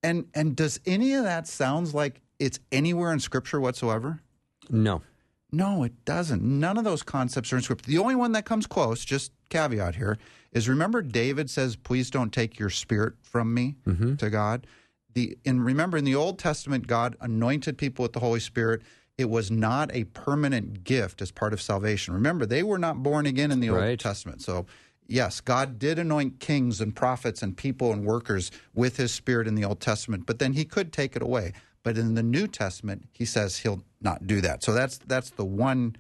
And 0.04 0.26
and 0.34 0.56
does 0.56 0.80
any 0.88 1.14
of 1.14 1.24
that 1.26 1.48
sounds 1.48 1.94
like 1.94 2.22
it's 2.40 2.60
anywhere 2.72 3.14
in 3.14 3.20
Scripture 3.20 3.60
whatsoever? 3.60 4.20
No. 4.68 5.04
No, 5.52 5.84
it 5.84 6.06
doesn't. 6.06 6.42
None 6.42 6.78
of 6.78 6.84
those 6.84 7.04
concepts 7.04 7.52
are 7.52 7.58
in 7.58 7.62
Scripture. 7.62 7.90
The 7.90 7.98
only 7.98 8.16
one 8.16 8.32
that 8.32 8.46
comes 8.46 8.68
close, 8.68 9.04
just 9.04 9.32
caveat 9.50 9.96
here, 9.96 10.18
is 10.54 10.70
remember 10.70 11.02
David 11.02 11.50
says, 11.50 11.76
"Please 11.76 12.10
don't 12.10 12.32
take 12.32 12.58
your 12.58 12.70
spirit 12.70 13.14
from 13.22 13.54
me." 13.54 13.76
Mm-hmm. 13.86 14.16
To 14.16 14.30
God, 14.30 14.66
the 15.14 15.38
and 15.46 15.66
remember 15.66 15.98
in 15.98 16.06
the 16.06 16.16
Old 16.16 16.40
Testament, 16.40 16.88
God 16.88 17.18
anointed 17.20 17.78
people 17.78 18.04
with 18.04 18.14
the 18.14 18.20
Holy 18.20 18.40
Spirit. 18.40 18.82
It 19.18 19.30
was 19.30 19.52
not 19.52 19.94
a 19.94 20.06
permanent 20.06 20.84
gift 20.84 21.22
as 21.22 21.32
part 21.32 21.54
of 21.54 21.62
salvation. 21.62 22.14
Remember, 22.14 22.46
they 22.46 22.64
were 22.64 22.80
not 22.80 23.04
born 23.04 23.26
again 23.26 23.52
in 23.52 23.60
the 23.60 23.70
Right. 23.70 23.90
Old 23.92 24.00
Testament. 24.00 24.42
So, 24.42 24.66
yes, 25.06 25.42
God 25.42 25.78
did 25.78 26.00
anoint 26.00 26.40
kings 26.40 26.80
and 26.82 26.96
prophets 26.96 27.44
and 27.44 27.56
people 27.56 27.92
and 27.92 28.06
workers 28.06 28.50
with 28.74 28.98
his 28.98 29.14
spirit 29.14 29.48
in 29.48 29.56
the 29.56 29.66
Old 29.66 29.80
Testament, 29.82 30.26
but 30.26 30.40
then 30.40 30.54
he 30.54 30.64
could 30.66 30.92
take 30.92 31.16
it 31.16 31.22
away. 31.22 31.52
But 31.84 31.98
in 31.98 32.16
the 32.16 32.24
New 32.24 32.48
Testament, 32.48 33.08
he 33.12 33.26
says 33.26 33.58
he'll 33.58 33.84
not 34.02 34.28
do 34.28 34.42
that. 34.42 34.64
So 34.64 34.74
that's 34.74 34.98
that's 35.00 35.32
the 35.32 35.46
one 35.46 35.96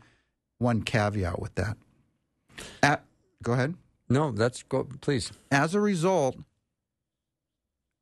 one 0.59 0.83
caveat 0.83 1.39
with 1.39 1.55
that. 1.55 1.77
At, 2.83 3.03
go 3.41 3.53
ahead. 3.53 3.75
No, 4.09 4.31
that's 4.31 4.63
go. 4.63 4.87
Please. 5.01 5.31
As 5.51 5.73
a 5.73 5.79
result, 5.79 6.37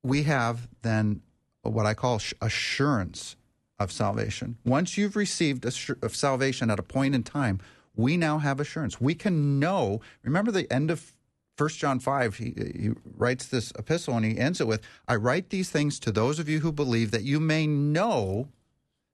we 0.03 0.23
have 0.23 0.67
then 0.82 1.21
what 1.61 1.86
I 1.86 1.93
call 1.93 2.21
assurance 2.41 3.36
of 3.80 3.91
salvation. 3.91 4.57
Once 4.65 4.97
you've 4.97 5.15
received 5.15 5.65
assur- 5.65 5.97
of 6.01 6.15
salvation 6.15 6.69
at 6.69 6.80
a 6.80 6.84
point 6.84 7.15
in 7.15 7.23
time, 7.23 7.59
we 7.95 8.17
now 8.17 8.39
have 8.39 8.59
assurance. 8.59 8.99
We 8.99 9.15
can 9.15 9.59
know. 9.59 10.01
Remember 10.23 10.51
the 10.51 10.71
end 10.71 10.91
of 10.91 11.13
1 11.60 11.70
John 11.70 11.99
5, 11.99 12.36
he, 12.38 12.45
he 12.55 12.89
writes 13.18 13.47
this 13.47 13.72
epistle 13.78 14.16
and 14.16 14.26
he 14.26 14.38
ends 14.38 14.62
it 14.62 14.68
with 14.68 14.82
I 15.07 15.16
write 15.16 15.49
these 15.49 15.70
things 15.70 15.99
to 16.01 16.12
those 16.12 16.39
of 16.39 16.47
you 16.47 16.60
who 16.60 16.72
believe 16.72 17.12
that 17.12 17.24
you 17.24 17.39
may 17.39 17.68
know 17.68 18.47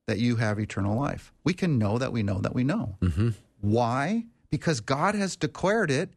that 0.08 0.20
you 0.20 0.36
have 0.36 0.60
eternal 0.60 0.96
life. 0.96 1.34
We 1.44 1.54
can 1.54 1.78
know 1.78 1.98
that 1.98 2.12
we 2.12 2.24
know 2.24 2.40
that 2.40 2.54
we 2.54 2.64
know. 2.64 2.98
Mm-hmm. 3.02 3.30
Why? 3.62 4.26
Because 4.52 4.80
God 4.80 5.16
has 5.16 5.36
declared 5.36 5.90
it, 5.90 6.12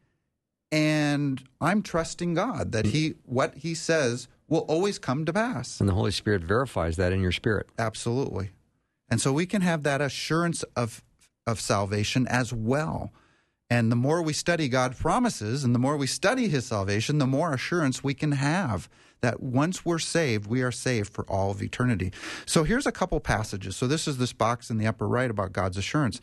and 0.71 1.43
I'm 1.61 1.83
trusting 1.83 2.35
God 2.35 2.73
that 2.73 2.87
He 2.87 3.15
what 3.25 3.55
He 3.57 3.75
says 3.75 4.29
will 4.49 4.61
always 4.61 4.99
come 4.99 5.25
to 5.25 5.33
pass. 5.33 5.81
And 5.81 5.89
the 5.89 5.95
Holy 5.95 6.11
Spirit 6.11 6.43
verifies 6.43 6.97
that 6.97 7.13
in 7.13 7.21
your 7.21 7.33
spirit. 7.33 7.69
Absolutely. 7.79 8.51
And 9.11 9.21
so 9.21 9.33
we 9.33 9.47
can 9.47 9.63
have 9.63 9.83
that 9.85 10.01
assurance 10.01 10.63
of 10.77 11.03
of 11.47 11.61
salvation 11.61 12.27
as 12.29 12.53
well. 12.53 13.11
And 13.71 13.93
the 13.93 13.97
more 13.97 14.23
we 14.23 14.33
study 14.33 14.69
God's 14.69 14.99
promises 14.99 15.63
and 15.63 15.75
the 15.75 15.79
more 15.79 15.97
we 15.97 16.07
study 16.07 16.49
his 16.49 16.67
salvation, 16.67 17.19
the 17.19 17.27
more 17.27 17.53
assurance 17.53 18.03
we 18.03 18.15
can 18.15 18.33
have 18.33 18.89
that 19.21 19.43
once 19.43 19.85
we're 19.85 19.99
saved, 19.99 20.47
we 20.47 20.63
are 20.63 20.73
saved 20.73 21.13
for 21.13 21.25
all 21.25 21.51
of 21.51 21.63
eternity. 21.63 22.13
So 22.47 22.65
here's 22.65 22.87
a 22.87 22.93
couple 22.93 23.19
passages. 23.21 23.77
So 23.77 23.87
this 23.87 24.09
is 24.09 24.19
this 24.19 24.33
box 24.33 24.71
in 24.71 24.79
the 24.79 24.87
upper 24.87 25.07
right 25.07 25.31
about 25.31 25.53
God's 25.53 25.77
assurance. 25.77 26.21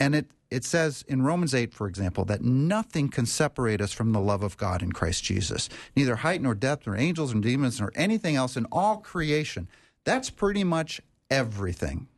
And 0.00 0.14
it 0.14 0.26
it 0.50 0.64
says 0.64 1.02
in 1.08 1.22
Romans 1.22 1.54
8, 1.54 1.72
for 1.72 1.88
example, 1.88 2.26
that 2.26 2.42
nothing 2.42 3.08
can 3.08 3.24
separate 3.24 3.80
us 3.80 3.92
from 3.92 4.12
the 4.12 4.20
love 4.20 4.42
of 4.42 4.58
God 4.58 4.82
in 4.82 4.92
Christ 4.92 5.24
Jesus. 5.24 5.70
Neither 5.96 6.16
height 6.16 6.42
nor 6.42 6.54
depth 6.54 6.86
nor 6.86 6.94
angels 6.94 7.32
nor 7.32 7.40
demons 7.40 7.80
nor 7.80 7.90
anything 7.94 8.36
else 8.36 8.54
in 8.54 8.66
all 8.66 8.98
creation. 8.98 9.66
That's 10.04 10.28
pretty 10.28 10.62
much 10.62 11.00
everything 11.30 12.08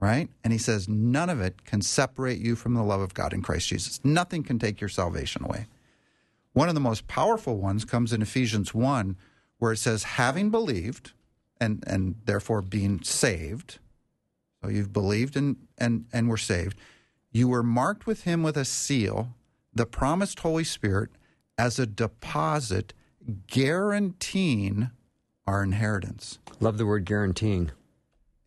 right? 0.00 0.28
And 0.44 0.52
he 0.52 0.58
says, 0.58 0.88
none 0.88 1.30
of 1.30 1.40
it 1.40 1.64
can 1.64 1.80
separate 1.80 2.38
you 2.38 2.56
from 2.56 2.74
the 2.74 2.82
love 2.82 3.00
of 3.00 3.14
God 3.14 3.32
in 3.32 3.42
Christ 3.42 3.68
Jesus. 3.68 4.00
Nothing 4.04 4.42
can 4.42 4.58
take 4.58 4.80
your 4.80 4.88
salvation 4.88 5.44
away. 5.44 5.66
One 6.52 6.68
of 6.68 6.74
the 6.74 6.80
most 6.80 7.06
powerful 7.06 7.58
ones 7.58 7.84
comes 7.84 8.12
in 8.12 8.22
Ephesians 8.22 8.74
1, 8.74 9.16
where 9.58 9.72
it 9.72 9.78
says, 9.78 10.02
having 10.02 10.50
believed 10.50 11.12
and, 11.60 11.82
and 11.86 12.16
therefore 12.24 12.62
being 12.62 13.02
saved. 13.02 13.78
So 14.62 14.70
you've 14.70 14.92
believed 14.92 15.36
and, 15.36 15.56
and, 15.78 16.06
and 16.12 16.28
were 16.28 16.36
saved. 16.36 16.78
You 17.30 17.48
were 17.48 17.62
marked 17.62 18.06
with 18.06 18.24
him 18.24 18.42
with 18.42 18.56
a 18.56 18.64
seal, 18.64 19.34
the 19.74 19.86
promised 19.86 20.40
Holy 20.40 20.64
Spirit, 20.64 21.10
as 21.58 21.78
a 21.78 21.86
deposit 21.86 22.92
guaranteeing 23.46 24.90
our 25.46 25.62
inheritance. 25.62 26.38
Love 26.60 26.78
the 26.78 26.86
word 26.86 27.04
guaranteeing. 27.04 27.70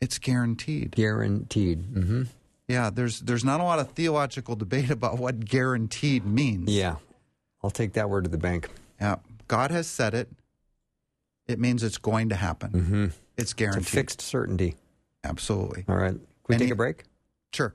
It's 0.00 0.18
guaranteed. 0.18 0.92
Guaranteed. 0.92 1.82
Mm-hmm. 1.94 2.22
Yeah, 2.68 2.90
there's 2.90 3.20
there's 3.20 3.44
not 3.44 3.60
a 3.60 3.64
lot 3.64 3.78
of 3.78 3.90
theological 3.92 4.56
debate 4.56 4.90
about 4.98 5.18
what 5.18 5.44
guaranteed 5.44 6.24
means. 6.24 6.70
Yeah. 6.70 6.96
I'll 7.62 7.70
take 7.70 7.92
that 7.94 8.08
word 8.08 8.24
to 8.24 8.30
the 8.30 8.38
bank. 8.38 8.68
Yeah. 9.00 9.16
God 9.48 9.70
has 9.70 9.86
said 9.86 10.14
it. 10.14 10.28
It 11.46 11.58
means 11.58 11.82
it's 11.82 11.98
going 11.98 12.28
to 12.30 12.36
happen. 12.36 12.70
Mm-hmm. 12.70 13.04
It's 13.04 13.18
It's 13.36 13.52
a 13.52 13.56
guaranteed. 13.56 13.86
fixed 13.88 14.20
certainty. 14.22 14.76
Absolutely. 15.24 15.84
All 15.88 15.96
right. 15.96 16.12
Can 16.12 16.20
we 16.48 16.54
Any- 16.54 16.64
take 16.66 16.72
a 16.72 16.76
break? 16.76 17.02
Sure. 17.52 17.74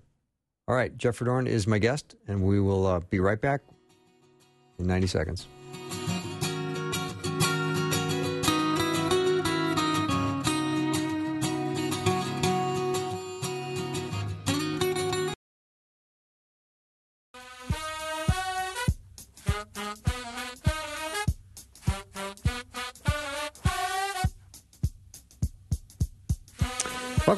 All 0.68 0.76
right. 0.76 0.98
Jeff 0.98 1.20
Verdoorn 1.20 1.46
is 1.48 1.68
my 1.68 1.78
guest, 1.78 2.16
and 2.28 2.42
we 2.44 2.60
will 2.60 2.88
uh, 2.88 3.00
be 3.10 3.20
right 3.20 3.40
back 3.40 3.62
in 4.80 4.88
90 4.88 5.08
seconds. 5.08 5.48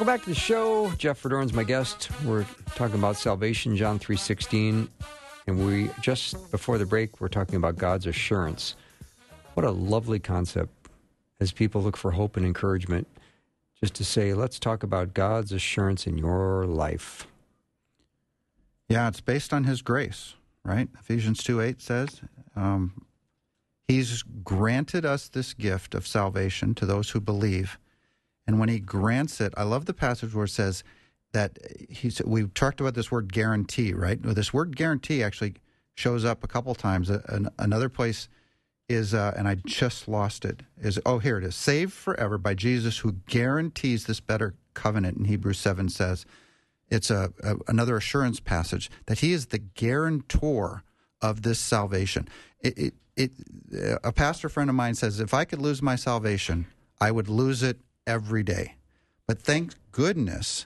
Welcome 0.08 0.20
back 0.22 0.24
to 0.24 0.30
the 0.30 0.39
show. 0.39 0.89
Jeff 0.97 1.22
Verdoorn's 1.22 1.51
my 1.51 1.66
guest. 1.66 2.10
We're 2.24 2.45
talking 2.76 2.95
about 2.95 3.18
salvation, 3.18 3.76
John 3.76 3.99
3.16. 3.99 4.88
And 5.47 5.68
we 5.68 5.89
just 5.99 6.49
before 6.49 6.78
the 6.78 6.86
break, 6.86 7.20
we're 7.20 7.28
talking 7.28 7.55
about 7.55 7.76
God's 7.76 8.05
assurance. 8.05 8.78
What 9.55 9.66
a 9.66 9.72
lovely 9.72 10.20
concept 10.20 10.72
as 11.41 11.51
people 11.51 11.82
look 11.82 11.97
for 11.97 12.12
hope 12.12 12.38
and 12.38 12.45
encouragement. 12.45 13.05
Just 13.82 13.95
to 13.95 14.05
say, 14.05 14.34
let's 14.34 14.60
talk 14.60 14.82
about 14.82 15.14
God's 15.14 15.51
assurance 15.51 16.08
in 16.08 16.18
your 16.18 16.66
life. 16.66 17.28
Yeah, 18.88 19.10
it's 19.10 19.20
based 19.20 19.51
on 19.51 19.66
His 19.66 19.82
grace, 19.82 20.36
right? 20.64 20.88
Ephesians 20.97 21.43
two 21.43 21.60
eight 21.60 21.82
says, 21.82 22.22
um, 22.55 23.05
He's 23.89 24.24
granted 24.24 25.05
us 25.05 25.28
this 25.28 25.53
gift 25.53 25.93
of 25.93 26.08
salvation 26.08 26.76
to 26.76 26.86
those 26.86 27.10
who 27.10 27.20
believe, 27.20 27.78
and 28.48 28.60
when 28.60 28.70
He 28.70 28.80
grants 28.80 29.39
it, 29.41 29.54
I 29.58 29.64
love 29.64 29.86
the 29.86 29.93
passage 29.93 30.34
where 30.34 30.45
it 30.45 30.50
says 30.50 30.84
that 31.34 31.60
He 31.89 32.12
we 32.26 32.48
talked 32.48 32.82
about 32.82 32.95
this 32.95 33.12
word 33.12 33.32
guarantee, 33.32 33.93
right? 33.93 34.20
Well, 34.24 34.34
this 34.34 34.54
word 34.54 34.76
guarantee 34.76 35.22
actually 35.22 35.56
shows 35.93 36.26
up 36.26 36.43
a 36.43 36.48
couple 36.48 36.74
times. 36.74 37.10
An- 37.10 37.50
another 37.60 37.89
place 37.89 38.30
is, 38.89 39.14
uh, 39.14 39.34
and 39.38 39.48
I 39.48 39.56
just 39.66 40.08
lost 40.08 40.45
it. 40.45 40.64
Is 40.82 41.00
oh 41.06 41.20
here 41.20 41.38
it 41.38 41.43
is, 41.43 41.56
saved 41.56 41.93
forever 41.93 42.38
by 42.38 42.54
Jesus, 42.54 43.00
who 43.00 43.14
guarantees 43.28 44.06
this 44.06 44.22
better 44.22 44.56
covenant. 44.74 45.18
In 45.18 45.26
Hebrews 45.26 45.60
seven 45.60 45.89
says 45.89 46.26
it's 46.89 47.12
a, 47.12 47.34
a 47.43 47.56
another 47.68 47.98
assurance 47.98 48.39
passage 48.39 48.89
that 49.08 49.20
he 49.20 49.34
is 49.34 49.48
the 49.48 49.60
guarantor 49.60 50.84
of 51.22 51.41
this 51.41 51.60
salvation. 51.60 52.30
It, 52.62 52.78
it, 52.78 52.93
it, 53.16 53.32
a 54.04 54.12
pastor 54.14 54.48
friend 54.48 54.70
of 54.70 54.76
mine 54.76 54.95
says, 54.95 55.20
if 55.20 55.34
I 55.34 55.43
could 55.45 55.60
lose 55.60 55.82
my 55.82 55.95
salvation, 55.95 56.68
I 57.02 57.12
would 57.12 57.28
lose 57.28 57.64
it 57.64 57.80
every 58.08 58.41
day. 58.41 58.76
But 59.28 59.41
thank 59.41 59.74
goodness 59.91 60.66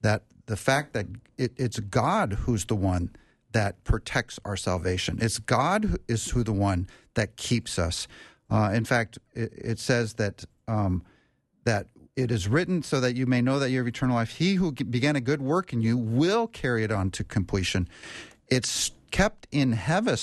that 0.00 0.22
the 0.46 0.56
fact 0.56 0.92
that 0.94 1.06
it, 1.36 1.52
it's 1.56 1.80
God 1.80 2.32
who's 2.44 2.64
the 2.64 2.76
one 2.76 3.10
that 3.52 3.82
protects 3.84 4.38
our 4.44 4.56
salvation. 4.56 5.18
It's 5.20 5.38
God 5.38 5.84
who 5.84 5.96
is 6.08 6.30
who 6.30 6.44
the 6.44 6.52
one 6.52 6.88
that 7.14 7.36
keeps 7.36 7.78
us. 7.78 8.06
Uh, 8.48 8.70
in 8.72 8.84
fact, 8.84 9.18
it, 9.34 9.52
it 9.56 9.78
says 9.78 10.14
that 10.14 10.44
um, 10.68 11.02
that 11.64 11.88
it 12.14 12.30
is 12.30 12.48
written 12.48 12.82
so 12.82 13.00
that 13.00 13.14
you 13.14 13.26
may 13.26 13.42
know 13.42 13.58
that 13.58 13.70
you 13.70 13.78
have 13.78 13.86
eternal 13.86 14.16
life. 14.16 14.36
He 14.36 14.54
who 14.54 14.72
began 14.72 15.16
a 15.16 15.20
good 15.20 15.42
work 15.42 15.72
in 15.72 15.82
you 15.82 15.98
will 15.98 16.46
carry 16.46 16.84
it 16.84 16.90
on 16.90 17.10
to 17.10 17.24
completion. 17.24 17.88
It's 18.48 18.92
kept 19.10 19.46
in 19.50 19.72
heaven. 19.72 20.16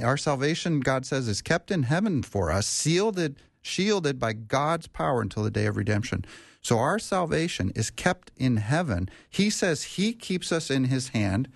Our 0.00 0.16
salvation, 0.16 0.80
God 0.80 1.06
says, 1.06 1.28
is 1.28 1.42
kept 1.42 1.70
in 1.70 1.84
heaven 1.84 2.22
for 2.22 2.50
us, 2.50 2.66
sealed, 2.66 3.18
shielded 3.66 4.18
by 4.18 4.32
God's 4.32 4.86
power 4.86 5.20
until 5.20 5.42
the 5.42 5.50
day 5.50 5.66
of 5.66 5.76
redemption. 5.76 6.24
So 6.62 6.78
our 6.78 6.98
salvation 6.98 7.70
is 7.74 7.90
kept 7.90 8.30
in 8.36 8.56
heaven. 8.56 9.08
He 9.28 9.50
says 9.50 9.82
He 9.82 10.12
keeps 10.12 10.50
us 10.50 10.70
in 10.70 10.84
His 10.84 11.08
hand, 11.08 11.48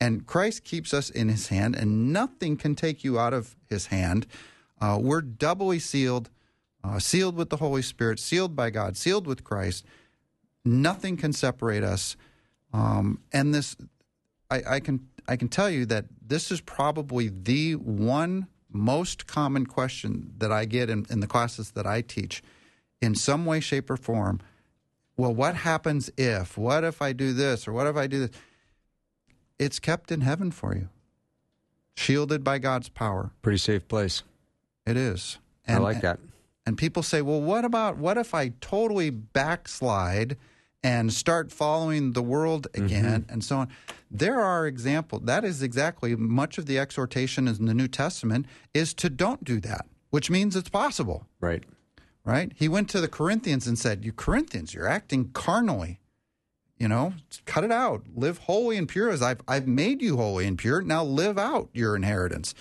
and 0.00 0.26
Christ 0.26 0.64
keeps 0.64 0.92
us 0.92 1.10
in 1.10 1.28
His 1.28 1.48
hand, 1.48 1.76
and 1.76 2.12
nothing 2.12 2.56
can 2.56 2.74
take 2.74 3.04
you 3.04 3.18
out 3.18 3.32
of 3.32 3.56
His 3.68 3.86
hand. 3.86 4.26
Uh, 4.80 4.98
we're 5.00 5.22
doubly 5.22 5.78
sealed 5.78 6.30
uh, 6.84 6.98
sealed 6.98 7.36
with 7.36 7.50
the 7.50 7.56
Holy 7.56 7.82
Spirit, 7.82 8.18
sealed 8.18 8.54
by 8.54 8.70
God, 8.70 8.96
sealed 8.96 9.26
with 9.26 9.44
Christ. 9.44 9.84
Nothing 10.64 11.16
can 11.16 11.32
separate 11.32 11.82
us. 11.82 12.16
Um, 12.72 13.20
and 13.32 13.54
this, 13.54 13.76
I, 14.50 14.62
I, 14.66 14.80
can 14.80 15.06
I 15.26 15.36
can 15.36 15.48
tell 15.48 15.70
you 15.70 15.86
that 15.86 16.06
this 16.24 16.50
is 16.50 16.60
probably 16.60 17.28
the 17.28 17.74
one 17.74 18.46
most 18.70 19.26
common 19.26 19.66
question 19.66 20.34
that 20.38 20.52
I 20.52 20.64
get 20.64 20.90
in, 20.90 21.06
in 21.10 21.20
the 21.20 21.26
classes 21.26 21.72
that 21.72 21.86
I 21.86 22.00
teach, 22.00 22.42
in 23.00 23.14
some 23.14 23.46
way, 23.46 23.60
shape, 23.60 23.90
or 23.90 23.96
form. 23.96 24.40
Well, 25.16 25.34
what 25.34 25.56
happens 25.56 26.10
if? 26.16 26.56
What 26.56 26.84
if 26.84 27.02
I 27.02 27.12
do 27.12 27.32
this, 27.32 27.66
or 27.66 27.72
what 27.72 27.86
if 27.86 27.96
I 27.96 28.06
do 28.06 28.26
this? 28.26 28.30
It's 29.58 29.78
kept 29.78 30.12
in 30.12 30.20
heaven 30.20 30.50
for 30.50 30.74
you, 30.74 30.88
shielded 31.96 32.44
by 32.44 32.58
God's 32.58 32.88
power. 32.88 33.30
Pretty 33.42 33.58
safe 33.58 33.88
place. 33.88 34.22
It 34.86 34.96
is. 34.96 35.38
And, 35.66 35.78
I 35.78 35.80
like 35.80 36.00
that. 36.02 36.20
And 36.64 36.78
people 36.78 37.02
say, 37.02 37.22
well, 37.22 37.40
what 37.40 37.64
about, 37.64 37.96
what 37.96 38.16
if 38.16 38.34
I 38.34 38.52
totally 38.60 39.10
backslide 39.10 40.36
and 40.82 41.12
start 41.12 41.50
following 41.52 42.12
the 42.12 42.22
world 42.22 42.68
mm-hmm. 42.72 42.86
again 42.86 43.22
mm-hmm. 43.22 43.32
and 43.32 43.44
so 43.44 43.58
on? 43.58 43.68
There 44.10 44.40
are 44.40 44.66
examples. 44.66 45.22
That 45.24 45.44
is 45.44 45.62
exactly 45.62 46.16
much 46.16 46.58
of 46.58 46.66
the 46.66 46.78
exhortation 46.78 47.48
in 47.48 47.66
the 47.66 47.74
New 47.74 47.88
Testament 47.88 48.46
is 48.72 48.94
to 48.94 49.10
don't 49.10 49.44
do 49.44 49.60
that, 49.60 49.86
which 50.10 50.30
means 50.30 50.56
it's 50.56 50.70
possible. 50.70 51.26
Right. 51.40 51.64
Right? 52.24 52.52
He 52.54 52.68
went 52.68 52.90
to 52.90 53.00
the 53.00 53.08
Corinthians 53.08 53.66
and 53.66 53.78
said, 53.78 54.04
You 54.04 54.12
Corinthians, 54.12 54.74
you're 54.74 54.88
acting 54.88 55.30
carnally. 55.32 56.00
You 56.78 56.86
know, 56.86 57.14
cut 57.44 57.64
it 57.64 57.72
out. 57.72 58.04
Live 58.14 58.38
holy 58.38 58.76
and 58.76 58.88
pure 58.88 59.10
as 59.10 59.20
I've, 59.20 59.40
I've 59.48 59.66
made 59.66 60.00
you 60.00 60.16
holy 60.16 60.46
and 60.46 60.56
pure. 60.56 60.80
Now 60.80 61.02
live 61.02 61.36
out 61.36 61.70
your 61.72 61.96
inheritance 61.96 62.54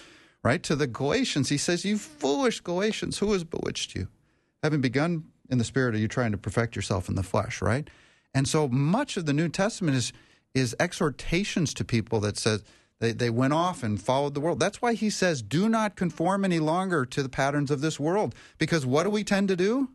right? 0.47 0.63
To 0.63 0.78
the 0.78 0.88
Galatians, 0.88 1.49
he 1.49 1.57
says, 1.57 1.84
You 1.84 1.97
foolish 1.97 2.61
Galatians, 2.61 3.18
who 3.18 3.34
has 3.34 3.43
bewitched 3.43 3.95
you? 3.95 4.07
Having 4.63 4.80
begun 4.80 5.26
in 5.49 5.57
the 5.57 5.65
spirit, 5.65 5.93
are 5.93 5.97
you 5.97 6.07
trying 6.07 6.32
to 6.32 6.38
perfect 6.38 6.74
yourself 6.74 7.09
in 7.09 7.15
the 7.15 7.24
flesh, 7.24 7.61
right? 7.61 7.89
And 8.38 8.47
so 8.47 8.67
much 8.67 9.17
of 9.17 9.25
the 9.25 9.33
New 9.33 9.49
Testament 9.49 9.97
is 9.97 10.13
is 10.53 10.75
exhortations 10.79 11.73
to 11.73 11.83
people 11.83 12.19
that 12.19 12.38
says 12.38 12.63
they, 12.99 13.11
they 13.11 13.31
went 13.31 13.53
off 13.53 13.81
and 13.81 13.99
followed 13.99 14.35
the 14.35 14.39
world. 14.39 14.59
That's 14.59 14.79
why 14.79 14.93
he 14.93 15.09
says, 15.09 15.41
do 15.41 15.67
not 15.67 15.95
conform 15.95 16.45
any 16.45 16.59
longer 16.59 17.03
to 17.03 17.23
the 17.23 17.29
patterns 17.29 17.71
of 17.71 17.81
this 17.81 17.99
world. 17.99 18.35
Because 18.59 18.85
what 18.85 19.05
do 19.05 19.09
we 19.09 19.23
tend 19.23 19.47
to 19.47 19.55
do? 19.55 19.89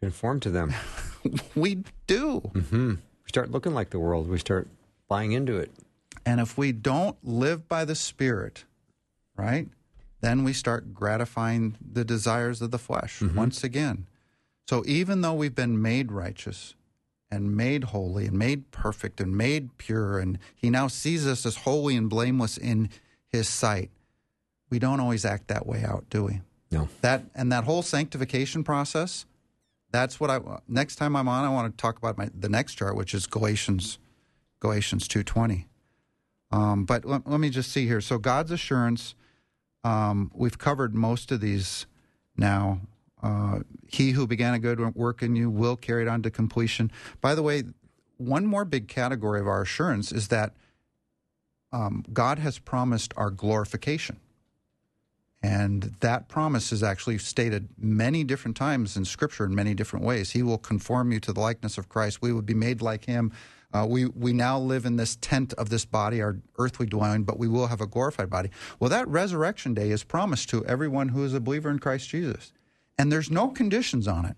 Conform 0.00 0.40
to 0.40 0.50
them. 0.50 0.74
we 1.54 1.84
do. 2.08 2.40
Mm-hmm. 2.54 2.90
We 2.90 3.28
start 3.28 3.52
looking 3.52 3.72
like 3.72 3.90
the 3.90 4.00
world. 4.00 4.28
We 4.28 4.38
start 4.38 4.68
buying 5.08 5.30
into 5.30 5.56
it. 5.56 5.70
And 6.26 6.40
if 6.40 6.58
we 6.58 6.72
don't 6.72 7.16
live 7.22 7.68
by 7.68 7.84
the 7.84 7.94
Spirit, 7.94 8.64
right? 9.36 9.68
Then 10.20 10.42
we 10.42 10.54
start 10.54 10.92
gratifying 10.92 11.76
the 11.80 12.04
desires 12.04 12.60
of 12.60 12.72
the 12.72 12.78
flesh 12.78 13.20
mm-hmm. 13.20 13.36
once 13.36 13.62
again. 13.62 14.08
So 14.68 14.82
even 14.86 15.20
though 15.20 15.34
we've 15.34 15.54
been 15.54 15.80
made 15.80 16.10
righteous 16.10 16.74
and 17.34 17.56
made 17.56 17.84
holy 17.84 18.26
and 18.26 18.38
made 18.38 18.70
perfect 18.70 19.20
and 19.20 19.36
made 19.36 19.76
pure, 19.76 20.18
and 20.18 20.38
He 20.54 20.70
now 20.70 20.88
sees 20.88 21.26
us 21.26 21.44
as 21.44 21.56
holy 21.56 21.96
and 21.96 22.08
blameless 22.08 22.56
in 22.56 22.88
His 23.28 23.48
sight, 23.48 23.90
we 24.70 24.78
don't 24.78 25.00
always 25.00 25.24
act 25.24 25.48
that 25.48 25.66
way 25.66 25.84
out, 25.84 26.04
do 26.08 26.24
we? 26.24 26.40
No. 26.70 26.88
That 27.00 27.24
and 27.34 27.52
that 27.52 27.64
whole 27.64 27.82
sanctification 27.82 28.64
process. 28.64 29.26
That's 29.92 30.18
what 30.18 30.30
I. 30.30 30.40
Next 30.66 30.96
time 30.96 31.14
I'm 31.14 31.28
on, 31.28 31.44
I 31.44 31.48
want 31.48 31.76
to 31.76 31.80
talk 31.80 31.98
about 31.98 32.18
my 32.18 32.30
the 32.34 32.48
next 32.48 32.74
chart, 32.74 32.96
which 32.96 33.14
is 33.14 33.26
Galatians, 33.26 33.98
Galatians 34.60 35.06
two 35.06 35.22
twenty. 35.22 35.66
Um, 36.50 36.84
but 36.84 37.04
let, 37.04 37.28
let 37.28 37.40
me 37.40 37.50
just 37.50 37.70
see 37.70 37.86
here. 37.86 38.00
So 38.00 38.18
God's 38.18 38.50
assurance 38.50 39.14
um, 39.84 40.30
we've 40.34 40.58
covered 40.58 40.94
most 40.94 41.30
of 41.30 41.40
these 41.40 41.86
now. 42.36 42.80
Uh, 43.24 43.60
he 43.88 44.10
who 44.10 44.26
began 44.26 44.52
a 44.52 44.58
good 44.58 44.94
work 44.94 45.22
in 45.22 45.34
you 45.34 45.48
will 45.48 45.76
carry 45.76 46.02
it 46.02 46.08
on 46.08 46.22
to 46.22 46.30
completion. 46.30 46.92
By 47.22 47.34
the 47.34 47.42
way, 47.42 47.62
one 48.18 48.44
more 48.44 48.66
big 48.66 48.86
category 48.86 49.40
of 49.40 49.48
our 49.48 49.62
assurance 49.62 50.12
is 50.12 50.28
that 50.28 50.52
um, 51.72 52.04
God 52.12 52.38
has 52.38 52.58
promised 52.58 53.14
our 53.16 53.30
glorification. 53.30 54.20
And 55.42 55.94
that 56.00 56.28
promise 56.28 56.70
is 56.70 56.82
actually 56.82 57.16
stated 57.18 57.68
many 57.78 58.24
different 58.24 58.58
times 58.58 58.94
in 58.94 59.06
Scripture 59.06 59.46
in 59.46 59.54
many 59.54 59.74
different 59.74 60.04
ways. 60.04 60.30
He 60.30 60.42
will 60.42 60.58
conform 60.58 61.10
you 61.10 61.18
to 61.20 61.32
the 61.32 61.40
likeness 61.40 61.78
of 61.78 61.88
Christ. 61.88 62.20
We 62.20 62.32
will 62.32 62.42
be 62.42 62.54
made 62.54 62.82
like 62.82 63.06
Him. 63.06 63.32
Uh, 63.72 63.86
we, 63.88 64.04
we 64.06 64.34
now 64.34 64.58
live 64.58 64.84
in 64.84 64.96
this 64.96 65.16
tent 65.16 65.52
of 65.54 65.70
this 65.70 65.84
body, 65.86 66.20
our 66.20 66.38
earthly 66.58 66.86
dwelling, 66.86 67.24
but 67.24 67.38
we 67.38 67.48
will 67.48 67.68
have 67.68 67.80
a 67.80 67.86
glorified 67.86 68.30
body. 68.30 68.50
Well, 68.78 68.90
that 68.90 69.08
resurrection 69.08 69.72
day 69.72 69.90
is 69.90 70.04
promised 70.04 70.50
to 70.50 70.64
everyone 70.66 71.08
who 71.08 71.24
is 71.24 71.34
a 71.34 71.40
believer 71.40 71.70
in 71.70 71.78
Christ 71.78 72.08
Jesus. 72.10 72.52
And 72.98 73.10
there's 73.10 73.30
no 73.30 73.48
conditions 73.48 74.06
on 74.06 74.24
it, 74.24 74.36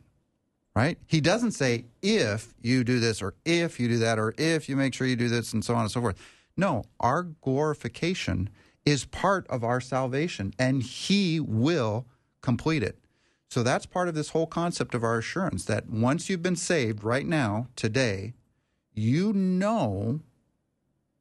right? 0.75 0.99
He 1.07 1.21
doesn't 1.21 1.53
say, 1.53 1.85
if 2.03 2.55
you 2.61 2.85
do 2.85 3.01
this, 3.01 3.21
or 3.23 3.35
if 3.45 3.79
you 3.79 3.89
do 3.89 3.99
that, 3.99 4.19
or 4.19 4.35
if 4.39 4.69
you 4.69 4.77
make 4.77 4.95
sure 4.95 5.07
you 5.07 5.17
do 5.17 5.29
this, 5.29 5.53
and 5.53 5.65
so 5.65 5.75
on 5.75 5.83
and 5.83 5.91
so 5.91 6.01
forth. 6.01 6.19
No, 6.57 6.85
our 7.01 7.23
glorification 7.23 8.49
is 8.85 9.05
part 9.05 9.47
of 9.49 9.63
our 9.63 9.81
salvation, 9.81 10.55
and 10.59 10.83
He 10.83 11.39
will 11.41 12.07
complete 12.41 12.83
it. 12.83 12.99
So 13.49 13.63
that's 13.63 13.87
part 13.87 14.09
of 14.09 14.15
this 14.15 14.31
whole 14.31 14.47
concept 14.47 14.95
of 14.95 15.05
our 15.05 15.19
assurance 15.19 15.65
that 15.67 15.89
once 15.89 16.29
you've 16.29 16.43
been 16.43 16.57
saved 16.57 17.05
right 17.05 17.27
now, 17.27 17.69
today, 17.77 18.35
you 18.95 19.33
know, 19.33 20.21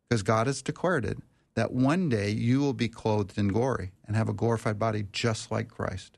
because 0.07 0.23
God 0.23 0.47
has 0.47 0.61
declared 0.61 1.05
it, 1.05 1.17
that 1.55 1.71
one 1.71 2.09
day 2.09 2.29
you 2.29 2.59
will 2.59 2.73
be 2.73 2.87
clothed 2.87 3.37
in 3.37 3.47
glory 3.49 3.91
and 4.05 4.15
have 4.15 4.29
a 4.29 4.33
glorified 4.33 4.77
body 4.79 5.05
just 5.11 5.51
like 5.51 5.69
Christ. 5.69 6.17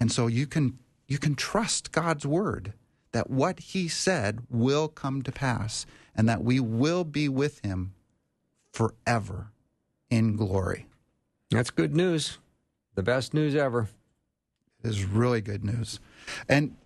And 0.00 0.10
so 0.10 0.26
you 0.26 0.46
can 0.46 0.78
you 1.06 1.18
can 1.18 1.34
trust 1.34 1.92
God's 1.92 2.26
word 2.26 2.72
that 3.12 3.30
what 3.30 3.60
he 3.60 3.88
said 3.88 4.40
will 4.48 4.88
come 4.88 5.22
to 5.22 5.32
pass 5.32 5.84
and 6.14 6.28
that 6.28 6.42
we 6.42 6.60
will 6.60 7.04
be 7.04 7.28
with 7.28 7.60
him 7.64 7.92
forever 8.72 9.50
in 10.08 10.36
glory. 10.36 10.86
That's 11.50 11.70
good 11.70 11.94
news. 11.94 12.38
The 12.94 13.02
best 13.02 13.34
news 13.34 13.54
ever. 13.54 13.88
It 14.82 14.88
is 14.88 15.04
really 15.04 15.40
good 15.40 15.64
news. 15.64 16.00
And 16.48 16.76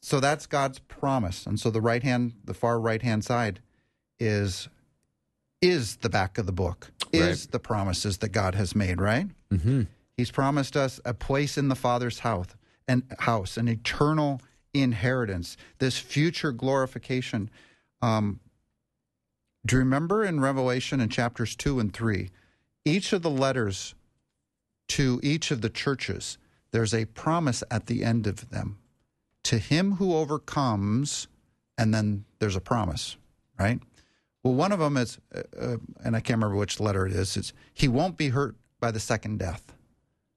so 0.00 0.20
that's 0.20 0.46
God's 0.46 0.78
promise. 0.80 1.46
And 1.46 1.58
so 1.60 1.70
the 1.70 1.80
right 1.80 2.02
hand, 2.02 2.32
the 2.44 2.54
far 2.54 2.80
right 2.80 3.02
hand 3.02 3.24
side 3.24 3.60
is 4.18 4.68
is 5.62 5.96
the 5.96 6.10
back 6.10 6.36
of 6.36 6.44
the 6.44 6.52
book, 6.52 6.92
is 7.10 7.44
right. 7.44 7.52
the 7.52 7.58
promises 7.58 8.18
that 8.18 8.28
God 8.28 8.54
has 8.54 8.76
made, 8.76 9.00
right? 9.00 9.28
Mm-hmm. 9.50 9.82
He's 10.14 10.30
promised 10.30 10.76
us 10.76 11.00
a 11.06 11.14
place 11.14 11.56
in 11.56 11.68
the 11.68 11.74
Father's 11.74 12.18
house, 12.18 12.48
and 12.86 13.02
house, 13.20 13.56
an 13.56 13.68
eternal 13.68 14.40
inheritance, 14.72 15.56
this 15.78 15.98
future 15.98 16.52
glorification. 16.52 17.50
Um, 18.02 18.40
do 19.66 19.76
you 19.76 19.80
remember 19.80 20.24
in 20.24 20.40
Revelation 20.40 21.00
in 21.00 21.08
chapters 21.08 21.56
two 21.56 21.80
and 21.80 21.92
three, 21.92 22.30
each 22.84 23.12
of 23.12 23.22
the 23.22 23.30
letters 23.30 23.94
to 24.88 25.20
each 25.22 25.50
of 25.50 25.62
the 25.62 25.70
churches, 25.70 26.38
there's 26.70 26.92
a 26.92 27.06
promise 27.06 27.62
at 27.70 27.86
the 27.86 28.04
end 28.04 28.26
of 28.26 28.50
them 28.50 28.78
to 29.44 29.58
him 29.58 29.92
who 29.92 30.14
overcomes, 30.14 31.28
and 31.78 31.94
then 31.94 32.24
there's 32.40 32.56
a 32.56 32.60
promise, 32.60 33.16
right? 33.58 33.80
Well, 34.42 34.54
one 34.54 34.72
of 34.72 34.78
them 34.78 34.96
is, 34.96 35.18
uh, 35.34 35.42
uh, 35.58 35.76
and 36.04 36.16
I 36.16 36.20
can't 36.20 36.38
remember 36.38 36.56
which 36.56 36.80
letter 36.80 37.06
it 37.06 37.12
is. 37.12 37.36
It's 37.36 37.52
he 37.72 37.88
won't 37.88 38.16
be 38.16 38.28
hurt 38.28 38.56
by 38.80 38.90
the 38.90 39.00
second 39.00 39.38
death, 39.38 39.74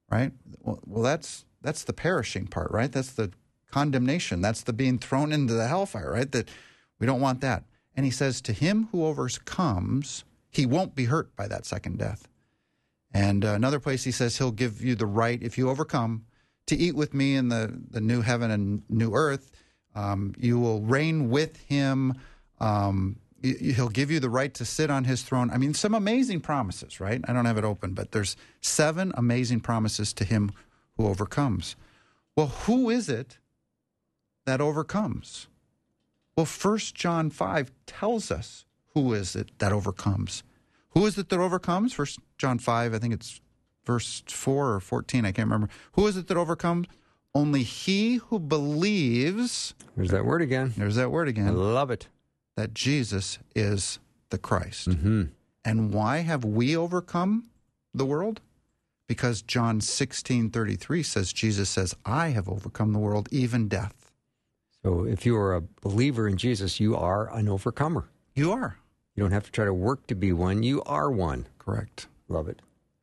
right? 0.09 0.31
Well, 0.61 0.79
well, 0.85 1.03
that's 1.03 1.45
that's 1.67 1.83
the 1.83 1.91
perishing 1.91 2.47
part, 2.47 2.71
right? 2.71 2.89
That's 2.89 3.11
the 3.11 3.29
condemnation. 3.71 4.39
That's 4.39 4.63
the 4.63 4.71
being 4.71 4.97
thrown 4.97 5.33
into 5.33 5.53
the 5.53 5.67
hellfire, 5.67 6.13
right? 6.13 6.31
That 6.31 6.47
we 6.97 7.05
don't 7.05 7.19
want 7.19 7.41
that. 7.41 7.65
And 7.93 8.05
he 8.05 8.11
says, 8.11 8.39
to 8.43 8.53
him 8.53 8.87
who 8.93 9.05
overcomes, 9.05 10.23
he 10.49 10.65
won't 10.65 10.95
be 10.95 11.05
hurt 11.05 11.35
by 11.35 11.45
that 11.49 11.65
second 11.65 11.99
death. 11.99 12.29
And 13.13 13.43
uh, 13.43 13.49
another 13.49 13.81
place 13.81 14.05
he 14.05 14.13
says 14.13 14.37
he'll 14.37 14.51
give 14.51 14.81
you 14.81 14.95
the 14.95 15.05
right 15.05 15.43
if 15.43 15.57
you 15.57 15.69
overcome 15.69 16.23
to 16.67 16.77
eat 16.77 16.95
with 16.95 17.13
me 17.13 17.35
in 17.35 17.49
the, 17.49 17.77
the 17.89 17.99
new 17.99 18.21
heaven 18.21 18.49
and 18.49 18.83
new 18.87 19.13
earth. 19.13 19.51
Um, 19.93 20.35
you 20.37 20.57
will 20.59 20.79
reign 20.79 21.29
with 21.29 21.57
him. 21.65 22.13
Um, 22.61 23.17
he'll 23.41 23.89
give 23.89 24.09
you 24.09 24.21
the 24.21 24.29
right 24.29 24.53
to 24.53 24.63
sit 24.63 24.89
on 24.89 25.03
his 25.03 25.21
throne. 25.21 25.49
I 25.51 25.57
mean, 25.57 25.73
some 25.73 25.93
amazing 25.93 26.39
promises, 26.39 27.01
right? 27.01 27.19
I 27.27 27.33
don't 27.33 27.43
have 27.43 27.57
it 27.57 27.65
open, 27.65 27.93
but 27.93 28.13
there's 28.13 28.37
seven 28.61 29.11
amazing 29.15 29.59
promises 29.59 30.13
to 30.13 30.23
him 30.23 30.53
who 30.97 31.07
overcomes. 31.07 31.75
Well, 32.35 32.47
who 32.47 32.89
is 32.89 33.09
it 33.09 33.37
that 34.45 34.61
overcomes? 34.61 35.47
Well, 36.35 36.45
First 36.45 36.95
John 36.95 37.29
5 37.29 37.71
tells 37.85 38.31
us 38.31 38.65
who 38.93 39.13
is 39.13 39.35
it 39.35 39.49
that 39.59 39.71
overcomes. 39.71 40.43
Who 40.89 41.05
is 41.05 41.17
it 41.17 41.29
that 41.29 41.39
overcomes? 41.39 41.93
First 41.93 42.19
John 42.37 42.59
5, 42.59 42.93
I 42.93 42.99
think 42.99 43.13
it's 43.13 43.41
verse 43.85 44.23
4 44.27 44.73
or 44.73 44.79
14, 44.79 45.25
I 45.25 45.31
can't 45.31 45.47
remember. 45.47 45.69
Who 45.93 46.07
is 46.07 46.17
it 46.17 46.27
that 46.27 46.37
overcomes? 46.37 46.87
Only 47.35 47.63
he 47.63 48.15
who 48.15 48.39
believes, 48.39 49.73
There's 49.95 50.09
that 50.11 50.25
word 50.25 50.41
again. 50.41 50.73
there's 50.77 50.95
that 50.95 51.11
word 51.11 51.27
I 51.27 51.31
again, 51.31 51.55
love 51.55 51.91
it. 51.91 52.07
that 52.55 52.73
Jesus 52.73 53.37
is 53.55 53.99
the 54.29 54.37
Christ. 54.37 54.85
hmm 54.91 55.23
And 55.63 55.93
why 55.93 56.19
have 56.19 56.43
we 56.43 56.75
overcome 56.75 57.49
the 57.93 58.05
world? 58.05 58.41
Because 59.07 59.41
John 59.41 59.79
16:33 59.79 61.01
says 61.03 61.31
Jesus 61.33 61.69
says, 61.69 61.95
"I 62.05 62.29
have 62.29 62.49
overcome 62.49 62.93
the 62.93 62.99
world, 62.99 63.29
even 63.31 63.67
death." 63.67 64.11
So 64.83 65.05
if 65.05 65.25
you 65.25 65.35
are 65.37 65.55
a 65.55 65.61
believer 65.61 66.27
in 66.27 66.37
Jesus, 66.37 66.79
you 66.79 66.95
are 66.95 67.33
an 67.33 67.47
overcomer. 67.47 68.09
You 68.35 68.51
are. 68.51 68.77
You 69.15 69.23
don't 69.23 69.31
have 69.31 69.45
to 69.45 69.51
try 69.51 69.65
to 69.65 69.73
work 69.73 70.07
to 70.07 70.15
be 70.15 70.31
one. 70.31 70.61
You 70.61 70.83
are 70.83 71.09
one. 71.09 71.47
Correct. 71.57 72.07
Love 72.27 72.47
it. 72.47 72.61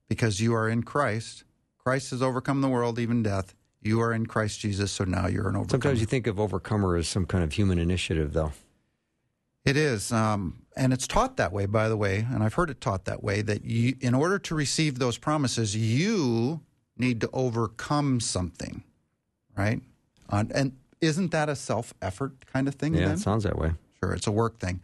Because 0.09 0.41
you 0.41 0.55
are 0.55 0.69
in 0.69 0.83
Christ. 0.83 1.45
Christ 1.79 2.11
has 2.11 2.23
overcome 2.23 2.61
the 2.61 2.69
world, 2.69 2.99
even 2.99 3.23
death. 3.23 3.55
You 3.83 4.01
are 4.01 4.13
in 4.13 4.27
Christ 4.27 4.61
Jesus, 4.61 4.93
so 4.93 5.05
now 5.05 5.27
you're 5.27 5.49
an 5.49 5.57
overcomer. 5.57 5.83
Sometimes 5.83 6.01
you 6.01 6.07
think 6.07 6.27
of 6.27 6.39
overcomer 6.39 6.97
as 6.97 7.09
some 7.09 7.27
kind 7.27 7.45
of 7.45 7.53
human 7.53 7.79
initiative, 7.79 8.33
though. 8.33 8.53
It 9.65 9.77
is, 9.79 10.13
um, 10.13 10.59
and 10.77 10.93
it's 10.93 11.07
taught 11.07 11.39
that 11.39 11.51
way, 11.53 11.65
by 11.65 11.89
the 11.89 11.97
way, 11.97 12.27
and 12.31 12.43
I've 12.43 12.55
heard 12.55 12.69
it 12.69 12.81
taught 12.81 13.07
that 13.07 13.25
way. 13.25 13.41
That 13.41 13.65
you, 13.65 13.97
in 14.01 14.15
order 14.15 14.39
to 14.39 14.55
receive 14.55 14.99
those 14.99 15.17
promises, 15.17 15.75
you 15.75 16.61
need 16.99 17.21
to 17.23 17.31
overcome 17.33 18.21
something, 18.21 18.85
right? 19.57 19.81
Uh, 20.29 20.45
and 20.55 20.73
isn't 21.01 21.31
that 21.31 21.49
a 21.49 21.57
self-effort 21.57 22.45
kind 22.53 22.69
of 22.69 22.75
thing? 22.75 22.95
Yeah, 22.95 23.07
then? 23.07 23.15
it 23.15 23.21
sounds 23.21 23.45
that 23.45 23.59
way. 23.59 23.73
Sure, 24.03 24.13
it's 24.13 24.27
a 24.27 24.33
work 24.33 24.59
thing. 24.59 24.81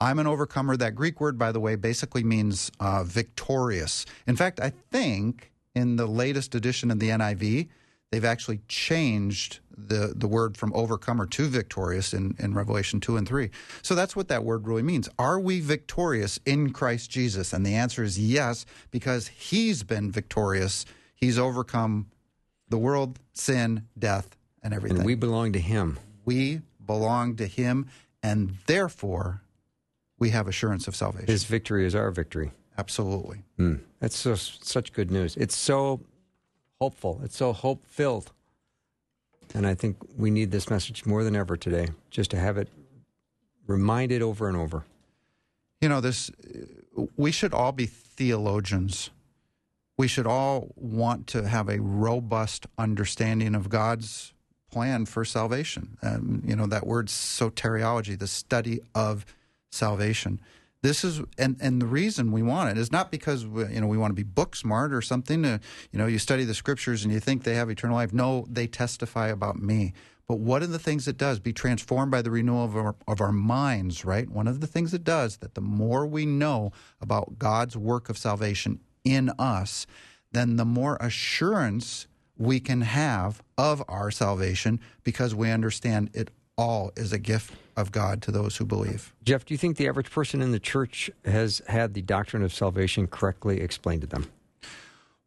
I'm 0.00 0.18
an 0.18 0.26
overcomer. 0.26 0.76
That 0.76 0.94
Greek 0.94 1.20
word, 1.20 1.38
by 1.38 1.52
the 1.52 1.60
way, 1.60 1.76
basically 1.76 2.24
means 2.24 2.70
uh, 2.80 3.04
victorious. 3.04 4.06
In 4.26 4.36
fact, 4.36 4.60
I 4.60 4.72
think 4.90 5.52
in 5.74 5.96
the 5.96 6.06
latest 6.06 6.54
edition 6.54 6.90
of 6.90 6.98
the 6.98 7.10
NIV, 7.10 7.68
they've 8.10 8.24
actually 8.24 8.60
changed 8.68 9.60
the, 9.76 10.12
the 10.16 10.26
word 10.26 10.56
from 10.56 10.72
overcomer 10.74 11.26
to 11.26 11.48
victorious 11.48 12.14
in, 12.14 12.34
in 12.38 12.54
Revelation 12.54 13.00
2 13.00 13.16
and 13.16 13.28
3. 13.28 13.50
So 13.82 13.94
that's 13.94 14.16
what 14.16 14.28
that 14.28 14.44
word 14.44 14.66
really 14.66 14.82
means. 14.82 15.08
Are 15.18 15.38
we 15.38 15.60
victorious 15.60 16.40
in 16.46 16.72
Christ 16.72 17.10
Jesus? 17.10 17.52
And 17.52 17.64
the 17.64 17.74
answer 17.74 18.02
is 18.02 18.18
yes, 18.18 18.64
because 18.90 19.28
he's 19.28 19.82
been 19.82 20.10
victorious. 20.10 20.86
He's 21.14 21.38
overcome 21.38 22.06
the 22.68 22.78
world, 22.78 23.18
sin, 23.32 23.86
death, 23.98 24.36
and 24.62 24.74
everything. 24.74 24.98
And 24.98 25.06
we 25.06 25.14
belong 25.14 25.52
to 25.52 25.60
Him. 25.60 25.98
We 26.24 26.62
belong 26.84 27.36
to 27.36 27.46
Him, 27.46 27.86
and 28.22 28.56
therefore 28.66 29.42
we 30.18 30.30
have 30.30 30.48
assurance 30.48 30.88
of 30.88 30.96
salvation. 30.96 31.26
His 31.26 31.44
victory 31.44 31.86
is 31.86 31.94
our 31.94 32.10
victory. 32.10 32.52
Absolutely. 32.78 33.44
Mm. 33.58 33.80
That's 34.00 34.16
so, 34.16 34.34
such 34.34 34.92
good 34.92 35.10
news. 35.10 35.36
It's 35.36 35.56
so 35.56 36.00
hopeful. 36.80 37.20
It's 37.24 37.36
so 37.36 37.52
hope 37.52 37.86
filled. 37.86 38.32
And 39.54 39.66
I 39.66 39.74
think 39.74 39.96
we 40.16 40.30
need 40.30 40.50
this 40.50 40.68
message 40.68 41.06
more 41.06 41.24
than 41.24 41.36
ever 41.36 41.56
today, 41.56 41.88
just 42.10 42.30
to 42.32 42.38
have 42.38 42.58
it 42.58 42.68
reminded 43.66 44.22
over 44.22 44.48
and 44.48 44.56
over. 44.56 44.84
You 45.80 45.88
know, 45.88 46.00
this. 46.00 46.30
We 47.16 47.30
should 47.30 47.52
all 47.52 47.72
be 47.72 47.86
theologians. 47.86 49.10
We 49.98 50.08
should 50.08 50.26
all 50.26 50.72
want 50.76 51.26
to 51.28 51.48
have 51.48 51.68
a 51.68 51.80
robust 51.80 52.66
understanding 52.76 53.54
of 53.54 53.68
God's 53.68 54.34
plan 54.70 55.06
for 55.06 55.24
salvation. 55.24 55.96
Um, 56.02 56.42
you 56.44 56.56
know, 56.56 56.66
that 56.66 56.86
word 56.86 57.08
soteriology, 57.08 58.18
the 58.18 58.26
study 58.26 58.80
of 58.94 59.24
salvation. 59.70 60.40
This 60.86 61.02
is, 61.02 61.20
and, 61.36 61.56
and 61.60 61.82
the 61.82 61.86
reason 61.86 62.30
we 62.30 62.44
want 62.44 62.70
it 62.70 62.78
is 62.78 62.92
not 62.92 63.10
because 63.10 63.44
we, 63.44 63.66
you 63.74 63.80
know 63.80 63.88
we 63.88 63.98
want 63.98 64.12
to 64.12 64.14
be 64.14 64.22
book 64.22 64.54
smart 64.54 64.94
or 64.94 65.02
something. 65.02 65.44
You 65.44 65.58
know, 65.92 66.06
you 66.06 66.20
study 66.20 66.44
the 66.44 66.54
scriptures 66.54 67.02
and 67.02 67.12
you 67.12 67.18
think 67.18 67.42
they 67.42 67.56
have 67.56 67.68
eternal 67.68 67.96
life. 67.96 68.12
No, 68.12 68.46
they 68.48 68.68
testify 68.68 69.26
about 69.26 69.58
me. 69.58 69.94
But 70.28 70.38
one 70.38 70.62
of 70.62 70.70
the 70.70 70.78
things 70.78 71.08
it 71.08 71.18
does, 71.18 71.40
be 71.40 71.52
transformed 71.52 72.12
by 72.12 72.22
the 72.22 72.30
renewal 72.30 72.64
of 72.64 72.76
our, 72.76 72.94
of 73.08 73.20
our 73.20 73.32
minds, 73.32 74.04
right? 74.04 74.30
One 74.30 74.46
of 74.46 74.60
the 74.60 74.68
things 74.68 74.94
it 74.94 75.02
does 75.02 75.38
that 75.38 75.56
the 75.56 75.60
more 75.60 76.06
we 76.06 76.24
know 76.24 76.70
about 77.00 77.36
God's 77.36 77.76
work 77.76 78.08
of 78.08 78.16
salvation 78.16 78.78
in 79.02 79.32
us, 79.40 79.88
then 80.30 80.54
the 80.54 80.64
more 80.64 80.98
assurance 81.00 82.06
we 82.38 82.60
can 82.60 82.82
have 82.82 83.42
of 83.58 83.82
our 83.88 84.12
salvation 84.12 84.78
because 85.02 85.34
we 85.34 85.50
understand 85.50 86.10
it 86.14 86.30
all 86.56 86.92
is 86.96 87.12
a 87.12 87.18
gift 87.18 87.54
of 87.76 87.92
God 87.92 88.22
to 88.22 88.30
those 88.30 88.56
who 88.56 88.64
believe. 88.64 89.14
Jeff, 89.24 89.44
do 89.44 89.54
you 89.54 89.58
think 89.58 89.76
the 89.76 89.86
average 89.86 90.10
person 90.10 90.40
in 90.40 90.52
the 90.52 90.58
church 90.60 91.10
has 91.24 91.60
had 91.68 91.94
the 91.94 92.02
doctrine 92.02 92.42
of 92.42 92.52
salvation 92.54 93.06
correctly 93.06 93.60
explained 93.60 94.00
to 94.02 94.06
them? 94.06 94.26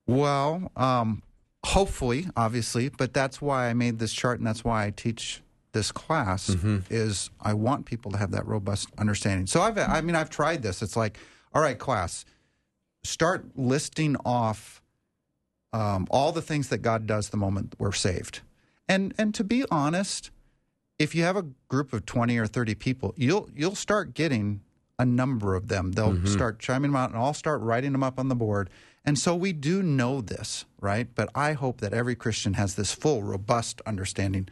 Well, 0.08 0.72
um, 0.76 1.22
hopefully, 1.64 2.28
obviously, 2.36 2.90
but 2.90 3.14
that's 3.14 3.42
why 3.42 3.70
I 3.70 3.74
made 3.74 4.00
this 4.00 4.14
chart 4.14 4.40
and 4.40 4.48
that's 4.48 4.64
why 4.64 4.86
I 4.86 4.90
teach 4.90 5.42
this 5.72 5.92
class 5.92 6.50
is 6.90 7.30
I 7.40 7.54
want 7.54 7.86
people 7.86 8.12
to 8.12 8.18
have 8.18 8.32
that 8.32 8.48
robust 8.48 8.90
understanding. 8.98 9.46
So 9.46 9.62
I've 9.62 9.78
I 9.78 10.02
mean 10.02 10.16
I've 10.16 10.32
tried 10.32 10.64
this. 10.64 10.82
It's 10.82 10.98
like, 10.98 11.20
all 11.54 11.62
right, 11.62 11.78
class, 11.78 12.26
start 13.04 13.46
listing 13.56 14.16
off 14.26 14.82
um, 15.72 16.08
all 16.10 16.32
the 16.32 16.42
things 16.42 16.70
that 16.70 16.80
God 16.80 17.06
does 17.06 17.30
the 17.30 17.38
moment 17.38 17.76
we're 17.78 17.92
saved. 17.92 18.42
And 18.88 19.14
and 19.20 19.36
to 19.36 19.44
be 19.44 19.64
honest, 19.70 20.32
if 21.00 21.16
you 21.16 21.24
have 21.24 21.38
a 21.38 21.46
group 21.70 21.94
of 21.94 22.06
20 22.06 22.38
or 22.38 22.46
30 22.46 22.76
people, 22.76 23.14
you'll 23.18 23.50
you'll 23.56 23.76
start 23.76 24.14
getting 24.14 24.62
a 25.00 25.06
number 25.06 25.56
of 25.56 25.70
them. 25.70 25.94
They'll 25.94 26.26
start 26.28 26.60
chiming 26.60 26.92
them 26.92 26.98
out 26.98 27.10
and 27.12 27.18
I'll 27.20 27.34
start 27.34 27.62
writing 27.62 27.94
them 27.94 28.04
up 28.04 28.20
on 28.20 28.28
the 28.28 28.36
board. 28.36 28.70
And 29.06 29.18
so 29.18 29.34
we 29.34 29.54
do 29.54 29.82
know 29.82 30.20
this, 30.20 30.66
right? 30.82 31.08
But 31.16 31.30
I 31.34 31.54
hope 31.54 31.80
that 31.80 31.94
every 31.94 32.16
Christian 32.16 32.56
has 32.56 32.76
this 32.76 32.94
full, 32.94 33.24
robust 33.24 33.82
understanding 33.86 34.50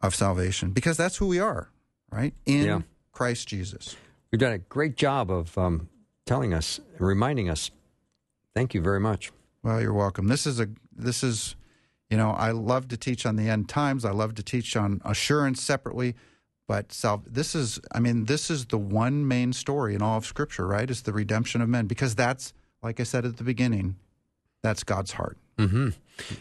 of 0.00 0.14
salvation 0.14 0.70
because 0.70 0.96
that's 0.96 1.16
who 1.16 1.26
we 1.26 1.40
are, 1.40 1.70
right? 2.10 2.32
In 2.46 2.64
Yeah. 2.64 2.80
Christ 3.10 3.48
Jesus. 3.48 3.96
You've 4.30 4.38
done 4.40 4.52
a 4.52 4.58
great 4.58 4.96
job 4.96 5.28
of 5.28 5.58
um, 5.58 5.88
telling 6.24 6.54
us 6.54 6.78
and 6.96 7.00
reminding 7.06 7.50
us. 7.50 7.72
Thank 8.54 8.72
you 8.74 8.80
very 8.80 9.00
much. 9.00 9.32
Well, 9.64 9.80
you're 9.80 9.92
welcome. 9.92 10.28
This 10.28 10.46
is 10.46 10.60
a 10.60 10.68
this 10.96 11.24
is 11.24 11.56
you 12.10 12.16
know, 12.16 12.30
I 12.32 12.50
love 12.50 12.88
to 12.88 12.96
teach 12.96 13.24
on 13.24 13.36
the 13.36 13.48
end 13.48 13.68
times. 13.68 14.04
I 14.04 14.10
love 14.10 14.34
to 14.34 14.42
teach 14.42 14.76
on 14.76 15.00
assurance 15.04 15.62
separately, 15.62 16.14
but 16.68 16.92
sal- 16.92 17.22
this 17.26 17.54
is 17.54 17.78
I 17.92 18.00
mean, 18.00 18.24
this 18.26 18.50
is 18.50 18.66
the 18.66 18.78
one 18.78 19.26
main 19.26 19.52
story 19.52 19.94
in 19.94 20.02
all 20.02 20.18
of 20.18 20.26
scripture, 20.26 20.66
right? 20.66 20.90
Is 20.90 21.02
the 21.02 21.12
redemption 21.12 21.60
of 21.60 21.68
men 21.68 21.86
because 21.86 22.14
that's 22.14 22.52
like 22.82 22.98
I 23.00 23.04
said 23.04 23.24
at 23.24 23.36
the 23.36 23.44
beginning, 23.44 23.96
that's 24.62 24.82
God's 24.84 25.12
heart. 25.12 25.36
hmm 25.58 25.90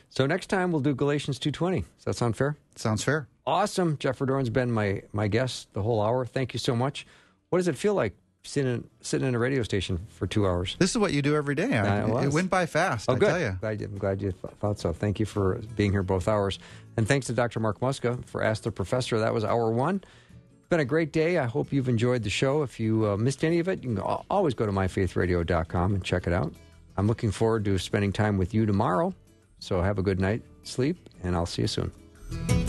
So 0.10 0.26
next 0.26 0.48
time 0.48 0.72
we'll 0.72 0.82
do 0.82 0.94
Galatians 0.96 1.40
2.20. 1.40 1.84
Does 1.98 2.06
that 2.06 2.16
sound 2.16 2.36
fair? 2.38 2.58
Sounds 2.76 3.04
fair. 3.04 3.28
Awesome. 3.46 3.98
Jeff 3.98 4.20
Verdoorn's 4.20 4.50
been 4.50 4.72
my, 4.72 5.02
my 5.12 5.28
guest 5.28 5.68
the 5.74 5.82
whole 5.84 6.02
hour. 6.02 6.26
Thank 6.26 6.54
you 6.54 6.60
so 6.60 6.76
much. 6.76 7.06
What 7.50 7.60
does 7.60 7.68
it 7.68 7.76
feel 7.78 7.94
like 7.94 8.14
sitting, 8.44 8.88
sitting 9.02 9.28
in 9.28 9.36
a 9.36 9.40
radio 9.40 9.64
station 9.64 10.00
for 10.10 10.28
two 10.28 10.46
hours? 10.48 10.76
This 10.80 10.92
is 10.92 10.98
what 10.98 11.14
you 11.14 11.22
do 11.22 11.36
every 11.36 11.56
day. 11.56 11.78
I- 11.78 12.02
Uh, 12.04 12.18
it 12.24 12.32
went 12.32 12.50
by 12.50 12.66
fast, 12.66 13.10
Oh, 13.10 13.14
I 13.14 13.18
good. 13.18 13.28
tell 13.28 13.40
you. 13.40 13.58
Glad, 13.62 13.82
I'm 13.82 13.98
glad 13.98 14.22
you 14.22 14.32
thought 14.60 14.80
so. 14.80 14.94
Thank 14.94 15.20
you 15.20 15.26
for 15.26 15.60
being 15.76 15.92
here 15.92 16.04
both 16.04 16.28
hours. 16.28 16.60
And 16.98 17.08
thanks 17.08 17.28
to 17.28 17.34
Dr. 17.34 17.60
Mark 17.60 17.80
Muska 17.80 18.24
for 18.26 18.44
Ask 18.44 18.64
the 18.64 18.72
Professor. 18.72 19.20
That 19.20 19.34
was 19.34 19.44
hour 19.44 19.72
one. 19.72 20.04
Been 20.70 20.80
a 20.82 20.86
great 20.86 21.12
day. 21.12 21.38
I 21.40 21.46
hope 21.46 21.74
you've 21.74 21.90
enjoyed 21.90 22.22
the 22.24 22.30
show. 22.30 22.62
If 22.62 22.80
you 22.80 23.08
uh, 23.10 23.18
missed 23.18 23.44
any 23.44 23.60
of 23.60 23.68
it, 23.68 23.84
you 23.84 23.96
can 23.96 24.00
always 24.30 24.54
go 24.54 24.66
to 24.66 24.72
myfaithradio.com 24.72 25.96
and 25.96 26.04
check 26.04 26.28
it 26.28 26.34
out. 26.34 26.54
I'm 26.98 27.08
looking 27.08 27.32
forward 27.32 27.66
to 27.66 27.78
spending 27.80 28.12
time 28.14 28.38
with 28.38 28.54
you 28.54 28.66
tomorrow. 28.66 29.14
So 29.60 29.82
have 29.82 29.98
a 29.98 30.04
good 30.04 30.20
night, 30.20 30.44
sleep, 30.64 31.10
and 31.24 31.36
I'll 31.36 31.46
see 31.48 31.64
you 31.64 31.68
soon. 31.68 32.69